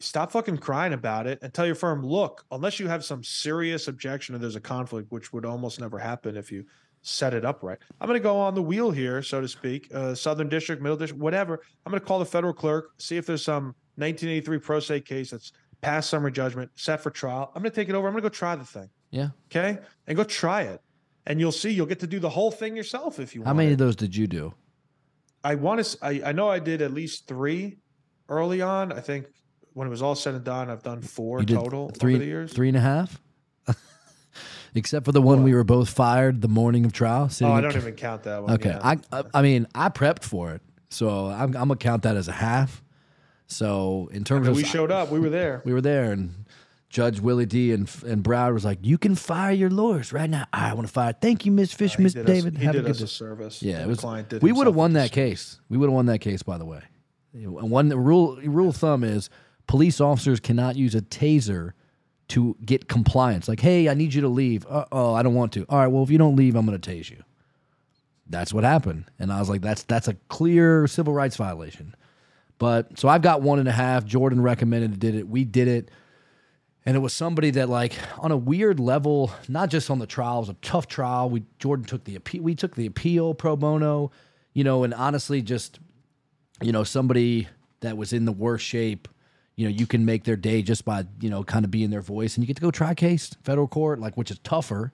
stop 0.00 0.32
fucking 0.32 0.58
crying 0.58 0.92
about 0.92 1.26
it 1.26 1.38
and 1.42 1.52
tell 1.52 1.66
your 1.66 1.74
firm, 1.74 2.04
look, 2.04 2.44
unless 2.50 2.80
you 2.80 2.88
have 2.88 3.04
some 3.04 3.22
serious 3.22 3.88
objection 3.88 4.34
or 4.34 4.38
there's 4.38 4.56
a 4.56 4.60
conflict, 4.60 5.12
which 5.12 5.32
would 5.32 5.44
almost 5.44 5.80
never 5.80 5.98
happen 5.98 6.36
if 6.36 6.50
you 6.50 6.64
set 7.02 7.34
it 7.34 7.44
up 7.44 7.62
right. 7.62 7.78
I'm 8.00 8.06
going 8.08 8.18
to 8.18 8.22
go 8.22 8.38
on 8.38 8.54
the 8.54 8.62
wheel 8.62 8.90
here, 8.90 9.22
so 9.22 9.40
to 9.40 9.48
speak, 9.48 9.88
uh, 9.94 10.14
Southern 10.14 10.48
District, 10.48 10.82
Middle 10.82 10.96
District, 10.96 11.22
whatever. 11.22 11.60
I'm 11.86 11.90
going 11.90 12.00
to 12.00 12.06
call 12.06 12.18
the 12.18 12.24
federal 12.26 12.52
clerk, 12.52 12.90
see 12.98 13.16
if 13.16 13.26
there's 13.26 13.42
some 13.42 13.74
1983 13.96 14.58
pro 14.58 14.80
se 14.80 15.00
case 15.02 15.30
that's 15.30 15.52
past 15.80 16.10
summary 16.10 16.32
judgment, 16.32 16.70
set 16.74 17.00
for 17.00 17.10
trial. 17.10 17.50
I'm 17.54 17.62
going 17.62 17.70
to 17.70 17.76
take 17.76 17.88
it 17.88 17.94
over. 17.94 18.06
I'm 18.08 18.12
going 18.12 18.22
to 18.22 18.28
go 18.28 18.32
try 18.32 18.56
the 18.56 18.64
thing. 18.64 18.88
yeah. 19.10 19.28
Okay. 19.50 19.78
And 20.06 20.16
go 20.16 20.24
try 20.24 20.62
it. 20.62 20.80
And 21.26 21.38
you'll 21.40 21.52
see, 21.52 21.70
you'll 21.70 21.86
get 21.86 22.00
to 22.00 22.06
do 22.06 22.18
the 22.18 22.28
whole 22.30 22.50
thing 22.50 22.74
yourself 22.74 23.20
if 23.20 23.34
you 23.34 23.42
How 23.42 23.46
want. 23.46 23.56
How 23.56 23.56
many 23.58 23.68
it. 23.70 23.72
of 23.72 23.78
those 23.78 23.96
did 23.96 24.16
you 24.16 24.26
do? 24.26 24.54
I 25.44 25.54
want 25.54 25.84
to. 25.84 25.98
I, 26.02 26.22
I 26.26 26.32
know 26.32 26.48
I 26.48 26.58
did 26.58 26.82
at 26.82 26.92
least 26.92 27.28
three 27.28 27.78
early 28.28 28.60
on. 28.60 28.92
I 28.92 29.00
think 29.00 29.26
when 29.74 29.86
it 29.86 29.90
was 29.90 30.02
all 30.02 30.14
said 30.14 30.34
and 30.34 30.42
done, 30.42 30.68
I've 30.70 30.82
done 30.82 31.00
four 31.00 31.42
total 31.44 31.90
three, 31.90 32.14
over 32.14 32.18
the 32.24 32.26
years. 32.28 32.52
three 32.52 32.68
and 32.68 32.76
a 32.76 32.80
half. 32.80 33.20
Except 34.74 35.04
for 35.04 35.12
the 35.12 35.22
one 35.22 35.42
we 35.42 35.54
were 35.54 35.64
both 35.64 35.88
fired 35.90 36.40
the 36.42 36.48
morning 36.48 36.84
of 36.84 36.92
trial. 36.92 37.30
Oh, 37.42 37.52
I 37.52 37.60
don't 37.60 37.74
even 37.76 37.94
count 37.94 38.24
that 38.24 38.42
one. 38.42 38.52
Okay, 38.54 38.70
yeah. 38.70 38.80
I, 38.82 38.96
I 39.12 39.22
I 39.34 39.42
mean 39.42 39.66
I 39.74 39.88
prepped 39.88 40.24
for 40.24 40.52
it, 40.52 40.62
so 40.90 41.26
I'm, 41.26 41.48
I'm 41.56 41.68
gonna 41.68 41.76
count 41.76 42.02
that 42.04 42.16
as 42.16 42.28
a 42.28 42.32
half. 42.32 42.82
So 43.46 44.08
in 44.12 44.24
terms 44.24 44.46
And 44.46 44.50
of 44.50 44.56
we 44.56 44.64
showed 44.64 44.90
up. 44.90 45.10
We 45.10 45.20
were 45.20 45.30
there. 45.30 45.62
we 45.64 45.72
were 45.72 45.80
there, 45.80 46.12
and 46.12 46.44
Judge 46.90 47.20
Willie 47.20 47.46
D 47.46 47.72
and 47.72 47.90
and 48.06 48.22
Broward 48.22 48.52
was 48.54 48.64
like, 48.64 48.78
"You 48.82 48.98
can 48.98 49.14
fire 49.14 49.52
your 49.52 49.70
lawyers 49.70 50.12
right 50.12 50.28
now." 50.28 50.44
Ah, 50.52 50.70
I 50.70 50.74
want 50.74 50.86
to 50.86 50.92
fire. 50.92 51.14
Thank 51.18 51.46
you, 51.46 51.52
Miss 51.52 51.72
Fish, 51.72 51.96
He 51.96 52.02
Miss 52.02 52.14
us- 52.14 52.24
David. 52.26 52.58
he 52.58 52.64
Have 52.64 52.74
a 52.74 52.78
did 52.78 52.84
good 52.86 52.96
us 52.96 53.00
a 53.00 53.06
service. 53.08 53.62
Yeah, 53.62 53.78
it 53.80 53.82
the 53.82 53.88
was. 53.88 54.00
client 54.00 54.28
did 54.28 54.42
We 54.42 54.52
would 54.52 54.66
have 54.66 54.76
won 54.76 54.92
that 54.94 55.12
case. 55.12 55.60
We 55.70 55.76
would 55.78 55.86
have 55.86 55.94
won 55.94 56.06
that 56.06 56.18
case, 56.20 56.42
by 56.42 56.58
the 56.58 56.64
way. 56.66 56.82
And 57.32 57.70
one 57.70 57.88
rule 57.90 58.36
rule 58.44 58.70
of 58.70 58.76
thumb 58.76 59.04
is 59.04 59.30
police 59.66 60.00
officers 60.00 60.40
cannot 60.40 60.76
use 60.76 60.94
a 60.94 61.00
taser 61.02 61.72
to 62.28 62.56
get 62.64 62.88
compliance. 62.88 63.48
Like, 63.48 63.60
hey, 63.60 63.88
I 63.88 63.94
need 63.94 64.14
you 64.14 64.20
to 64.20 64.28
leave. 64.28 64.66
Uh, 64.66 64.84
oh, 64.92 65.14
I 65.14 65.22
don't 65.22 65.34
want 65.34 65.52
to. 65.54 65.64
All 65.68 65.78
right, 65.78 65.86
well, 65.86 66.02
if 66.02 66.10
you 66.10 66.18
don't 66.18 66.36
leave, 66.36 66.54
I'm 66.54 66.66
going 66.66 66.78
to 66.78 66.90
tase 66.90 67.10
you. 67.10 67.22
That's 68.30 68.52
what 68.52 68.64
happened, 68.64 69.06
and 69.18 69.32
I 69.32 69.38
was 69.40 69.48
like, 69.48 69.62
that's 69.62 69.84
that's 69.84 70.06
a 70.06 70.14
clear 70.28 70.86
civil 70.86 71.14
rights 71.14 71.36
violation. 71.36 71.94
But 72.58 72.98
so 72.98 73.08
I've 73.08 73.22
got 73.22 73.40
one 73.40 73.58
and 73.58 73.68
a 73.68 73.72
half. 73.72 74.04
Jordan 74.04 74.42
recommended 74.42 74.98
did 74.98 75.14
it. 75.14 75.28
We 75.28 75.44
did 75.44 75.68
it. 75.68 75.90
And 76.84 76.96
it 76.96 77.00
was 77.00 77.12
somebody 77.12 77.50
that, 77.52 77.68
like, 77.68 77.94
on 78.18 78.30
a 78.32 78.36
weird 78.36 78.80
level, 78.80 79.30
not 79.48 79.68
just 79.68 79.90
on 79.90 79.98
the 79.98 80.06
trial, 80.06 80.36
it 80.36 80.40
was 80.40 80.48
a 80.50 80.56
tough 80.62 80.88
trial. 80.88 81.30
We 81.30 81.44
Jordan 81.58 81.84
took 81.84 82.04
the 82.04 82.16
appeal. 82.16 82.42
We 82.42 82.54
took 82.54 82.74
the 82.74 82.86
appeal 82.86 83.34
pro 83.34 83.56
bono, 83.56 84.10
you 84.52 84.64
know, 84.64 84.84
and 84.84 84.92
honestly, 84.92 85.40
just 85.40 85.78
you 86.60 86.72
know, 86.72 86.84
somebody 86.84 87.48
that 87.80 87.96
was 87.96 88.12
in 88.12 88.24
the 88.24 88.32
worst 88.32 88.64
shape. 88.64 89.08
You 89.58 89.64
know, 89.64 89.74
you 89.74 89.88
can 89.88 90.04
make 90.04 90.22
their 90.22 90.36
day 90.36 90.62
just 90.62 90.84
by 90.84 91.04
you 91.20 91.28
know, 91.28 91.42
kind 91.42 91.64
of 91.64 91.72
being 91.72 91.90
their 91.90 92.00
voice, 92.00 92.36
and 92.36 92.44
you 92.44 92.46
get 92.46 92.54
to 92.54 92.62
go 92.62 92.70
try 92.70 92.92
a 92.92 92.94
case, 92.94 93.34
federal 93.42 93.66
court, 93.66 93.98
like 93.98 94.16
which 94.16 94.30
is 94.30 94.38
tougher 94.44 94.92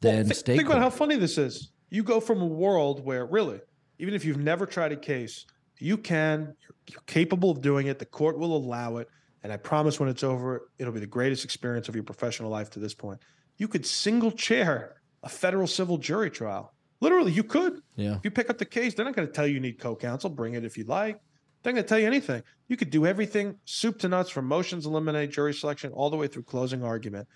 than 0.00 0.28
Thi- 0.28 0.34
state 0.34 0.56
Think 0.58 0.68
court. 0.68 0.78
about 0.78 0.84
how 0.84 0.96
funny 0.96 1.16
this 1.16 1.36
is. 1.36 1.72
You 1.90 2.04
go 2.04 2.20
from 2.20 2.40
a 2.40 2.46
world 2.46 3.04
where, 3.04 3.26
really, 3.26 3.60
even 3.98 4.14
if 4.14 4.24
you've 4.24 4.38
never 4.38 4.64
tried 4.64 4.92
a 4.92 4.96
case, 4.96 5.44
you 5.80 5.96
can, 5.98 6.54
you're, 6.62 6.76
you're 6.86 7.02
capable 7.06 7.50
of 7.50 7.60
doing 7.60 7.88
it. 7.88 7.98
The 7.98 8.06
court 8.06 8.38
will 8.38 8.56
allow 8.56 8.98
it. 8.98 9.08
And 9.42 9.52
I 9.52 9.56
promise 9.56 9.98
when 9.98 10.08
it's 10.08 10.22
over, 10.22 10.68
it'll 10.78 10.92
be 10.92 11.00
the 11.00 11.06
greatest 11.08 11.44
experience 11.44 11.88
of 11.88 11.96
your 11.96 12.04
professional 12.04 12.48
life 12.48 12.70
to 12.70 12.78
this 12.78 12.94
point. 12.94 13.18
You 13.56 13.66
could 13.66 13.84
single 13.84 14.30
chair 14.30 15.00
a 15.24 15.28
federal 15.28 15.66
civil 15.66 15.98
jury 15.98 16.30
trial. 16.30 16.72
Literally, 17.00 17.32
you 17.32 17.42
could. 17.42 17.80
yeah, 17.96 18.14
If 18.14 18.20
you 18.24 18.30
pick 18.30 18.50
up 18.50 18.58
the 18.58 18.64
case, 18.64 18.94
they're 18.94 19.04
not 19.04 19.16
going 19.16 19.26
to 19.26 19.34
tell 19.34 19.48
you 19.48 19.54
you 19.54 19.60
need 19.60 19.80
co-counsel. 19.80 20.30
Bring 20.30 20.54
it 20.54 20.64
if 20.64 20.78
you 20.78 20.84
like. 20.84 21.20
They're 21.66 21.72
going 21.72 21.82
to 21.82 21.88
tell 21.88 21.98
you 21.98 22.06
anything. 22.06 22.44
You 22.68 22.76
could 22.76 22.90
do 22.90 23.06
everything, 23.06 23.56
soup 23.64 23.98
to 23.98 24.08
nuts, 24.08 24.30
from 24.30 24.46
motions, 24.46 24.86
in 24.86 24.92
limine, 24.92 25.28
jury 25.28 25.52
selection, 25.52 25.90
all 25.90 26.10
the 26.10 26.16
way 26.16 26.28
through 26.28 26.44
closing 26.44 26.84
argument. 26.84 27.26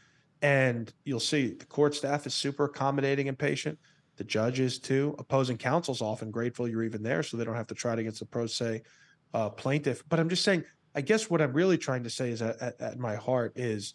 And 0.40 0.92
you'll 1.02 1.18
see 1.18 1.54
the 1.54 1.66
court 1.66 1.96
staff 1.96 2.28
is 2.28 2.32
super 2.32 2.66
accommodating 2.66 3.28
and 3.28 3.36
patient. 3.36 3.76
The 4.18 4.22
judge 4.22 4.60
is 4.60 4.78
too. 4.78 5.16
Opposing 5.18 5.58
counsel's 5.58 6.00
often 6.00 6.30
grateful 6.30 6.68
you're 6.68 6.84
even 6.84 7.02
there, 7.02 7.24
so 7.24 7.36
they 7.36 7.44
don't 7.44 7.56
have 7.56 7.66
to 7.66 7.74
try 7.74 7.96
to 7.96 8.00
against 8.02 8.20
the 8.20 8.26
pro 8.26 8.46
se 8.46 8.82
uh, 9.34 9.50
plaintiff. 9.50 10.04
But 10.08 10.20
I'm 10.20 10.28
just 10.28 10.44
saying, 10.44 10.62
I 10.94 11.00
guess 11.00 11.28
what 11.28 11.42
I'm 11.42 11.52
really 11.52 11.76
trying 11.76 12.04
to 12.04 12.10
say 12.10 12.30
is 12.30 12.40
at, 12.40 12.62
at, 12.62 12.80
at 12.80 12.98
my 13.00 13.16
heart 13.16 13.54
is 13.56 13.94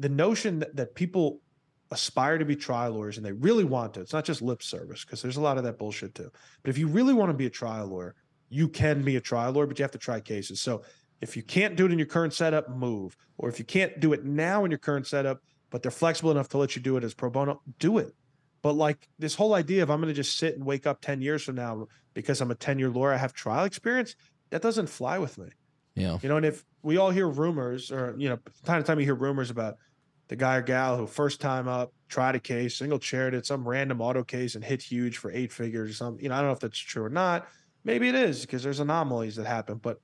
the 0.00 0.08
notion 0.08 0.58
that, 0.58 0.74
that 0.74 0.96
people 0.96 1.38
aspire 1.92 2.38
to 2.38 2.44
be 2.44 2.56
trial 2.56 2.94
lawyers 2.94 3.18
and 3.18 3.24
they 3.24 3.30
really 3.30 3.62
want 3.62 3.94
to. 3.94 4.00
It's 4.00 4.12
not 4.12 4.24
just 4.24 4.42
lip 4.42 4.64
service 4.64 5.04
because 5.04 5.22
there's 5.22 5.36
a 5.36 5.40
lot 5.40 5.58
of 5.58 5.62
that 5.62 5.78
bullshit 5.78 6.16
too. 6.16 6.32
But 6.64 6.70
if 6.70 6.76
you 6.76 6.88
really 6.88 7.14
want 7.14 7.30
to 7.30 7.34
be 7.34 7.46
a 7.46 7.50
trial 7.50 7.86
lawyer, 7.86 8.16
you 8.48 8.68
can 8.68 9.02
be 9.02 9.16
a 9.16 9.20
trial 9.20 9.52
lawyer, 9.52 9.66
but 9.66 9.78
you 9.78 9.82
have 9.82 9.92
to 9.92 9.98
try 9.98 10.20
cases. 10.20 10.60
So 10.60 10.82
if 11.20 11.36
you 11.36 11.42
can't 11.42 11.76
do 11.76 11.86
it 11.86 11.92
in 11.92 11.98
your 11.98 12.06
current 12.06 12.34
setup, 12.34 12.68
move. 12.68 13.16
Or 13.38 13.48
if 13.48 13.58
you 13.58 13.64
can't 13.64 13.98
do 14.00 14.12
it 14.12 14.24
now 14.24 14.64
in 14.64 14.70
your 14.70 14.78
current 14.78 15.06
setup, 15.06 15.40
but 15.70 15.82
they're 15.82 15.90
flexible 15.90 16.30
enough 16.30 16.48
to 16.50 16.58
let 16.58 16.76
you 16.76 16.82
do 16.82 16.96
it 16.96 17.04
as 17.04 17.14
pro 17.14 17.30
bono, 17.30 17.60
do 17.78 17.98
it. 17.98 18.14
But 18.62 18.72
like 18.72 19.08
this 19.18 19.34
whole 19.34 19.54
idea 19.54 19.82
of 19.82 19.90
I'm 19.90 20.00
going 20.00 20.12
to 20.12 20.14
just 20.14 20.36
sit 20.36 20.54
and 20.56 20.64
wake 20.64 20.86
up 20.86 21.00
10 21.00 21.20
years 21.20 21.42
from 21.42 21.56
now 21.56 21.86
because 22.14 22.40
I'm 22.40 22.50
a 22.50 22.54
10 22.54 22.78
year 22.78 22.90
lawyer, 22.90 23.12
I 23.12 23.16
have 23.16 23.32
trial 23.32 23.64
experience, 23.64 24.16
that 24.50 24.62
doesn't 24.62 24.88
fly 24.88 25.18
with 25.18 25.38
me. 25.38 25.48
yeah, 25.94 26.18
You 26.22 26.28
know, 26.28 26.36
and 26.36 26.46
if 26.46 26.64
we 26.82 26.96
all 26.96 27.10
hear 27.10 27.28
rumors, 27.28 27.90
or 27.90 28.14
you 28.16 28.28
know, 28.28 28.38
time 28.64 28.82
to 28.82 28.86
time 28.86 28.98
you 28.98 29.04
hear 29.04 29.14
rumors 29.14 29.50
about 29.50 29.76
the 30.28 30.36
guy 30.36 30.56
or 30.56 30.62
gal 30.62 30.96
who 30.96 31.06
first 31.06 31.40
time 31.40 31.68
up 31.68 31.92
tried 32.08 32.34
a 32.34 32.40
case, 32.40 32.76
single 32.76 32.98
chaired 32.98 33.34
it, 33.34 33.46
some 33.46 33.66
random 33.66 34.00
auto 34.00 34.24
case, 34.24 34.54
and 34.54 34.64
hit 34.64 34.82
huge 34.82 35.18
for 35.18 35.30
eight 35.30 35.52
figures 35.52 35.90
or 35.90 35.94
something. 35.94 36.22
You 36.22 36.30
know, 36.30 36.36
I 36.36 36.38
don't 36.38 36.48
know 36.48 36.52
if 36.52 36.60
that's 36.60 36.78
true 36.78 37.04
or 37.04 37.10
not. 37.10 37.46
Maybe 37.86 38.08
it 38.08 38.16
is 38.16 38.40
because 38.42 38.62
there's 38.64 38.80
anomalies 38.80 39.36
that 39.36 39.46
happen, 39.46 39.78
but 39.78 40.00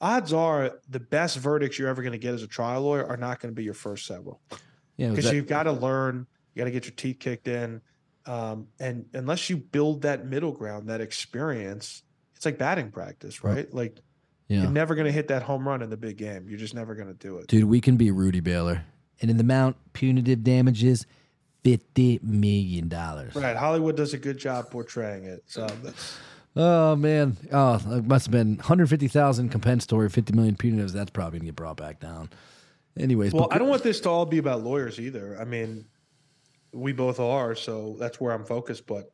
odds 0.00 0.32
are 0.32 0.78
the 0.88 1.00
best 1.00 1.36
verdicts 1.38 1.78
you're 1.78 1.88
ever 1.88 2.00
going 2.00 2.12
to 2.12 2.18
get 2.18 2.32
as 2.32 2.42
a 2.44 2.46
trial 2.46 2.82
lawyer 2.82 3.04
are 3.06 3.16
not 3.16 3.40
going 3.40 3.52
to 3.52 3.56
be 3.56 3.64
your 3.64 3.74
first 3.74 4.06
several 4.06 4.40
yeah. 4.96 5.10
because 5.10 5.24
that- 5.26 5.34
you've 5.34 5.48
got 5.48 5.64
to 5.64 5.72
learn, 5.72 6.26
you 6.54 6.60
got 6.60 6.66
to 6.66 6.70
get 6.70 6.84
your 6.84 6.94
teeth 6.94 7.18
kicked 7.18 7.48
in, 7.48 7.80
um, 8.26 8.68
and 8.78 9.04
unless 9.14 9.50
you 9.50 9.56
build 9.56 10.02
that 10.02 10.26
middle 10.26 10.52
ground, 10.52 10.88
that 10.88 11.00
experience, 11.00 12.04
it's 12.36 12.44
like 12.46 12.56
batting 12.56 12.90
practice, 12.92 13.42
Right. 13.42 13.56
right? 13.56 13.74
Like 13.74 14.00
Yeah. 14.48 14.62
You're 14.62 14.70
never 14.70 14.94
going 14.94 15.06
to 15.06 15.12
hit 15.12 15.28
that 15.28 15.42
home 15.42 15.66
run 15.66 15.82
in 15.82 15.90
the 15.90 15.96
big 15.96 16.16
game. 16.18 16.46
You're 16.48 16.58
just 16.58 16.74
never 16.74 16.94
going 16.94 17.08
to 17.08 17.14
do 17.14 17.38
it. 17.38 17.48
Dude, 17.48 17.64
we 17.64 17.80
can 17.80 17.96
be 17.96 18.10
Rudy 18.12 18.40
Baylor. 18.40 18.84
And 19.20 19.30
in 19.30 19.36
the 19.38 19.42
amount, 19.42 19.76
punitive 19.92 20.44
damages, 20.44 21.06
$50 21.64 22.22
million. 22.22 22.88
Right. 23.34 23.56
Hollywood 23.56 23.96
does 23.96 24.12
a 24.12 24.18
good 24.18 24.36
job 24.38 24.70
portraying 24.70 25.24
it. 25.24 25.42
So 25.46 25.66
that's 25.82 26.18
Oh, 26.56 26.94
man. 26.94 27.36
Oh, 27.52 27.80
it 27.96 28.06
must 28.06 28.26
have 28.26 28.32
been 28.32 28.56
150,000 28.56 29.48
compensatory, 29.48 30.08
50 30.08 30.32
million 30.34 30.54
punitives. 30.54 30.92
That's 30.92 31.10
probably 31.10 31.38
going 31.38 31.46
to 31.46 31.46
get 31.46 31.56
brought 31.56 31.76
back 31.76 32.00
down. 32.00 32.30
Anyways, 32.96 33.32
well. 33.32 33.48
I 33.50 33.58
don't 33.58 33.68
want 33.68 33.82
this 33.82 34.00
to 34.02 34.10
all 34.10 34.24
be 34.24 34.38
about 34.38 34.62
lawyers 34.62 35.00
either. 35.00 35.36
I 35.40 35.44
mean, 35.44 35.86
we 36.72 36.92
both 36.92 37.18
are, 37.18 37.54
so 37.56 37.96
that's 37.98 38.20
where 38.20 38.32
I'm 38.32 38.44
focused. 38.44 38.86
But 38.86 39.10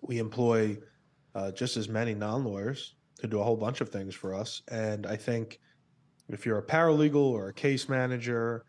we 0.00 0.18
employ 0.18 0.78
uh, 1.34 1.52
just 1.52 1.76
as 1.76 1.88
many 1.88 2.14
non-lawyers 2.14 2.94
to 3.20 3.26
do 3.26 3.40
a 3.40 3.44
whole 3.44 3.56
bunch 3.56 3.82
of 3.82 3.90
things 3.90 4.14
for 4.14 4.34
us. 4.34 4.62
And 4.70 5.06
I 5.06 5.16
think 5.16 5.60
if 6.30 6.46
you're 6.46 6.58
a 6.58 6.66
paralegal 6.66 7.16
or 7.16 7.48
a 7.48 7.54
case 7.54 7.88
manager, 7.88 8.64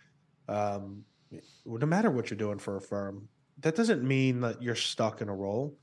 um, 0.50 1.06
no 1.66 1.86
matter 1.86 2.12
what 2.12 2.30
you're 2.30 2.38
doing 2.38 2.60
for 2.60 2.76
a 2.76 2.82
firm, 2.82 3.30
that 3.60 3.76
doesn't 3.76 4.04
mean 4.04 4.42
that 4.42 4.62
you're 4.62 4.76
stuck 4.76 5.22
in 5.22 5.30
a 5.30 5.36
role. 5.36 5.78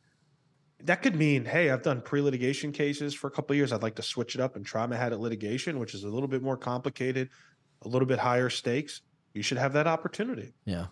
That 0.84 1.02
could 1.02 1.16
mean, 1.16 1.44
hey, 1.44 1.70
I've 1.70 1.82
done 1.82 2.00
pre-litigation 2.00 2.72
cases 2.72 3.12
for 3.12 3.26
a 3.26 3.30
couple 3.30 3.54
of 3.54 3.56
years. 3.56 3.72
I'd 3.72 3.82
like 3.82 3.96
to 3.96 4.02
switch 4.02 4.34
it 4.36 4.40
up 4.40 4.54
and 4.56 4.64
try 4.64 4.86
my 4.86 4.96
hat 4.96 5.12
at 5.12 5.20
litigation, 5.20 5.78
which 5.78 5.94
is 5.94 6.04
a 6.04 6.08
little 6.08 6.28
bit 6.28 6.42
more 6.42 6.56
complicated, 6.56 7.30
a 7.82 7.88
little 7.88 8.06
bit 8.06 8.18
higher 8.18 8.48
stakes. 8.48 9.00
You 9.34 9.42
should 9.42 9.58
have 9.58 9.72
that 9.72 9.86
opportunity 9.86 10.52
yeah. 10.64 10.86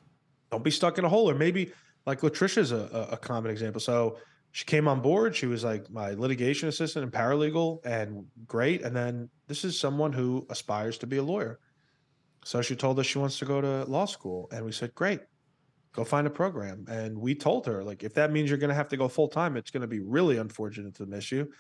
don't 0.51 0.65
be 0.65 0.71
stuck 0.71 0.99
in 0.99 1.05
a 1.05 1.09
hole. 1.09 1.31
Or 1.31 1.35
maybe 1.35 1.73
like 2.05 2.23
Latricia's 2.23 2.73
a, 2.73 2.89
a, 2.93 3.15
a 3.15 3.17
common 3.17 3.51
example. 3.51 3.81
So 3.81 4.19
she 4.53 4.65
came 4.65 4.89
on 4.89 5.01
board. 5.03 5.37
She 5.37 5.47
was 5.47 5.65
like 5.65 5.91
my 5.91 6.13
litigation 6.13 6.69
assistant 6.69 7.05
and 7.05 7.13
paralegal, 7.13 7.85
and 7.85 8.27
great. 8.47 8.83
And 8.83 8.97
then 8.97 9.29
this 9.49 9.65
is 9.65 9.79
someone 9.79 10.13
who 10.13 10.47
aspires 10.51 10.99
to 10.99 11.07
be 11.07 11.19
a 11.19 11.23
lawyer. 11.23 11.61
So 12.45 12.63
she 12.63 12.77
told 12.77 12.99
us 12.99 13.07
she 13.07 13.19
wants 13.19 13.39
to 13.41 13.45
go 13.45 13.61
to 13.61 13.85
law 13.85 14.07
school, 14.07 14.49
and 14.53 14.65
we 14.65 14.73
said, 14.73 14.95
great, 14.95 15.21
go 15.97 16.05
find 16.05 16.27
a 16.27 16.31
program. 16.31 16.85
And 16.89 17.19
we 17.19 17.35
told 17.35 17.67
her 17.67 17.83
like 17.83 18.05
if 18.05 18.15
that 18.15 18.31
means 18.31 18.51
you're 18.51 18.59
going 18.59 18.69
to 18.69 18.75
have 18.75 18.89
to 18.89 18.97
go 18.97 19.09
full 19.09 19.29
time, 19.29 19.57
it's 19.57 19.71
going 19.71 19.81
to 19.81 19.89
be 19.89 20.01
really 20.01 20.37
unfortunate 20.37 20.95
to 20.97 21.07
miss 21.07 21.33
you. 21.33 21.51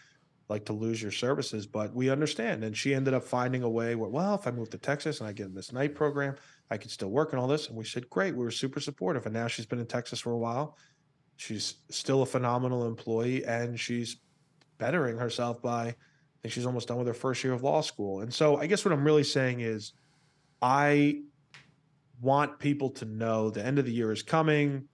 Like 0.49 0.65
to 0.67 0.73
lose 0.73 1.03
your 1.03 1.11
services, 1.11 1.67
but 1.67 1.93
we 1.93 2.09
understand. 2.09 2.63
And 2.63 2.77
she 2.77 2.95
ended 2.95 3.15
up 3.15 3.25
finding 3.25 3.65
a 3.65 3.69
way 3.69 3.97
where, 3.97 4.09
well, 4.09 4.37
if 4.37 4.47
I 4.47 4.53
move 4.53 4.71
to 4.71 4.79
Texas 4.79 5.19
and 5.19 5.29
I 5.29 5.33
get 5.33 5.47
in 5.47 5.55
this 5.55 5.73
night 5.73 5.97
program, 5.97 6.37
I 6.71 6.77
could 6.77 6.93
still 6.93 7.09
work 7.09 7.33
and 7.33 7.41
all 7.41 7.49
this. 7.49 7.67
And 7.67 7.77
we 7.77 7.83
said, 7.83 8.09
great. 8.11 8.37
We 8.37 8.45
were 8.45 8.53
super 8.53 8.79
supportive. 8.79 9.27
And 9.27 9.35
now 9.35 9.49
she's 9.49 9.67
been 9.67 9.81
in 9.81 9.87
Texas 9.87 10.21
for 10.21 10.31
a 10.31 10.39
while. 10.39 10.77
She's 11.35 11.75
still 11.91 12.23
a 12.23 12.27
phenomenal 12.27 12.87
employee 12.87 13.45
and 13.45 13.79
she's 13.79 14.19
bettering 14.79 15.19
herself 15.19 15.61
by, 15.61 15.89
I 15.89 15.95
think 16.43 16.53
she's 16.53 16.65
almost 16.67 16.87
done 16.87 16.99
with 16.99 17.09
her 17.09 17.15
first 17.15 17.43
year 17.43 17.53
of 17.53 17.65
law 17.65 17.81
school. 17.81 18.21
And 18.21 18.33
so 18.33 18.57
I 18.57 18.69
guess 18.69 18.85
what 18.85 18.93
I'm 18.93 19.05
really 19.05 19.25
saying 19.25 19.63
is 19.63 19.95
I 20.63 21.23
want 22.21 22.59
people 22.59 22.91
to 22.91 23.05
know 23.05 23.51
the 23.51 23.65
end 23.65 23.79
of 23.79 23.85
the 23.85 23.93
year 23.93 24.13
is 24.13 24.23
coming. 24.23 24.89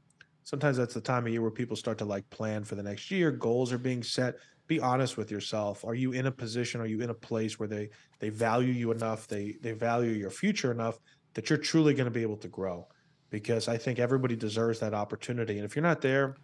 Sometimes 0.44 0.76
that's 0.76 0.94
the 0.94 1.00
time 1.00 1.26
of 1.26 1.32
year 1.32 1.42
where 1.42 1.50
people 1.50 1.76
start 1.76 1.98
to 1.98 2.04
like 2.04 2.28
plan 2.30 2.64
for 2.64 2.74
the 2.74 2.82
next 2.82 3.10
year. 3.10 3.30
Goals 3.30 3.72
are 3.72 3.78
being 3.78 4.02
set. 4.02 4.36
Be 4.66 4.80
honest 4.80 5.16
with 5.16 5.30
yourself. 5.30 5.84
Are 5.84 5.94
you 5.94 6.12
in 6.12 6.26
a 6.26 6.32
position? 6.32 6.80
Are 6.80 6.86
you 6.86 7.00
in 7.00 7.10
a 7.10 7.14
place 7.14 7.58
where 7.58 7.68
they 7.68 7.90
they 8.18 8.28
value 8.28 8.72
you 8.72 8.90
enough? 8.90 9.28
They 9.28 9.56
they 9.60 9.72
value 9.72 10.10
your 10.10 10.30
future 10.30 10.72
enough 10.72 10.98
that 11.34 11.48
you're 11.48 11.58
truly 11.58 11.94
going 11.94 12.06
to 12.06 12.10
be 12.10 12.22
able 12.22 12.36
to 12.38 12.48
grow. 12.48 12.86
Because 13.30 13.68
I 13.68 13.78
think 13.78 13.98
everybody 13.98 14.36
deserves 14.36 14.80
that 14.80 14.94
opportunity. 14.94 15.56
And 15.56 15.64
if 15.64 15.74
you're 15.74 15.82
not 15.82 16.02
there, 16.02 16.36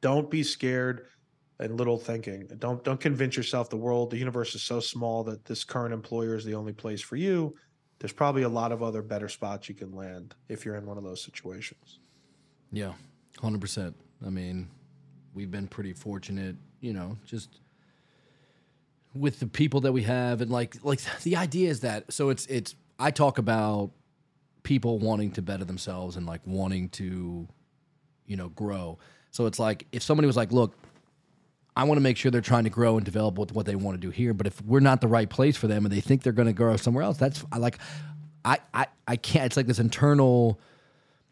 don't 0.00 0.30
be 0.30 0.42
scared 0.42 1.06
and 1.60 1.76
little 1.76 1.98
thinking. 1.98 2.48
Don't 2.58 2.82
don't 2.84 3.00
convince 3.00 3.36
yourself 3.36 3.68
the 3.68 3.76
world, 3.76 4.10
the 4.10 4.16
universe 4.16 4.54
is 4.54 4.62
so 4.62 4.80
small 4.80 5.24
that 5.24 5.44
this 5.44 5.64
current 5.64 5.92
employer 5.92 6.34
is 6.34 6.44
the 6.44 6.54
only 6.54 6.72
place 6.72 7.00
for 7.00 7.16
you. 7.16 7.54
There's 7.98 8.12
probably 8.12 8.42
a 8.42 8.48
lot 8.48 8.70
of 8.70 8.82
other 8.82 9.02
better 9.02 9.28
spots 9.28 9.68
you 9.68 9.74
can 9.74 9.94
land 9.94 10.34
if 10.48 10.64
you're 10.64 10.76
in 10.76 10.86
one 10.86 10.98
of 10.98 11.04
those 11.04 11.20
situations. 11.22 11.98
Yeah, 12.70 12.92
hundred 13.40 13.60
percent. 13.60 13.96
I 14.24 14.30
mean, 14.30 14.68
we've 15.34 15.50
been 15.50 15.66
pretty 15.66 15.92
fortunate, 15.92 16.56
you 16.80 16.92
know, 16.92 17.18
just 17.26 17.60
with 19.14 19.40
the 19.40 19.46
people 19.46 19.80
that 19.80 19.92
we 19.92 20.02
have, 20.04 20.40
and 20.40 20.50
like, 20.50 20.76
like 20.84 21.00
the 21.22 21.36
idea 21.36 21.70
is 21.70 21.80
that. 21.80 22.12
So 22.12 22.30
it's 22.30 22.46
it's. 22.46 22.74
I 23.00 23.10
talk 23.10 23.38
about 23.38 23.90
people 24.62 24.98
wanting 24.98 25.30
to 25.32 25.42
better 25.42 25.64
themselves 25.64 26.16
and 26.16 26.26
like 26.26 26.40
wanting 26.44 26.88
to, 26.90 27.48
you 28.26 28.36
know, 28.36 28.48
grow. 28.50 28.98
So 29.30 29.46
it's 29.46 29.58
like 29.58 29.86
if 29.92 30.02
somebody 30.02 30.26
was 30.26 30.36
like, 30.36 30.52
look. 30.52 30.74
I 31.78 31.84
want 31.84 31.96
to 31.96 32.02
make 32.02 32.16
sure 32.16 32.32
they're 32.32 32.40
trying 32.40 32.64
to 32.64 32.70
grow 32.70 32.96
and 32.96 33.04
develop 33.04 33.38
with 33.38 33.52
what 33.52 33.64
they 33.64 33.76
want 33.76 33.94
to 33.94 34.00
do 34.04 34.10
here. 34.10 34.34
But 34.34 34.48
if 34.48 34.60
we're 34.62 34.80
not 34.80 35.00
the 35.00 35.06
right 35.06 35.30
place 35.30 35.56
for 35.56 35.68
them 35.68 35.86
and 35.86 35.94
they 35.94 36.00
think 36.00 36.24
they're 36.24 36.32
going 36.32 36.48
to 36.48 36.52
grow 36.52 36.76
somewhere 36.76 37.04
else, 37.04 37.18
that's 37.18 37.44
I 37.52 37.58
like, 37.58 37.78
I, 38.44 38.58
I, 38.74 38.86
I 39.06 39.14
can't. 39.14 39.46
It's 39.46 39.56
like 39.56 39.68
this 39.68 39.78
internal, 39.78 40.58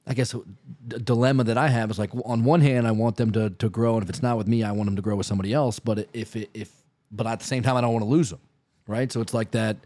I 0.06 0.14
guess 0.14 0.36
uh, 0.36 0.38
d- 0.86 0.98
dilemma 1.02 1.42
that 1.44 1.58
I 1.58 1.66
have 1.66 1.90
is 1.90 1.98
like 1.98 2.10
on 2.24 2.44
one 2.44 2.60
hand 2.60 2.86
I 2.86 2.92
want 2.92 3.16
them 3.16 3.32
to 3.32 3.50
to 3.50 3.68
grow 3.68 3.94
and 3.94 4.04
if 4.04 4.08
it's 4.08 4.22
not 4.22 4.36
with 4.36 4.46
me 4.46 4.62
I 4.62 4.70
want 4.70 4.86
them 4.86 4.96
to 4.96 5.02
grow 5.02 5.16
with 5.16 5.26
somebody 5.26 5.52
else 5.52 5.80
but 5.80 6.08
if 6.12 6.36
it, 6.36 6.48
if 6.54 6.70
but 7.10 7.26
at 7.26 7.40
the 7.40 7.44
same 7.44 7.64
time 7.64 7.76
I 7.76 7.80
don't 7.80 7.92
want 7.92 8.04
to 8.04 8.08
lose 8.08 8.30
them 8.30 8.40
right 8.86 9.10
so 9.10 9.20
it's 9.20 9.34
like 9.34 9.50
that 9.50 9.78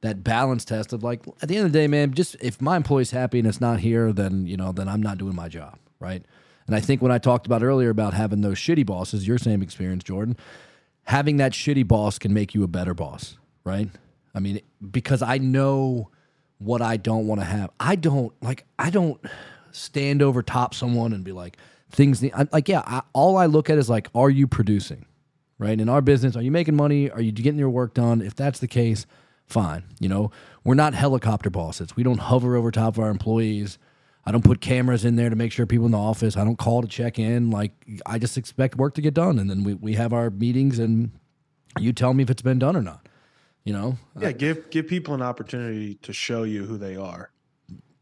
that 0.00 0.24
balance 0.24 0.64
test 0.64 0.94
of 0.94 1.02
like 1.02 1.20
at 1.42 1.48
the 1.48 1.56
end 1.56 1.66
of 1.66 1.72
the 1.72 1.78
day 1.78 1.86
man 1.86 2.14
just 2.14 2.34
if 2.40 2.62
my 2.62 2.76
employee's 2.76 3.10
happy 3.10 3.38
and 3.38 3.46
it's 3.46 3.60
not 3.60 3.80
here 3.80 4.10
then 4.12 4.46
you 4.46 4.56
know 4.56 4.72
then 4.72 4.88
I'm 4.88 5.02
not 5.02 5.18
doing 5.18 5.34
my 5.34 5.48
job 5.48 5.78
right 6.00 6.24
and 6.68 6.76
I 6.76 6.80
think 6.80 7.02
when 7.02 7.10
I 7.10 7.18
talked 7.18 7.46
about 7.46 7.64
earlier 7.64 7.90
about 7.90 8.14
having 8.14 8.42
those 8.42 8.58
shitty 8.58 8.86
bosses 8.86 9.26
your 9.26 9.38
same 9.38 9.62
experience 9.62 10.04
Jordan 10.04 10.36
having 11.04 11.38
that 11.38 11.52
shitty 11.52 11.88
boss 11.88 12.18
can 12.18 12.32
make 12.32 12.54
you 12.54 12.62
a 12.62 12.68
better 12.68 12.94
boss 12.94 13.36
right? 13.64 13.88
I 14.34 14.38
mean 14.38 14.60
because 14.90 15.22
I 15.22 15.38
know 15.38 16.10
what 16.58 16.82
I 16.82 16.96
don't 16.96 17.26
want 17.26 17.40
to 17.40 17.44
have. 17.44 17.70
I 17.80 17.96
don't 17.96 18.32
like 18.42 18.64
I 18.78 18.90
don't 18.90 19.20
stand 19.70 20.22
over 20.22 20.42
top 20.42 20.74
someone 20.74 21.12
and 21.12 21.24
be 21.24 21.32
like 21.32 21.56
things 21.90 22.20
need, 22.22 22.32
I, 22.34 22.46
like 22.52 22.68
yeah 22.68 22.82
I, 22.84 23.02
all 23.12 23.36
i 23.36 23.46
look 23.46 23.70
at 23.70 23.78
is 23.78 23.88
like 23.88 24.08
are 24.14 24.30
you 24.30 24.46
producing 24.46 25.06
right? 25.58 25.80
In 25.80 25.88
our 25.88 26.00
business 26.00 26.36
are 26.36 26.42
you 26.42 26.50
making 26.50 26.76
money? 26.76 27.10
Are 27.10 27.20
you 27.20 27.32
getting 27.32 27.58
your 27.58 27.70
work 27.70 27.94
done? 27.94 28.20
If 28.20 28.34
that's 28.34 28.58
the 28.60 28.68
case 28.68 29.06
fine 29.46 29.84
you 29.98 30.08
know? 30.08 30.30
We're 30.64 30.74
not 30.74 30.94
helicopter 30.94 31.48
bosses. 31.48 31.96
We 31.96 32.02
don't 32.02 32.18
hover 32.18 32.56
over 32.56 32.70
top 32.70 32.94
of 32.94 33.00
our 33.00 33.10
employees 33.10 33.78
i 34.28 34.32
don't 34.32 34.44
put 34.44 34.60
cameras 34.60 35.04
in 35.04 35.16
there 35.16 35.30
to 35.30 35.36
make 35.36 35.50
sure 35.50 35.66
people 35.66 35.86
in 35.86 35.92
the 35.92 35.98
office 35.98 36.36
i 36.36 36.44
don't 36.44 36.58
call 36.58 36.82
to 36.82 36.88
check 36.88 37.18
in 37.18 37.50
like 37.50 37.72
i 38.06 38.18
just 38.18 38.36
expect 38.36 38.76
work 38.76 38.94
to 38.94 39.00
get 39.00 39.14
done 39.14 39.38
and 39.38 39.48
then 39.48 39.64
we, 39.64 39.74
we 39.74 39.94
have 39.94 40.12
our 40.12 40.30
meetings 40.30 40.78
and 40.78 41.10
you 41.78 41.92
tell 41.92 42.14
me 42.14 42.22
if 42.22 42.30
it's 42.30 42.42
been 42.42 42.58
done 42.58 42.76
or 42.76 42.82
not 42.82 43.08
you 43.68 43.74
know 43.74 43.98
Yeah, 44.18 44.32
give 44.32 44.70
give 44.70 44.88
people 44.88 45.12
an 45.12 45.20
opportunity 45.20 45.96
to 45.96 46.12
show 46.12 46.44
you 46.44 46.64
who 46.64 46.78
they 46.78 46.96
are. 46.96 47.30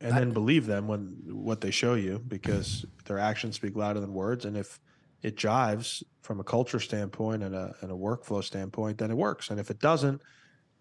And 0.00 0.16
then 0.16 0.30
believe 0.32 0.66
them 0.66 0.86
when 0.86 1.16
what 1.26 1.60
they 1.60 1.72
show 1.72 1.94
you 1.94 2.20
because 2.28 2.84
their 3.06 3.18
actions 3.18 3.56
speak 3.56 3.74
louder 3.74 3.98
than 3.98 4.14
words. 4.14 4.44
And 4.44 4.56
if 4.56 4.78
it 5.22 5.36
jives 5.36 6.04
from 6.20 6.38
a 6.38 6.44
culture 6.44 6.78
standpoint 6.78 7.42
and 7.42 7.54
a 7.54 7.74
and 7.80 7.90
a 7.90 7.94
workflow 7.94 8.44
standpoint, 8.44 8.98
then 8.98 9.10
it 9.10 9.16
works. 9.16 9.50
And 9.50 9.58
if 9.58 9.68
it 9.70 9.80
doesn't, 9.80 10.22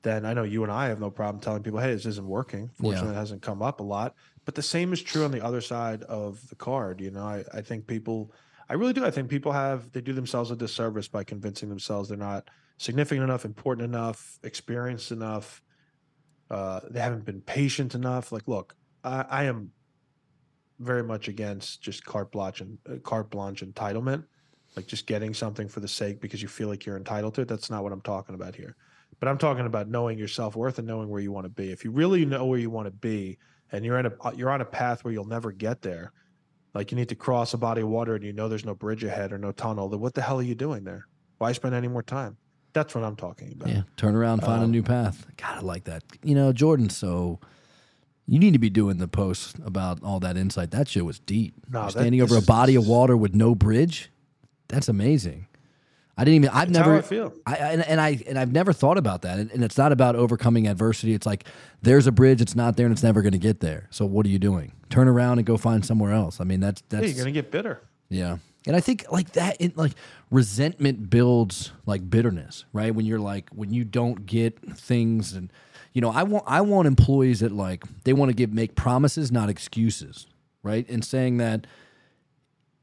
then 0.03 0.23
I 0.23 0.33
know 0.33 0.43
you 0.43 0.61
and 0.61 0.71
I 0.71 0.87
have 0.89 0.99
no 0.99 1.09
problem 1.09 1.41
telling 1.41 1.63
people, 1.63 1.79
hey, 1.79 1.93
this 1.93 2.05
isn't 2.05 2.27
working. 2.27 2.69
Fortunately, 2.79 3.11
it 3.11 3.15
hasn't 3.15 3.41
come 3.41 3.63
up 3.63 3.79
a 3.79 3.83
lot. 3.83 4.13
But 4.45 4.55
the 4.55 4.61
same 4.61 4.93
is 4.93 5.01
true 5.01 5.25
on 5.25 5.31
the 5.31 5.43
other 5.43 5.61
side 5.61 6.03
of 6.03 6.47
the 6.49 6.55
card. 6.55 7.01
You 7.01 7.11
know, 7.11 7.23
I, 7.23 7.43
I 7.53 7.61
think 7.61 7.87
people 7.87 8.31
I 8.69 8.73
really 8.73 8.93
do. 8.93 9.05
I 9.05 9.11
think 9.11 9.29
people 9.29 9.51
have 9.51 9.91
they 9.91 10.01
do 10.01 10.13
themselves 10.13 10.51
a 10.51 10.55
disservice 10.55 11.07
by 11.07 11.23
convincing 11.23 11.69
themselves 11.69 12.09
they're 12.09 12.17
not 12.17 12.49
significant 12.77 13.23
enough, 13.23 13.45
important 13.45 13.85
enough, 13.85 14.39
experienced 14.43 15.11
enough. 15.11 15.61
Uh, 16.49 16.81
they 16.89 16.99
haven't 16.99 17.25
been 17.25 17.41
patient 17.41 17.95
enough. 17.95 18.31
Like, 18.31 18.47
look, 18.47 18.75
I, 19.03 19.25
I 19.29 19.43
am 19.45 19.71
very 20.79 21.03
much 21.03 21.27
against 21.27 21.81
just 21.81 22.03
carte 22.05 22.31
blanche 22.31 22.61
and 22.61 22.77
uh, 22.89 22.95
carte 23.03 23.29
blanche 23.29 23.63
entitlement, 23.63 24.25
like 24.75 24.87
just 24.87 25.07
getting 25.07 25.33
something 25.33 25.67
for 25.67 25.79
the 25.79 25.87
sake 25.87 26.19
because 26.19 26.41
you 26.41 26.47
feel 26.47 26.67
like 26.67 26.85
you're 26.85 26.97
entitled 26.97 27.35
to 27.35 27.41
it. 27.41 27.47
That's 27.47 27.69
not 27.69 27.83
what 27.83 27.93
I'm 27.93 28.01
talking 28.01 28.35
about 28.35 28.55
here. 28.55 28.75
But 29.19 29.29
I'm 29.29 29.37
talking 29.37 29.65
about 29.65 29.87
knowing 29.87 30.17
your 30.17 30.27
self 30.27 30.55
worth 30.55 30.79
and 30.79 30.87
knowing 30.87 31.09
where 31.09 31.21
you 31.21 31.31
want 31.31 31.45
to 31.45 31.49
be. 31.49 31.71
If 31.71 31.85
you 31.85 31.91
really 31.91 32.25
know 32.25 32.45
where 32.45 32.59
you 32.59 32.69
want 32.69 32.87
to 32.87 32.91
be, 32.91 33.37
and 33.71 33.83
you're 33.85 33.99
in 33.99 34.05
a 34.05 34.11
you're 34.35 34.49
on 34.51 34.61
a 34.61 34.65
path 34.65 35.03
where 35.03 35.13
you'll 35.13 35.25
never 35.27 35.51
get 35.51 35.81
there, 35.81 36.11
like 36.73 36.91
you 36.91 36.97
need 36.97 37.09
to 37.09 37.15
cross 37.15 37.53
a 37.53 37.57
body 37.57 37.81
of 37.81 37.87
water 37.89 38.15
and 38.15 38.23
you 38.23 38.33
know 38.33 38.47
there's 38.49 38.65
no 38.65 38.75
bridge 38.75 39.03
ahead 39.03 39.31
or 39.31 39.37
no 39.37 39.51
tunnel, 39.51 39.89
then 39.89 39.99
what 39.99 40.13
the 40.13 40.21
hell 40.21 40.39
are 40.39 40.43
you 40.43 40.55
doing 40.55 40.83
there? 40.83 41.07
Why 41.37 41.51
spend 41.51 41.75
any 41.75 41.87
more 41.87 42.03
time? 42.03 42.37
That's 42.73 42.93
what 42.93 43.03
I'm 43.03 43.15
talking 43.15 43.53
about. 43.53 43.69
Yeah, 43.69 43.81
turn 43.97 44.15
around, 44.15 44.41
find 44.41 44.59
Um, 44.63 44.69
a 44.69 44.71
new 44.71 44.83
path. 44.83 45.25
God, 45.37 45.57
I 45.57 45.61
like 45.61 45.85
that. 45.85 46.03
You 46.23 46.35
know, 46.35 46.51
Jordan. 46.51 46.89
So 46.89 47.39
you 48.27 48.37
need 48.39 48.53
to 48.53 48.59
be 48.59 48.69
doing 48.69 48.97
the 48.97 49.07
posts 49.07 49.53
about 49.63 50.03
all 50.03 50.19
that 50.21 50.35
insight. 50.35 50.71
That 50.71 50.87
shit 50.89 51.05
was 51.05 51.19
deep. 51.19 51.53
That- 51.69 51.91
standing 51.91 52.21
over 52.21 52.33
a 52.33 52.37
this 52.37 52.43
is- 52.43 52.47
body 52.47 52.75
of 52.75 52.85
water 52.87 53.15
with 53.15 53.33
no 53.33 53.55
bridge. 53.55 54.11
That's 54.67 54.89
amazing. 54.89 55.47
I 56.17 56.23
didn't 56.23 56.35
even. 56.35 56.49
I've 56.49 56.71
That's 56.71 56.79
how 56.79 56.85
never. 56.85 56.97
I 56.97 57.01
feel. 57.01 57.33
I, 57.45 57.55
and, 57.55 57.81
and 57.87 57.99
I 57.99 58.23
and 58.27 58.39
I've 58.39 58.51
never 58.51 58.71
thought 58.71 58.97
about 58.97 59.23
that. 59.23 59.37
And, 59.37 59.51
and 59.51 59.63
it's 59.63 59.77
not 59.77 59.91
about 59.91 60.15
overcoming 60.15 60.67
adversity. 60.67 61.13
It's 61.13 61.25
like 61.25 61.45
there's 61.81 62.07
a 62.07 62.11
bridge. 62.11 62.41
It's 62.41 62.55
not 62.55 62.77
there, 62.77 62.85
and 62.85 62.93
it's 62.93 63.03
never 63.03 63.21
going 63.21 63.33
to 63.33 63.37
get 63.37 63.59
there. 63.59 63.87
So 63.89 64.05
what 64.05 64.25
are 64.25 64.29
you 64.29 64.39
doing? 64.39 64.71
Turn 64.89 65.07
around 65.07 65.39
and 65.39 65.45
go 65.45 65.57
find 65.57 65.85
somewhere 65.85 66.13
else. 66.13 66.39
I 66.39 66.45
mean, 66.45 66.61
that's 66.61 66.81
that's 66.89 67.07
you're 67.07 67.17
gonna 67.17 67.31
get 67.31 67.51
bitter. 67.51 67.81
yeah. 68.09 68.37
And 68.67 68.75
I 68.75 68.79
think 68.79 69.05
like 69.11 69.33
that, 69.33 69.57
it, 69.59 69.77
like 69.77 69.91
resentment 70.31 71.09
builds 71.09 71.71
like 71.85 72.09
bitterness, 72.09 72.65
right? 72.73 72.93
When 72.95 73.05
you're 73.05 73.19
like 73.19 73.49
when 73.51 73.71
you 73.71 73.83
don't 73.83 74.25
get 74.25 74.59
things, 74.77 75.33
and 75.33 75.51
you 75.93 76.01
know, 76.01 76.09
I 76.09 76.23
want 76.23 76.45
I 76.47 76.61
want 76.61 76.87
employees 76.87 77.41
that 77.41 77.51
like 77.51 77.83
they 78.05 78.13
want 78.13 78.29
to 78.29 78.33
give 78.35 78.53
make 78.53 78.73
promises, 78.75 79.31
not 79.31 79.49
excuses, 79.49 80.25
right? 80.63 80.87
And 80.89 81.05
saying 81.05 81.37
that, 81.37 81.67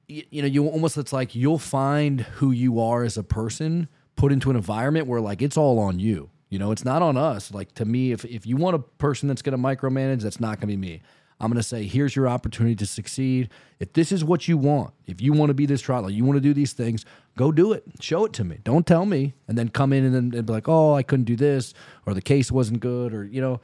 you, 0.09 0.25
you 0.31 0.43
know, 0.43 0.49
you 0.49 0.67
almost 0.67 0.97
it's 0.97 1.13
like 1.13 1.35
you'll 1.35 1.59
find 1.59 2.21
who 2.23 2.51
you 2.51 2.81
are 2.81 3.05
as 3.05 3.17
a 3.17 3.23
person 3.23 3.89
put 4.17 4.33
into 4.33 4.51
an 4.51 4.57
environment 4.57 5.07
where 5.07 5.21
like 5.21 5.43
it's 5.43 5.57
all 5.57 5.79
on 5.79 5.99
you. 5.99 6.31
You 6.49 6.59
know, 6.59 6.71
it's 6.71 6.85
not 6.85 7.01
on 7.01 7.17
us. 7.17 7.53
Like 7.53 7.73
to 7.75 7.85
me, 7.85 8.13
if 8.13 8.25
if 8.25 8.47
you 8.47 8.57
want 8.57 8.77
a 8.77 8.79
person 8.79 9.29
that's 9.29 9.43
going 9.43 9.57
to 9.57 9.63
micromanage, 9.63 10.21
that's 10.23 10.41
not 10.41 10.61
going 10.61 10.61
to 10.61 10.67
be 10.67 10.77
me. 10.77 11.03
I'm 11.41 11.49
going 11.49 11.57
to 11.57 11.63
say, 11.63 11.85
here's 11.85 12.15
your 12.15 12.29
opportunity 12.29 12.77
to 12.77 12.87
succeed. 12.87 13.49
If 13.81 13.95
this 13.95 14.13
is 14.13 14.23
what 14.23 14.47
you 14.47 14.57
want, 14.57 14.95
if 15.07 15.21
you 15.21 15.33
want 15.33 15.51
to 15.51 15.55
be 15.55 15.67
this 15.67 15.81
trial, 15.81 16.09
you 16.09 16.25
want 16.25 16.37
to 16.37 16.41
do 16.41 16.55
these 16.55 16.73
things, 16.73 17.05
go 17.37 17.51
do 17.51 17.73
it. 17.73 17.83
Show 17.99 18.25
it 18.27 18.33
to 18.35 18.45
me. 18.45 18.59
Don't 18.63 18.87
tell 18.87 19.05
me, 19.07 19.35
and 19.49 19.59
then 19.59 19.69
come 19.69 19.93
in 19.93 20.05
and 20.05 20.15
then 20.15 20.39
and 20.39 20.47
be 20.47 20.53
like, 20.53 20.69
oh, 20.69 20.95
I 20.95 21.03
couldn't 21.03 21.25
do 21.25 21.35
this, 21.35 21.75
or 22.07 22.15
the 22.15 22.23
case 22.23 22.53
wasn't 22.53 22.79
good, 22.79 23.13
or 23.13 23.25
you 23.25 23.41
know, 23.41 23.61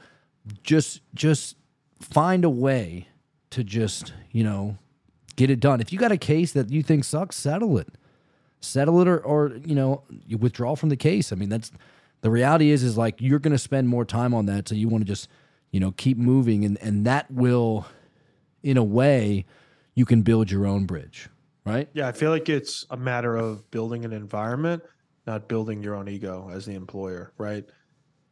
just 0.61 1.01
just 1.13 1.55
find 2.01 2.43
a 2.43 2.49
way 2.49 3.07
to 3.51 3.63
just 3.63 4.13
you 4.31 4.43
know 4.43 4.77
get 5.39 5.49
it 5.49 5.61
done. 5.61 5.79
If 5.79 5.93
you 5.93 5.97
got 5.97 6.11
a 6.11 6.17
case 6.17 6.51
that 6.51 6.69
you 6.69 6.83
think 6.83 7.05
sucks, 7.05 7.37
settle 7.37 7.77
it. 7.77 7.87
Settle 8.59 8.99
it, 9.01 9.07
or 9.07 9.19
or 9.19 9.53
you 9.65 9.73
know, 9.73 10.03
you 10.27 10.37
withdraw 10.37 10.75
from 10.75 10.89
the 10.89 10.97
case. 10.97 11.31
I 11.31 11.35
mean, 11.37 11.47
that's 11.47 11.71
the 12.21 12.29
reality 12.29 12.71
is 12.71 12.83
is 12.83 12.97
like 12.97 13.21
you're 13.21 13.39
going 13.39 13.53
to 13.53 13.57
spend 13.57 13.87
more 13.87 14.03
time 14.03 14.33
on 14.33 14.47
that, 14.47 14.67
so 14.67 14.75
you 14.75 14.89
want 14.89 15.05
to 15.05 15.07
just 15.07 15.29
you 15.71 15.79
know 15.79 15.91
keep 15.93 16.17
moving, 16.17 16.65
and 16.65 16.77
and 16.81 17.05
that 17.05 17.31
will, 17.31 17.85
in 18.61 18.75
a 18.75 18.83
way, 18.83 19.45
you 19.95 20.03
can 20.05 20.23
build 20.23 20.51
your 20.51 20.67
own 20.67 20.85
bridge, 20.85 21.29
right? 21.65 21.87
Yeah, 21.93 22.09
I 22.09 22.11
feel 22.11 22.31
like 22.31 22.49
it's 22.49 22.85
a 22.89 22.97
matter 22.97 23.37
of 23.37 23.71
building 23.71 24.03
an 24.03 24.11
environment, 24.11 24.83
not 25.25 25.47
building 25.47 25.81
your 25.81 25.95
own 25.95 26.09
ego 26.09 26.49
as 26.51 26.65
the 26.65 26.75
employer, 26.75 27.31
right? 27.37 27.63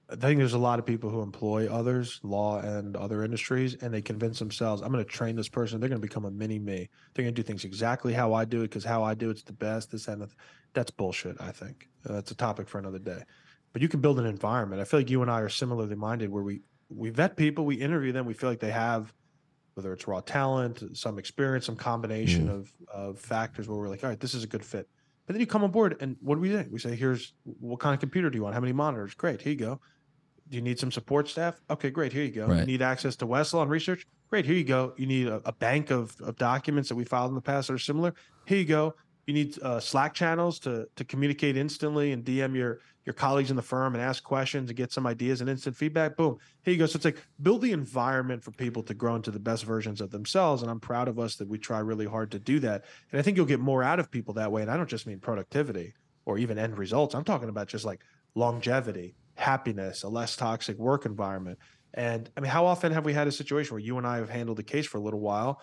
I 0.09 0.15
think 0.15 0.37
there's 0.37 0.53
a 0.53 0.57
lot 0.57 0.79
of 0.79 0.85
people 0.85 1.09
who 1.09 1.21
employ 1.21 1.67
others, 1.67 2.21
law 2.23 2.59
and 2.59 2.95
other 2.95 3.23
industries, 3.25 3.75
and 3.75 3.93
they 3.93 4.01
convince 4.01 4.39
themselves, 4.39 4.81
I'm 4.81 4.91
going 4.91 5.03
to 5.03 5.09
train 5.09 5.35
this 5.35 5.49
person. 5.49 5.81
They're 5.81 5.89
going 5.89 6.01
to 6.01 6.07
become 6.07 6.23
a 6.23 6.31
mini 6.31 6.59
me. 6.59 6.89
They're 7.13 7.23
going 7.23 7.35
to 7.35 7.41
do 7.41 7.45
things 7.45 7.65
exactly 7.65 8.13
how 8.13 8.33
I 8.33 8.45
do 8.45 8.61
it 8.61 8.69
because 8.69 8.85
how 8.85 9.03
I 9.03 9.15
do 9.15 9.29
it's 9.29 9.43
the 9.43 9.51
best. 9.51 9.91
This 9.91 10.07
and 10.07 10.25
that's 10.73 10.91
bullshit. 10.91 11.35
I 11.41 11.51
think 11.51 11.89
uh, 12.07 12.13
that's 12.13 12.31
a 12.31 12.35
topic 12.35 12.69
for 12.69 12.79
another 12.79 12.99
day. 12.99 13.21
But 13.73 13.81
you 13.81 13.89
can 13.89 13.99
build 13.99 14.17
an 14.17 14.25
environment. 14.25 14.81
I 14.81 14.85
feel 14.85 15.01
like 15.01 15.09
you 15.09 15.21
and 15.21 15.29
I 15.29 15.41
are 15.41 15.49
similarly 15.49 15.95
minded, 15.95 16.29
where 16.29 16.43
we 16.43 16.61
we 16.89 17.09
vet 17.09 17.35
people, 17.35 17.65
we 17.65 17.75
interview 17.75 18.13
them, 18.13 18.25
we 18.25 18.33
feel 18.33 18.49
like 18.49 18.61
they 18.61 18.71
have 18.71 19.13
whether 19.73 19.93
it's 19.93 20.07
raw 20.07 20.21
talent, 20.21 20.97
some 20.97 21.19
experience, 21.19 21.65
some 21.65 21.75
combination 21.75 22.49
of 22.49 22.71
of 22.91 23.19
factors 23.19 23.67
where 23.67 23.77
we're 23.77 23.89
like, 23.89 24.03
all 24.03 24.09
right, 24.09 24.19
this 24.21 24.33
is 24.33 24.43
a 24.43 24.47
good 24.47 24.63
fit. 24.63 24.87
But 25.25 25.33
then 25.33 25.41
you 25.41 25.45
come 25.45 25.65
on 25.65 25.71
board, 25.71 25.97
and 25.99 26.15
what 26.21 26.35
do 26.35 26.41
we 26.41 26.49
do? 26.49 26.65
We 26.71 26.79
say, 26.79 26.95
here's 26.95 27.33
what 27.43 27.81
kind 27.81 27.93
of 27.93 27.99
computer 27.99 28.29
do 28.29 28.37
you 28.37 28.43
want? 28.43 28.55
How 28.55 28.61
many 28.61 28.71
monitors? 28.71 29.13
Great, 29.13 29.41
here 29.41 29.51
you 29.51 29.59
go. 29.59 29.81
Do 30.49 30.55
you 30.55 30.61
need 30.61 30.79
some 30.79 30.91
support 30.91 31.27
staff? 31.27 31.59
Okay, 31.69 31.89
great. 31.89 32.13
Here 32.13 32.23
you 32.23 32.31
go. 32.31 32.47
Right. 32.47 32.59
You 32.59 32.65
need 32.65 32.81
access 32.81 33.15
to 33.17 33.27
Westlaw 33.27 33.63
and 33.63 33.71
research? 33.71 34.05
Great. 34.29 34.45
Here 34.45 34.55
you 34.55 34.63
go. 34.63 34.93
You 34.97 35.05
need 35.05 35.27
a, 35.27 35.41
a 35.45 35.53
bank 35.53 35.91
of, 35.91 36.15
of 36.21 36.37
documents 36.37 36.89
that 36.89 36.95
we 36.95 37.03
filed 37.03 37.29
in 37.29 37.35
the 37.35 37.41
past 37.41 37.67
that 37.67 37.73
are 37.73 37.79
similar? 37.79 38.13
Here 38.45 38.57
you 38.57 38.65
go. 38.65 38.95
You 39.25 39.33
need 39.33 39.61
uh, 39.61 39.79
Slack 39.81 40.13
channels 40.13 40.57
to 40.59 40.87
to 40.95 41.03
communicate 41.03 41.57
instantly 41.57 42.13
and 42.13 42.23
DM 42.23 42.55
your 42.55 42.79
your 43.07 43.13
colleagues 43.13 43.49
in 43.49 43.55
the 43.55 43.61
firm 43.61 43.93
and 43.93 44.03
ask 44.03 44.21
questions 44.21 44.69
and 44.69 44.75
get 44.75 44.91
some 44.91 45.07
ideas 45.07 45.39
and 45.39 45.49
instant 45.49 45.75
feedback. 45.75 46.17
Boom. 46.17 46.37
Here 46.63 46.73
you 46.73 46.77
go. 46.77 46.85
So 46.85 46.97
it's 46.97 47.05
like 47.05 47.25
build 47.41 47.61
the 47.61 47.71
environment 47.71 48.43
for 48.43 48.51
people 48.51 48.83
to 48.83 48.93
grow 48.93 49.15
into 49.15 49.31
the 49.31 49.39
best 49.39 49.63
versions 49.63 50.01
of 50.01 50.11
themselves. 50.11 50.61
And 50.61 50.69
I'm 50.69 50.81
proud 50.81 51.07
of 51.07 51.17
us 51.17 51.37
that 51.37 51.47
we 51.47 51.57
try 51.57 51.79
really 51.79 52.05
hard 52.05 52.31
to 52.31 52.39
do 52.39 52.59
that. 52.59 52.83
And 53.11 53.19
I 53.19 53.21
think 53.21 53.37
you'll 53.37 53.45
get 53.45 53.61
more 53.61 53.81
out 53.81 53.99
of 53.99 54.11
people 54.11 54.33
that 54.33 54.51
way. 54.51 54.61
And 54.61 54.69
I 54.69 54.75
don't 54.75 54.89
just 54.89 55.07
mean 55.07 55.19
productivity 55.19 55.93
or 56.25 56.37
even 56.37 56.57
end 56.57 56.77
results. 56.77 57.15
I'm 57.15 57.23
talking 57.23 57.47
about 57.47 57.67
just 57.69 57.85
like 57.85 58.01
longevity, 58.35 59.15
happiness, 59.47 60.03
a 60.03 60.09
less 60.09 60.35
toxic 60.35 60.77
work 60.77 61.05
environment. 61.05 61.57
And 61.93 62.29
I 62.35 62.41
mean, 62.41 62.51
how 62.51 62.65
often 62.65 62.91
have 62.91 63.05
we 63.05 63.13
had 63.13 63.27
a 63.27 63.31
situation 63.31 63.73
where 63.73 63.79
you 63.89 63.97
and 63.97 64.05
I 64.05 64.17
have 64.17 64.29
handled 64.29 64.59
a 64.59 64.63
case 64.63 64.85
for 64.87 64.97
a 64.97 65.01
little 65.01 65.21
while? 65.21 65.61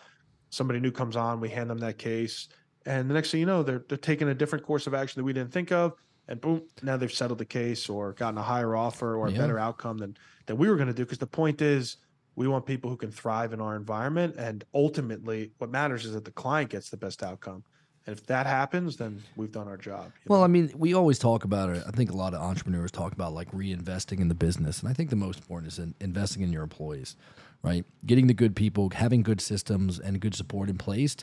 Somebody 0.50 0.80
new 0.80 0.92
comes 0.92 1.16
on, 1.16 1.40
we 1.40 1.50
hand 1.50 1.68
them 1.70 1.78
that 1.78 1.98
case, 1.98 2.48
and 2.86 3.10
the 3.10 3.14
next 3.14 3.30
thing 3.30 3.40
you 3.40 3.46
know, 3.46 3.62
they're 3.62 3.84
they're 3.88 3.98
taking 3.98 4.28
a 4.28 4.34
different 4.34 4.64
course 4.64 4.86
of 4.86 4.94
action 4.94 5.20
that 5.20 5.24
we 5.24 5.32
didn't 5.32 5.52
think 5.52 5.72
of, 5.72 5.92
and 6.28 6.40
boom, 6.40 6.68
now 6.82 6.96
they've 6.96 7.12
settled 7.12 7.38
the 7.40 7.44
case 7.46 7.88
or 7.88 8.12
gotten 8.14 8.38
a 8.38 8.42
higher 8.42 8.76
offer 8.76 9.16
or 9.16 9.28
a 9.28 9.32
Yeah. 9.32 9.38
better 9.40 9.58
outcome 9.58 9.98
than 9.98 10.14
than 10.46 10.56
we 10.56 10.68
were 10.68 10.76
going 10.76 10.88
to 10.88 10.94
do. 10.94 11.04
Because 11.04 11.18
the 11.18 11.26
point 11.26 11.60
is, 11.60 11.96
we 12.36 12.46
want 12.48 12.66
people 12.66 12.90
who 12.90 12.96
can 12.96 13.10
thrive 13.12 13.52
in 13.52 13.60
our 13.60 13.76
environment, 13.76 14.36
and 14.38 14.64
ultimately, 14.74 15.52
what 15.58 15.70
matters 15.70 16.04
is 16.04 16.12
that 16.14 16.24
the 16.24 16.32
client 16.42 16.70
gets 16.70 16.88
the 16.90 16.96
best 16.96 17.22
outcome. 17.22 17.64
And 18.06 18.16
if 18.16 18.26
that 18.26 18.46
happens, 18.46 18.98
then 18.98 19.22
we've 19.34 19.52
done 19.52 19.66
our 19.66 19.78
job. 19.78 20.12
Well, 20.26 20.40
know? 20.40 20.44
I 20.44 20.48
mean, 20.48 20.70
we 20.76 20.92
always 20.92 21.18
talk 21.18 21.44
about 21.44 21.70
it. 21.70 21.82
I 21.86 21.90
think 21.90 22.10
a 22.10 22.16
lot 22.16 22.34
of 22.34 22.42
entrepreneurs 22.42 22.90
talk 22.90 23.12
about 23.12 23.32
like 23.32 23.50
reinvesting 23.52 24.20
in 24.20 24.28
the 24.28 24.34
business, 24.34 24.80
and 24.80 24.90
I 24.90 24.92
think 24.92 25.10
the 25.10 25.16
most 25.16 25.38
important 25.38 25.72
is 25.72 25.78
in 25.78 25.94
investing 26.00 26.42
in 26.42 26.52
your 26.52 26.62
employees, 26.62 27.16
right? 27.62 27.84
Getting 28.04 28.26
the 28.26 28.34
good 28.34 28.54
people, 28.54 28.90
having 28.90 29.22
good 29.22 29.40
systems 29.40 29.98
and 29.98 30.20
good 30.20 30.34
support 30.34 30.68
in 30.68 30.76
place 30.76 31.16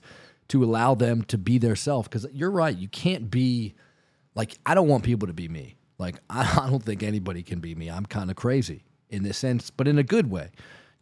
to 0.48 0.64
allow 0.64 0.96
them 0.96 1.24
to 1.26 1.38
be 1.38 1.60
their 1.60 1.76
self. 1.76 2.10
Because 2.10 2.26
you're 2.34 2.52
right, 2.52 2.76
you 2.76 2.88
can't 2.88 3.30
be 3.30 3.76
like 4.34 4.58
I 4.66 4.74
don't 4.74 4.88
want 4.88 5.04
people 5.04 5.28
to 5.28 5.34
be 5.34 5.48
me. 5.48 5.76
Like 6.00 6.16
I, 6.30 6.62
I 6.64 6.70
don't 6.70 6.84
think 6.84 7.04
anybody 7.04 7.44
can 7.44 7.60
be 7.60 7.76
me. 7.76 7.90
I'm 7.90 8.08
kind 8.08 8.32
of 8.32 8.36
crazy 8.36 8.86
in 9.10 9.22
this 9.22 9.38
sense, 9.38 9.70
but 9.70 9.88
in 9.88 10.00
a 10.00 10.04
good 10.04 10.32
way. 10.32 10.50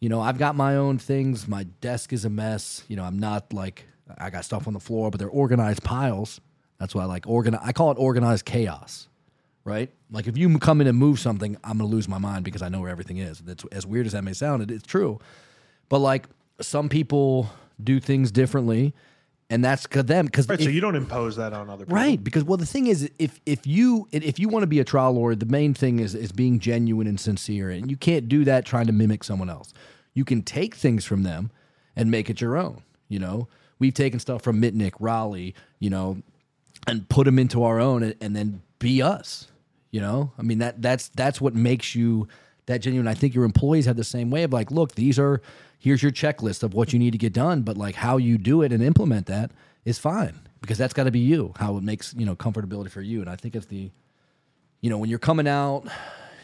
You 0.02 0.08
know, 0.08 0.22
I've 0.22 0.38
got 0.38 0.56
my 0.56 0.78
own 0.78 0.98
things. 0.98 1.48
My 1.48 1.64
desk 1.64 2.14
is 2.14 2.24
a 2.24 2.30
mess. 2.30 2.84
You 2.88 2.96
know, 2.96 3.04
I'm 3.04 3.20
not 3.20 3.52
like 3.52 3.86
I 4.18 4.30
got 4.30 4.46
stuff 4.46 4.68
on 4.68 4.74
the 4.74 4.80
floor, 4.80 5.12
but 5.12 5.20
they're 5.20 5.30
organized 5.30 5.84
piles. 5.84 6.42
That's 6.80 6.96
why 6.96 7.04
I 7.04 7.06
like 7.06 7.28
organize. 7.28 7.62
I 7.64 7.74
call 7.74 7.92
it 7.92 7.98
organized 8.00 8.46
chaos, 8.46 9.08
right? 9.64 9.92
Like 10.12 10.28
if 10.28 10.38
you 10.38 10.58
come 10.60 10.82
in 10.82 10.88
and 10.88 10.98
move 10.98 11.20
something, 11.20 11.58
I'm 11.64 11.78
gonna 11.78 11.90
lose 11.90 12.08
my 12.08 12.18
mind 12.18 12.46
because 12.46 12.62
I 12.62 12.70
know 12.70 12.82
where 12.82 12.90
everything 12.90 13.18
is. 13.18 13.40
That's 13.40 13.66
as 13.72 13.86
weird 13.86 14.06
as 14.06 14.14
that 14.14 14.24
may 14.24 14.34
sound. 14.34 14.64
It, 14.64 14.72
it's 14.72 14.86
true, 14.88 15.20
but 15.90 16.00
like 16.00 16.28
some 16.62 16.90
people 16.90 17.50
do 17.82 18.00
things 18.00 18.32
differently, 18.32 18.94
and 19.50 19.64
that's 19.64 19.88
cause 19.88 20.06
them 20.06 20.26
because 20.26 20.48
right. 20.48 20.60
So 20.60 20.70
you 20.70 20.82
don't 20.82 20.96
impose 20.96 21.36
that 21.36 21.54
on 21.54 21.70
other 21.70 21.86
people, 21.86 21.96
Right, 21.96 22.24
because 22.24 22.44
well, 22.44 22.58
the 22.58 22.66
thing 22.66 22.88
is, 22.88 23.10
if 23.20 23.40
if 23.46 23.68
you 23.68 24.08
if 24.12 24.40
you 24.40 24.48
want 24.50 24.64
to 24.64 24.68
be 24.68 24.80
a 24.80 24.86
trial 24.86 25.14
lawyer, 25.14 25.36
the 25.36 25.46
main 25.46 25.74
thing 25.74 26.00
is 26.00 26.16
is 26.16 26.32
being 26.32 26.60
genuine 26.60 27.08
and 27.08 27.20
sincere, 27.20 27.70
and 27.70 27.90
you 27.90 27.98
can't 27.98 28.30
do 28.30 28.46
that 28.46 28.66
trying 28.66 28.88
to 28.88 28.94
mimic 28.94 29.24
someone 29.24 29.50
else. 29.50 29.74
You 30.14 30.26
can 30.26 30.42
take 30.44 30.76
things 30.76 31.06
from 31.06 31.24
them 31.24 31.52
and 31.96 32.10
make 32.10 32.30
it 32.30 32.42
your 32.42 32.58
own. 32.58 32.84
You 33.08 33.20
know, 33.20 33.48
we've 33.80 33.94
taken 33.94 34.20
stuff 34.20 34.42
from 34.42 34.62
Mitnick, 34.62 34.94
Raleigh, 35.00 35.56
you 35.80 35.90
know, 35.90 36.22
and 36.88 37.08
put 37.10 37.26
them 37.26 37.40
into 37.40 37.64
our 37.64 37.80
own, 37.80 38.04
and, 38.04 38.16
and 38.22 38.36
then 38.36 38.62
be 38.78 39.02
us. 39.02 39.48
You 39.92 40.02
know, 40.02 40.32
I 40.38 40.44
mean 40.44 40.60
that 40.60 40.82
that's 40.82 41.10
that's 41.10 41.42
what 41.42 41.56
makes 41.56 41.96
you 41.96 42.28
that 42.68 42.80
genuine. 42.80 43.08
I 43.08 43.16
think 43.16 43.34
your 43.34 43.44
employees 43.44 43.86
have 43.86 43.98
the 43.98 44.04
same 44.04 44.30
way 44.30 44.44
of 44.44 44.54
like, 44.54 44.70
look, 44.70 44.94
these 44.94 45.18
are 45.18 45.42
here's 45.80 46.04
your 46.04 46.12
checklist 46.12 46.62
of 46.62 46.74
what 46.74 46.94
you 46.94 47.00
need 47.00 47.12
to 47.12 47.18
get 47.18 47.34
done, 47.34 47.64
but 47.64 47.78
like 47.78 47.96
how 47.96 48.18
you 48.18 48.38
do 48.38 48.62
it 48.62 48.72
and 48.72 48.84
implement 48.84 49.26
that 49.26 49.52
is 49.86 49.98
fine 49.98 50.40
because 50.62 50.78
that's 50.78 50.94
got 50.94 51.06
to 51.06 51.12
be 51.12 51.20
you. 51.20 51.54
How 51.58 51.78
it 51.78 51.84
makes 51.84 52.14
you 52.16 52.26
know 52.26 52.36
comfortability 52.36 52.92
for 52.92 53.02
you, 53.02 53.22
and 53.22 53.30
I 53.30 53.36
think 53.36 53.56
it's 53.56 53.66
the, 53.66 53.90
you 54.82 54.90
know, 54.90 54.98
when 54.98 55.10
you're 55.10 55.20
coming 55.20 55.48
out, 55.48 55.86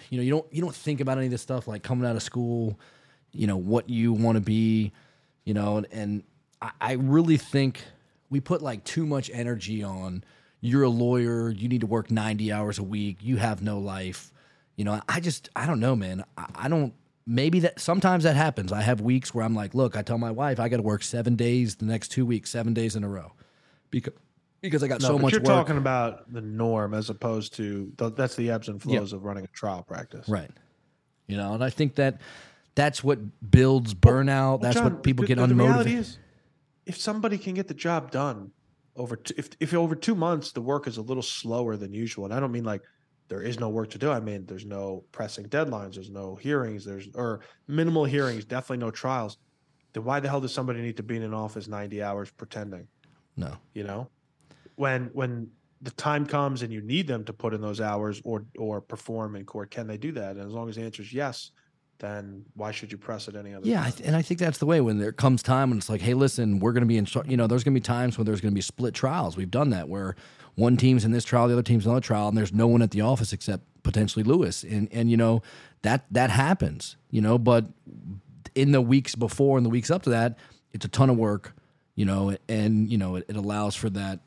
you 0.10 0.18
know, 0.18 0.24
you 0.24 0.32
don't 0.32 0.46
you 0.52 0.62
don't 0.62 0.76
think 0.76 1.02
about 1.02 1.18
any 1.18 1.28
of 1.28 1.32
this 1.32 1.42
stuff 1.42 1.68
like 1.68 1.84
coming 1.84 2.08
out 2.10 2.16
of 2.16 2.24
school, 2.24 2.80
you 3.32 3.46
know, 3.48 3.58
what 3.58 3.90
you 3.90 4.14
want 4.14 4.38
to 4.38 4.42
be, 4.42 4.92
you 5.44 5.54
know, 5.54 5.78
and, 5.78 5.88
and 5.92 6.24
I, 6.66 6.72
I 6.82 6.92
really 6.94 7.38
think 7.38 7.84
we 8.30 8.40
put 8.40 8.62
like 8.62 8.84
too 8.84 9.06
much 9.06 9.30
energy 9.34 9.84
on 9.84 10.24
you're 10.62 10.84
a 10.84 10.90
lawyer, 10.90 11.50
you 11.52 11.68
need 11.68 11.82
to 11.82 11.88
work 11.88 12.10
90 12.10 12.52
hours 12.52 12.80
a 12.80 12.84
week, 12.84 13.18
you 13.22 13.38
have 13.38 13.62
no 13.62 13.78
life. 13.80 14.32
You 14.76 14.84
know, 14.86 15.00
I 15.08 15.20
just 15.20 15.50
I 15.56 15.66
don't 15.68 15.80
know, 15.80 15.96
man. 15.96 16.24
I, 16.38 16.46
I 16.56 16.68
don't 16.68 16.94
maybe 17.28 17.60
that 17.62 17.80
sometimes 17.80 18.24
that 18.24 18.36
happens. 18.36 18.72
I 18.72 18.82
have 18.82 19.02
weeks 19.02 19.34
where 19.34 19.44
I'm 19.46 19.56
like, 19.56 19.74
look, 19.74 19.96
I 19.96 20.02
tell 20.02 20.18
my 20.18 20.32
wife 20.32 20.60
I 20.60 20.70
got 20.70 20.78
to 20.78 20.84
work 20.84 21.04
7 21.04 21.36
days 21.36 21.76
the 21.76 21.86
next 21.86 22.10
2 22.10 22.26
weeks, 22.26 22.50
7 22.50 22.74
days 22.74 22.96
in 22.96 23.04
a 23.04 23.10
row. 23.10 23.32
Because 23.92 24.14
because 24.62 24.84
I 24.84 24.88
got 24.88 25.02
No, 25.02 25.08
so 25.10 25.14
but 25.14 25.22
much 25.22 25.32
you're 25.34 25.42
work. 25.42 25.48
talking 25.48 25.78
about 25.78 26.32
the 26.34 26.42
norm 26.42 26.94
as 26.96 27.10
opposed 27.12 27.54
to 27.58 27.92
th- 27.98 28.14
that's 28.16 28.36
the 28.36 28.50
ebbs 28.50 28.68
and 28.68 28.84
Yeah. 28.84 28.98
flows 29.00 29.14
of 29.14 29.24
running 29.24 29.44
a 29.44 29.48
trial 29.48 29.84
practice. 29.84 30.28
Right. 30.28 30.50
You 31.28 31.38
know, 31.38 31.54
and 31.54 31.64
I 31.64 31.70
think 31.70 31.96
that 31.96 32.20
that's 32.74 33.04
what 33.04 33.20
builds 33.52 33.94
burnout. 33.94 34.62
that's 34.62 34.76
John, 34.76 34.84
what 34.86 35.04
people 35.04 35.24
the- 35.24 35.28
get 35.28 35.38
the, 35.38 35.46
the 35.48 35.56
reality 35.56 35.92
unmotivated. 35.94 36.00
is, 36.00 36.18
if 36.86 36.98
somebody 36.98 37.38
can 37.38 37.54
get 37.54 37.68
the 37.68 37.74
job 37.74 38.12
done 38.12 38.52
over 38.96 39.16
t- 39.16 39.34
if 39.38 39.50
if 39.60 39.74
over 39.74 39.96
two 39.96 40.16
months 40.16 40.52
the 40.52 40.62
work 40.62 40.88
is 40.88 40.98
a 40.98 41.02
little 41.02 41.24
slower 41.24 41.76
than 41.78 41.94
usual, 41.94 42.26
and 42.26 42.34
I 42.34 42.40
don't 42.40 42.52
mean 42.52 42.64
like 42.64 42.82
there 43.28 43.42
is 43.42 43.60
no 43.60 43.70
work 43.70 43.90
to 43.92 43.98
do. 43.98 44.12
I 44.12 44.20
mean 44.20 44.46
there's 44.46 44.66
no 44.66 45.04
pressing 45.12 45.46
deadlines, 45.48 45.96
there's 45.96 46.12
no 46.12 46.36
hearings, 46.36 46.86
there's 46.86 47.08
or 47.16 47.42
minimal 47.68 48.06
hearings, 48.06 48.46
definitely 48.46 48.78
no 48.86 48.92
trials. 48.92 49.38
Then 49.94 50.04
why 50.04 50.20
the 50.20 50.30
hell 50.30 50.42
does 50.42 50.54
somebody 50.54 50.82
need 50.82 50.98
to 50.98 51.04
be 51.04 51.16
in 51.18 51.24
an 51.24 51.34
office 51.34 51.68
90 51.68 52.04
hours 52.04 52.32
pretending? 52.32 52.88
No. 53.38 53.58
you 53.74 53.84
know 53.84 54.10
when 54.76 55.10
when 55.14 55.50
the 55.82 55.92
time 55.92 56.26
comes 56.26 56.62
and 56.62 56.72
you 56.72 56.82
need 56.82 57.06
them 57.06 57.26
to 57.26 57.34
put 57.34 57.54
in 57.54 57.62
those 57.62 57.82
hours 57.82 58.22
or 58.24 58.46
or 58.58 58.80
perform 58.80 59.36
in 59.36 59.46
court 59.46 59.70
can 59.72 59.88
they 59.88 59.98
do 59.98 60.12
that 60.14 60.38
and 60.38 60.46
as 60.46 60.54
long 60.54 60.70
as 60.70 60.76
the 60.76 60.82
answer 60.82 61.02
is 61.02 61.14
yes 61.14 61.52
then 62.00 62.46
why 62.56 62.72
should 62.72 62.92
you 62.92 62.98
press 62.98 63.28
it 63.28 63.36
any 63.36 63.54
other 63.54 63.68
Yeah, 63.68 63.80
I 63.82 63.84
time? 63.86 63.92
th- 63.94 64.08
and 64.08 64.16
I 64.16 64.22
think 64.22 64.40
that's 64.40 64.58
the 64.58 64.66
way 64.66 64.82
when 64.82 64.98
there 64.98 65.12
comes 65.12 65.42
time 65.42 65.70
when 65.70 65.78
it's 65.78 65.90
like, 65.90 66.02
hey, 66.02 66.14
listen, 66.14 66.60
we're 66.60 66.74
going 66.74 66.82
to 66.82 66.88
be 66.88 66.98
in, 66.98 67.08
you 67.26 67.38
know, 67.38 67.48
there's 67.48 67.64
going 67.64 67.74
to 67.74 67.80
be 67.80 67.84
times 67.84 68.18
when 68.18 68.26
there's 68.26 68.42
going 68.42 68.52
to 68.52 68.56
be 68.56 68.62
split 68.62 68.94
trials. 68.94 69.38
We've 69.38 69.50
done 69.52 69.70
that 69.70 69.88
where 69.88 70.16
one 70.56 70.78
team's 70.78 71.06
in 71.06 71.12
this 71.12 71.24
trial, 71.26 71.48
the 71.48 71.54
other 71.54 71.64
team's 71.64 71.86
in 71.86 71.92
another 71.92 72.04
trial, 72.06 72.28
and 72.28 72.38
there's 72.38 72.54
no 72.54 72.68
one 72.68 72.82
at 72.82 72.92
the 72.92 73.02
office 73.02 73.34
except 73.34 73.64
potentially 73.84 74.24
Lewis, 74.24 74.64
and 74.64 74.88
and 74.92 75.12
you 75.12 75.18
know 75.18 75.42
that 75.84 76.06
that 76.12 76.30
happens, 76.32 76.96
you 77.12 77.22
know, 77.22 77.38
but 77.38 77.66
in 78.56 78.72
the 78.72 78.82
weeks 78.82 79.16
before 79.16 79.58
and 79.58 79.66
the 79.66 79.70
weeks 79.70 79.92
up 79.92 80.02
to 80.04 80.10
that, 80.12 80.38
it's 80.74 80.86
a 80.86 80.88
ton 80.88 81.10
of 81.10 81.18
work, 81.18 81.54
you 81.96 82.06
know, 82.06 82.36
and 82.48 82.90
you 82.90 82.98
know 82.98 83.16
it, 83.18 83.26
it 83.28 83.36
allows 83.36 83.76
for 83.76 83.90
that. 83.92 84.20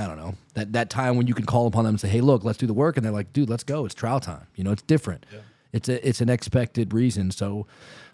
I 0.00 0.06
don't 0.06 0.16
know 0.16 0.34
that 0.54 0.72
that 0.72 0.90
time 0.90 1.16
when 1.16 1.26
you 1.28 1.34
can 1.34 1.44
call 1.46 1.66
upon 1.66 1.84
them 1.84 1.92
and 1.92 2.00
say, 2.00 2.08
"Hey, 2.08 2.20
look, 2.22 2.42
let's 2.42 2.58
do 2.58 2.66
the 2.66 2.74
work," 2.74 2.96
and 2.96 3.04
they're 3.04 3.12
like, 3.12 3.32
"Dude, 3.32 3.48
let's 3.50 3.62
go. 3.64 3.84
It's 3.84 3.94
trial 3.94 4.18
time." 4.20 4.46
You 4.56 4.64
know, 4.64 4.72
it's 4.72 4.82
different. 4.82 5.24
It's 5.74 5.88
a 5.88 6.08
it's 6.08 6.20
an 6.20 6.28
expected 6.28 6.94
reason. 6.94 7.30
So, 7.32 7.66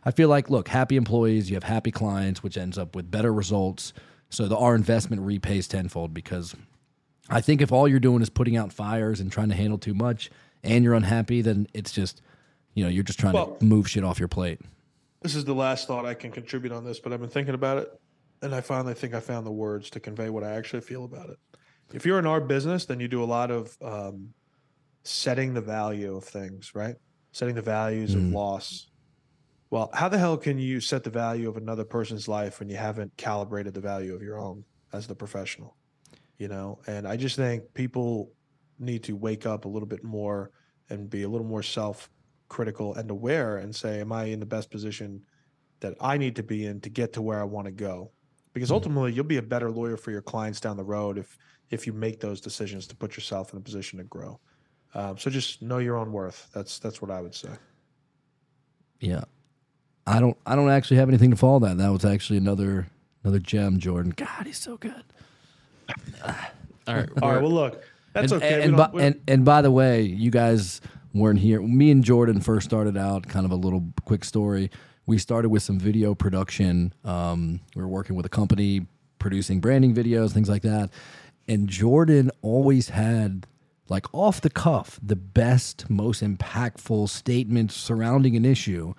I 0.04 0.10
feel 0.10 0.28
like, 0.28 0.48
look, 0.48 0.68
happy 0.68 0.96
employees, 0.96 1.50
you 1.50 1.56
have 1.56 1.64
happy 1.64 1.90
clients, 1.90 2.42
which 2.42 2.56
ends 2.56 2.78
up 2.78 2.96
with 2.96 3.10
better 3.10 3.32
results. 3.32 3.92
So 4.30 4.48
the 4.48 4.56
our 4.56 4.74
investment 4.74 5.22
repays 5.22 5.68
tenfold 5.68 6.14
because 6.14 6.54
I 7.28 7.40
think 7.40 7.60
if 7.60 7.70
all 7.70 7.86
you're 7.86 8.00
doing 8.00 8.22
is 8.22 8.30
putting 8.30 8.56
out 8.56 8.72
fires 8.72 9.20
and 9.20 9.30
trying 9.30 9.50
to 9.50 9.54
handle 9.54 9.78
too 9.78 9.92
much, 9.94 10.30
and 10.64 10.82
you're 10.84 10.94
unhappy, 10.94 11.42
then 11.42 11.66
it's 11.74 11.92
just, 11.92 12.22
you 12.74 12.82
know, 12.82 12.90
you're 12.90 13.04
just 13.04 13.18
trying 13.18 13.34
Well- 13.34 13.56
to 13.56 13.64
move 13.64 13.88
shit 13.88 14.04
off 14.04 14.18
your 14.18 14.28
plate. 14.28 14.60
This 15.20 15.34
is 15.34 15.44
the 15.44 15.54
last 15.54 15.86
thought 15.86 16.06
I 16.06 16.14
can 16.14 16.30
contribute 16.30 16.72
on 16.72 16.84
this, 16.84 16.98
but 16.98 17.12
I've 17.12 17.20
been 17.20 17.28
thinking 17.28 17.54
about 17.54 17.76
it, 17.76 18.00
and 18.40 18.54
I 18.54 18.62
finally 18.62 18.94
think 18.94 19.12
I 19.12 19.20
found 19.20 19.46
the 19.46 19.52
words 19.52 19.90
to 19.90 20.00
convey 20.00 20.30
what 20.30 20.42
I 20.42 20.52
actually 20.52 20.80
feel 20.80 21.04
about 21.04 21.28
it. 21.28 21.38
If 21.92 22.06
you're 22.06 22.18
in 22.18 22.26
our 22.26 22.40
business, 22.40 22.86
then 22.86 23.00
you 23.00 23.08
do 23.08 23.22
a 23.22 23.26
lot 23.26 23.50
of 23.50 23.76
um, 23.82 24.32
setting 25.02 25.52
the 25.52 25.60
value 25.60 26.16
of 26.16 26.24
things, 26.24 26.74
right? 26.74 26.96
Setting 27.32 27.54
the 27.54 27.62
values 27.62 28.14
of 28.14 28.22
mm. 28.22 28.32
loss. 28.32 28.88
Well, 29.70 29.88
how 29.94 30.08
the 30.08 30.18
hell 30.18 30.36
can 30.36 30.58
you 30.58 30.80
set 30.80 31.04
the 31.04 31.10
value 31.10 31.48
of 31.48 31.56
another 31.56 31.84
person's 31.84 32.26
life 32.26 32.58
when 32.58 32.68
you 32.68 32.76
haven't 32.76 33.16
calibrated 33.16 33.72
the 33.72 33.80
value 33.80 34.14
of 34.14 34.22
your 34.22 34.36
own 34.36 34.64
as 34.92 35.06
the 35.06 35.14
professional? 35.14 35.76
You 36.38 36.48
know, 36.48 36.80
and 36.86 37.06
I 37.06 37.16
just 37.16 37.36
think 37.36 37.72
people 37.74 38.32
need 38.80 39.04
to 39.04 39.14
wake 39.14 39.46
up 39.46 39.64
a 39.64 39.68
little 39.68 39.86
bit 39.86 40.02
more 40.02 40.50
and 40.88 41.08
be 41.08 41.22
a 41.22 41.28
little 41.28 41.46
more 41.46 41.62
self 41.62 42.10
critical 42.48 42.94
and 42.94 43.10
aware 43.10 43.58
and 43.58 43.74
say, 43.74 44.00
Am 44.00 44.10
I 44.10 44.24
in 44.24 44.40
the 44.40 44.46
best 44.46 44.70
position 44.70 45.22
that 45.78 45.94
I 46.00 46.18
need 46.18 46.36
to 46.36 46.42
be 46.42 46.66
in 46.66 46.80
to 46.80 46.88
get 46.88 47.12
to 47.12 47.22
where 47.22 47.40
I 47.40 47.44
want 47.44 47.66
to 47.66 47.72
go? 47.72 48.10
Because 48.52 48.70
mm. 48.70 48.74
ultimately 48.74 49.12
you'll 49.12 49.24
be 49.24 49.36
a 49.36 49.42
better 49.42 49.70
lawyer 49.70 49.96
for 49.96 50.10
your 50.10 50.22
clients 50.22 50.58
down 50.58 50.76
the 50.76 50.84
road 50.84 51.16
if 51.16 51.38
if 51.70 51.86
you 51.86 51.92
make 51.92 52.18
those 52.18 52.40
decisions 52.40 52.88
to 52.88 52.96
put 52.96 53.16
yourself 53.16 53.52
in 53.52 53.58
a 53.58 53.62
position 53.62 53.98
to 53.98 54.04
grow. 54.04 54.40
Um, 54.94 55.18
so 55.18 55.30
just 55.30 55.62
know 55.62 55.78
your 55.78 55.96
own 55.96 56.12
worth. 56.12 56.48
That's 56.52 56.78
that's 56.78 57.00
what 57.00 57.10
I 57.10 57.20
would 57.20 57.34
say. 57.34 57.50
Yeah. 59.00 59.24
I 60.06 60.20
don't 60.20 60.36
I 60.46 60.56
don't 60.56 60.70
actually 60.70 60.96
have 60.98 61.08
anything 61.08 61.30
to 61.30 61.36
follow 61.36 61.60
that. 61.60 61.78
That 61.78 61.92
was 61.92 62.04
actually 62.04 62.38
another 62.38 62.88
another 63.22 63.38
gem, 63.38 63.78
Jordan. 63.78 64.12
God, 64.16 64.46
he's 64.46 64.58
so 64.58 64.76
good. 64.76 65.04
All 66.24 66.34
right. 66.94 67.08
All 67.22 67.32
right. 67.32 67.42
Well, 67.42 67.52
look, 67.52 67.84
that's 68.12 68.32
and, 68.32 68.42
okay. 68.42 68.62
And, 68.62 68.72
We 68.72 68.76
by, 68.78 68.90
and 69.00 69.20
and 69.28 69.44
by 69.44 69.62
the 69.62 69.70
way, 69.70 70.02
you 70.02 70.30
guys 70.30 70.80
weren't 71.14 71.38
here. 71.38 71.60
Me 71.60 71.90
and 71.90 72.02
Jordan 72.02 72.40
first 72.40 72.66
started 72.66 72.96
out. 72.96 73.28
Kind 73.28 73.46
of 73.46 73.52
a 73.52 73.56
little 73.56 73.84
quick 74.04 74.24
story. 74.24 74.70
We 75.06 75.18
started 75.18 75.48
with 75.48 75.62
some 75.62 75.78
video 75.78 76.14
production. 76.14 76.92
Um, 77.04 77.60
we 77.74 77.82
were 77.82 77.88
working 77.88 78.16
with 78.16 78.26
a 78.26 78.30
company 78.30 78.86
producing 79.18 79.60
branding 79.60 79.94
videos, 79.94 80.32
things 80.32 80.48
like 80.48 80.62
that. 80.62 80.90
And 81.48 81.68
Jordan 81.68 82.30
always 82.42 82.90
had 82.90 83.46
like 83.90 84.06
off 84.14 84.40
the 84.40 84.48
cuff 84.48 84.98
the 85.02 85.16
best, 85.16 85.90
most 85.90 86.22
impactful 86.22 87.10
statements 87.10 87.74
surrounding 87.74 88.36
an 88.36 88.46
issue. 88.46 88.94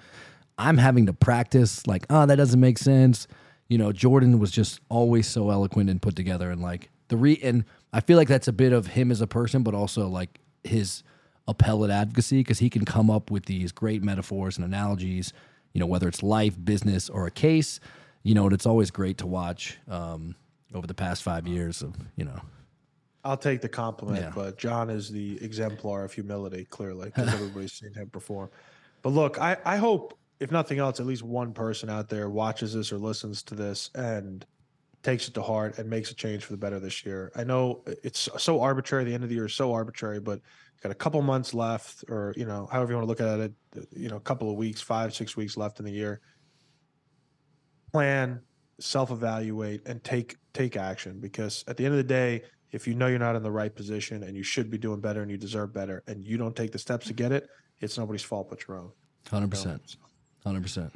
I'm 0.58 0.78
having 0.78 1.08
to 1.08 1.14
practice 1.14 1.88
like, 1.88 2.06
oh, 2.12 2.28
that 2.28 2.36
doesn't 2.36 2.60
make 2.60 2.78
sense. 2.78 3.28
You 3.70 3.80
know, 3.80 3.92
Jordan 3.92 4.38
was 4.38 4.52
just 4.52 4.82
always 4.90 5.28
so 5.28 5.50
eloquent 5.50 5.90
and 5.90 6.00
put 6.00 6.16
together 6.16 6.52
and 6.52 6.62
like 6.62 6.90
the 7.08 7.18
re 7.18 7.40
and 7.42 7.66
I 7.94 8.02
feel 8.02 8.18
like 8.18 8.28
that's 8.28 8.48
a 8.48 8.54
bit 8.54 8.74
of 8.74 8.88
him 8.88 9.12
as 9.12 9.22
a 9.22 9.28
person, 9.28 9.64
but 9.64 9.74
also 9.74 10.08
like 10.08 10.40
his 10.64 11.04
appellate 11.48 11.90
advocacy 11.90 12.40
because 12.40 12.60
he 12.60 12.70
can 12.70 12.86
come 12.86 13.10
up 13.10 13.32
with 13.32 13.46
these 13.46 13.72
great 13.72 14.04
metaphors 14.04 14.58
and 14.58 14.66
analogies, 14.66 15.34
you 15.74 15.80
know, 15.80 15.86
whether 15.86 16.08
it's 16.08 16.22
life, 16.22 16.56
business, 16.64 17.10
or 17.10 17.26
a 17.26 17.32
case, 17.32 17.80
you 18.24 18.36
know, 18.36 18.46
and 18.46 18.54
it's 18.54 18.66
always 18.66 18.92
great 18.92 19.18
to 19.18 19.28
watch 19.28 19.78
um, 19.90 20.36
over 20.74 20.86
the 20.86 20.94
past 20.94 21.24
five 21.24 21.48
years 21.48 21.82
of, 21.82 21.96
you 22.16 22.26
know, 22.26 22.42
I'll 23.24 23.38
take 23.38 23.62
the 23.62 23.70
compliment, 23.70 24.22
Yeah. 24.22 24.32
but 24.34 24.58
John 24.58 24.90
is 24.90 25.10
the 25.10 25.42
exemplar 25.44 26.04
of 26.04 26.14
humility, 26.14 26.66
clearly, 26.66 27.06
because 27.06 27.28
everybody's 27.34 27.74
seen 27.74 27.94
him 27.94 28.10
perform. 28.10 28.50
But 29.02 29.10
look, 29.10 29.40
I, 29.40 29.58
I 29.66 29.78
hope, 29.78 30.18
if 30.40 30.52
nothing 30.52 30.80
else, 30.80 31.00
at 31.00 31.06
least 31.06 31.24
one 31.24 31.54
person 31.54 31.90
out 31.90 32.10
there 32.10 32.30
watches 32.30 32.74
this 32.74 32.92
or 32.92 32.98
listens 32.98 33.44
to 33.44 33.56
this 33.56 33.90
and 33.96 34.46
takes 35.04 35.28
it 35.28 35.34
to 35.34 35.42
heart 35.42 35.78
and 35.78 35.90
makes 35.90 36.12
a 36.12 36.16
change 36.16 36.46
for 36.46 36.54
the 36.54 36.58
better 36.58 36.80
this 36.80 37.06
year. 37.06 37.32
I 37.36 37.44
know 37.44 37.84
it's 38.04 38.30
so 38.38 38.62
arbitrary. 38.62 39.04
The 39.04 39.14
end 39.14 39.24
of 39.24 39.30
the 39.30 39.36
year 39.36 39.46
is 39.46 39.54
so 39.56 39.74
arbitrary, 39.74 40.20
but 40.20 40.42
got 40.82 40.92
a 40.92 40.96
couple 40.96 41.22
months 41.22 41.54
left, 41.54 42.04
or 42.10 42.34
you 42.38 42.46
know, 42.46 42.68
however 42.72 42.92
you 42.92 42.98
want 42.98 43.06
to 43.06 43.10
look 43.10 43.22
at 43.22 43.40
it. 43.40 43.54
You 43.96 44.10
know, 44.10 44.18
a 44.18 44.22
couple 44.22 44.50
of 44.50 44.58
weeks, 44.58 44.82
five, 44.82 45.14
six 45.14 45.36
weeks 45.38 45.58
left 45.58 45.80
in 45.80 45.86
the 45.86 45.92
year. 45.92 46.22
Plan, 47.92 48.42
self-evaluate, 48.80 49.88
and 49.88 50.04
take 50.04 50.38
take 50.54 50.78
action. 50.78 51.20
Because 51.20 51.64
at 51.68 51.78
the 51.78 51.86
end 51.86 51.94
of 51.94 51.98
the 51.98 52.04
day, 52.04 52.44
if 52.72 52.88
you 52.88 52.94
know 52.96 53.08
you're 53.08 53.20
not 53.20 53.36
in 53.36 53.44
the 53.44 53.52
right 53.52 53.74
position 53.74 54.24
and 54.24 54.36
you 54.36 54.44
should 54.44 54.70
be 54.70 54.78
doing 54.78 55.00
better 55.02 55.22
and 55.22 55.30
you 55.30 55.38
deserve 55.38 55.74
better, 55.74 56.04
and 56.08 56.24
you 56.24 56.38
don't 56.38 56.56
take 56.56 56.72
the 56.72 56.80
steps 56.80 57.08
to 57.08 57.14
get 57.14 57.32
it, 57.32 57.48
it's 57.80 57.98
nobody's 57.98 58.24
fault 58.24 58.50
but 58.50 58.68
your 58.68 58.78
own. 58.78 58.92
100%. 59.30 59.98
100%. 60.46 60.92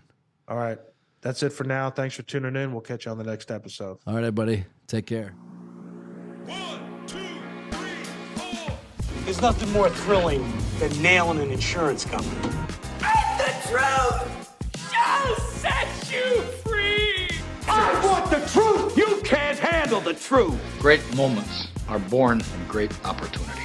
All 0.47 0.57
right. 0.57 0.77
That's 1.21 1.41
it 1.43 1.49
for 1.51 1.63
now. 1.63 1.89
Thanks 1.89 2.15
for 2.15 2.21
tuning 2.21 2.55
in. 2.55 2.71
We'll 2.71 2.81
catch 2.81 3.05
you 3.05 3.11
on 3.11 3.17
the 3.17 3.23
next 3.23 3.49
episode. 3.49 3.97
All 4.05 4.13
right, 4.13 4.19
everybody. 4.23 4.63
Take 4.87 5.07
care. 5.07 5.29
One, 6.45 7.07
two, 7.07 7.17
three, 7.71 8.03
four. 8.35 8.77
There's 9.23 9.41
nothing 9.41 9.71
more 9.71 9.89
thrilling 9.89 10.45
than 10.79 11.01
nailing 11.01 11.39
an 11.39 11.49
insurance 11.51 12.05
company. 12.05 12.53
And 13.01 13.39
the 13.39 13.51
truth 13.67 14.55
shall 14.91 15.35
set 15.39 15.87
you 16.13 16.41
free. 16.63 17.27
I 17.67 17.99
want 18.05 18.29
the 18.29 18.47
truth. 18.51 18.74
Can't 19.25 19.57
handle 19.57 20.01
the 20.01 20.13
truth. 20.13 20.61
Great 20.79 21.01
moments 21.15 21.67
are 21.87 21.97
born 21.97 22.41
from 22.41 22.67
great 22.67 22.91
opportunity. 23.03 23.64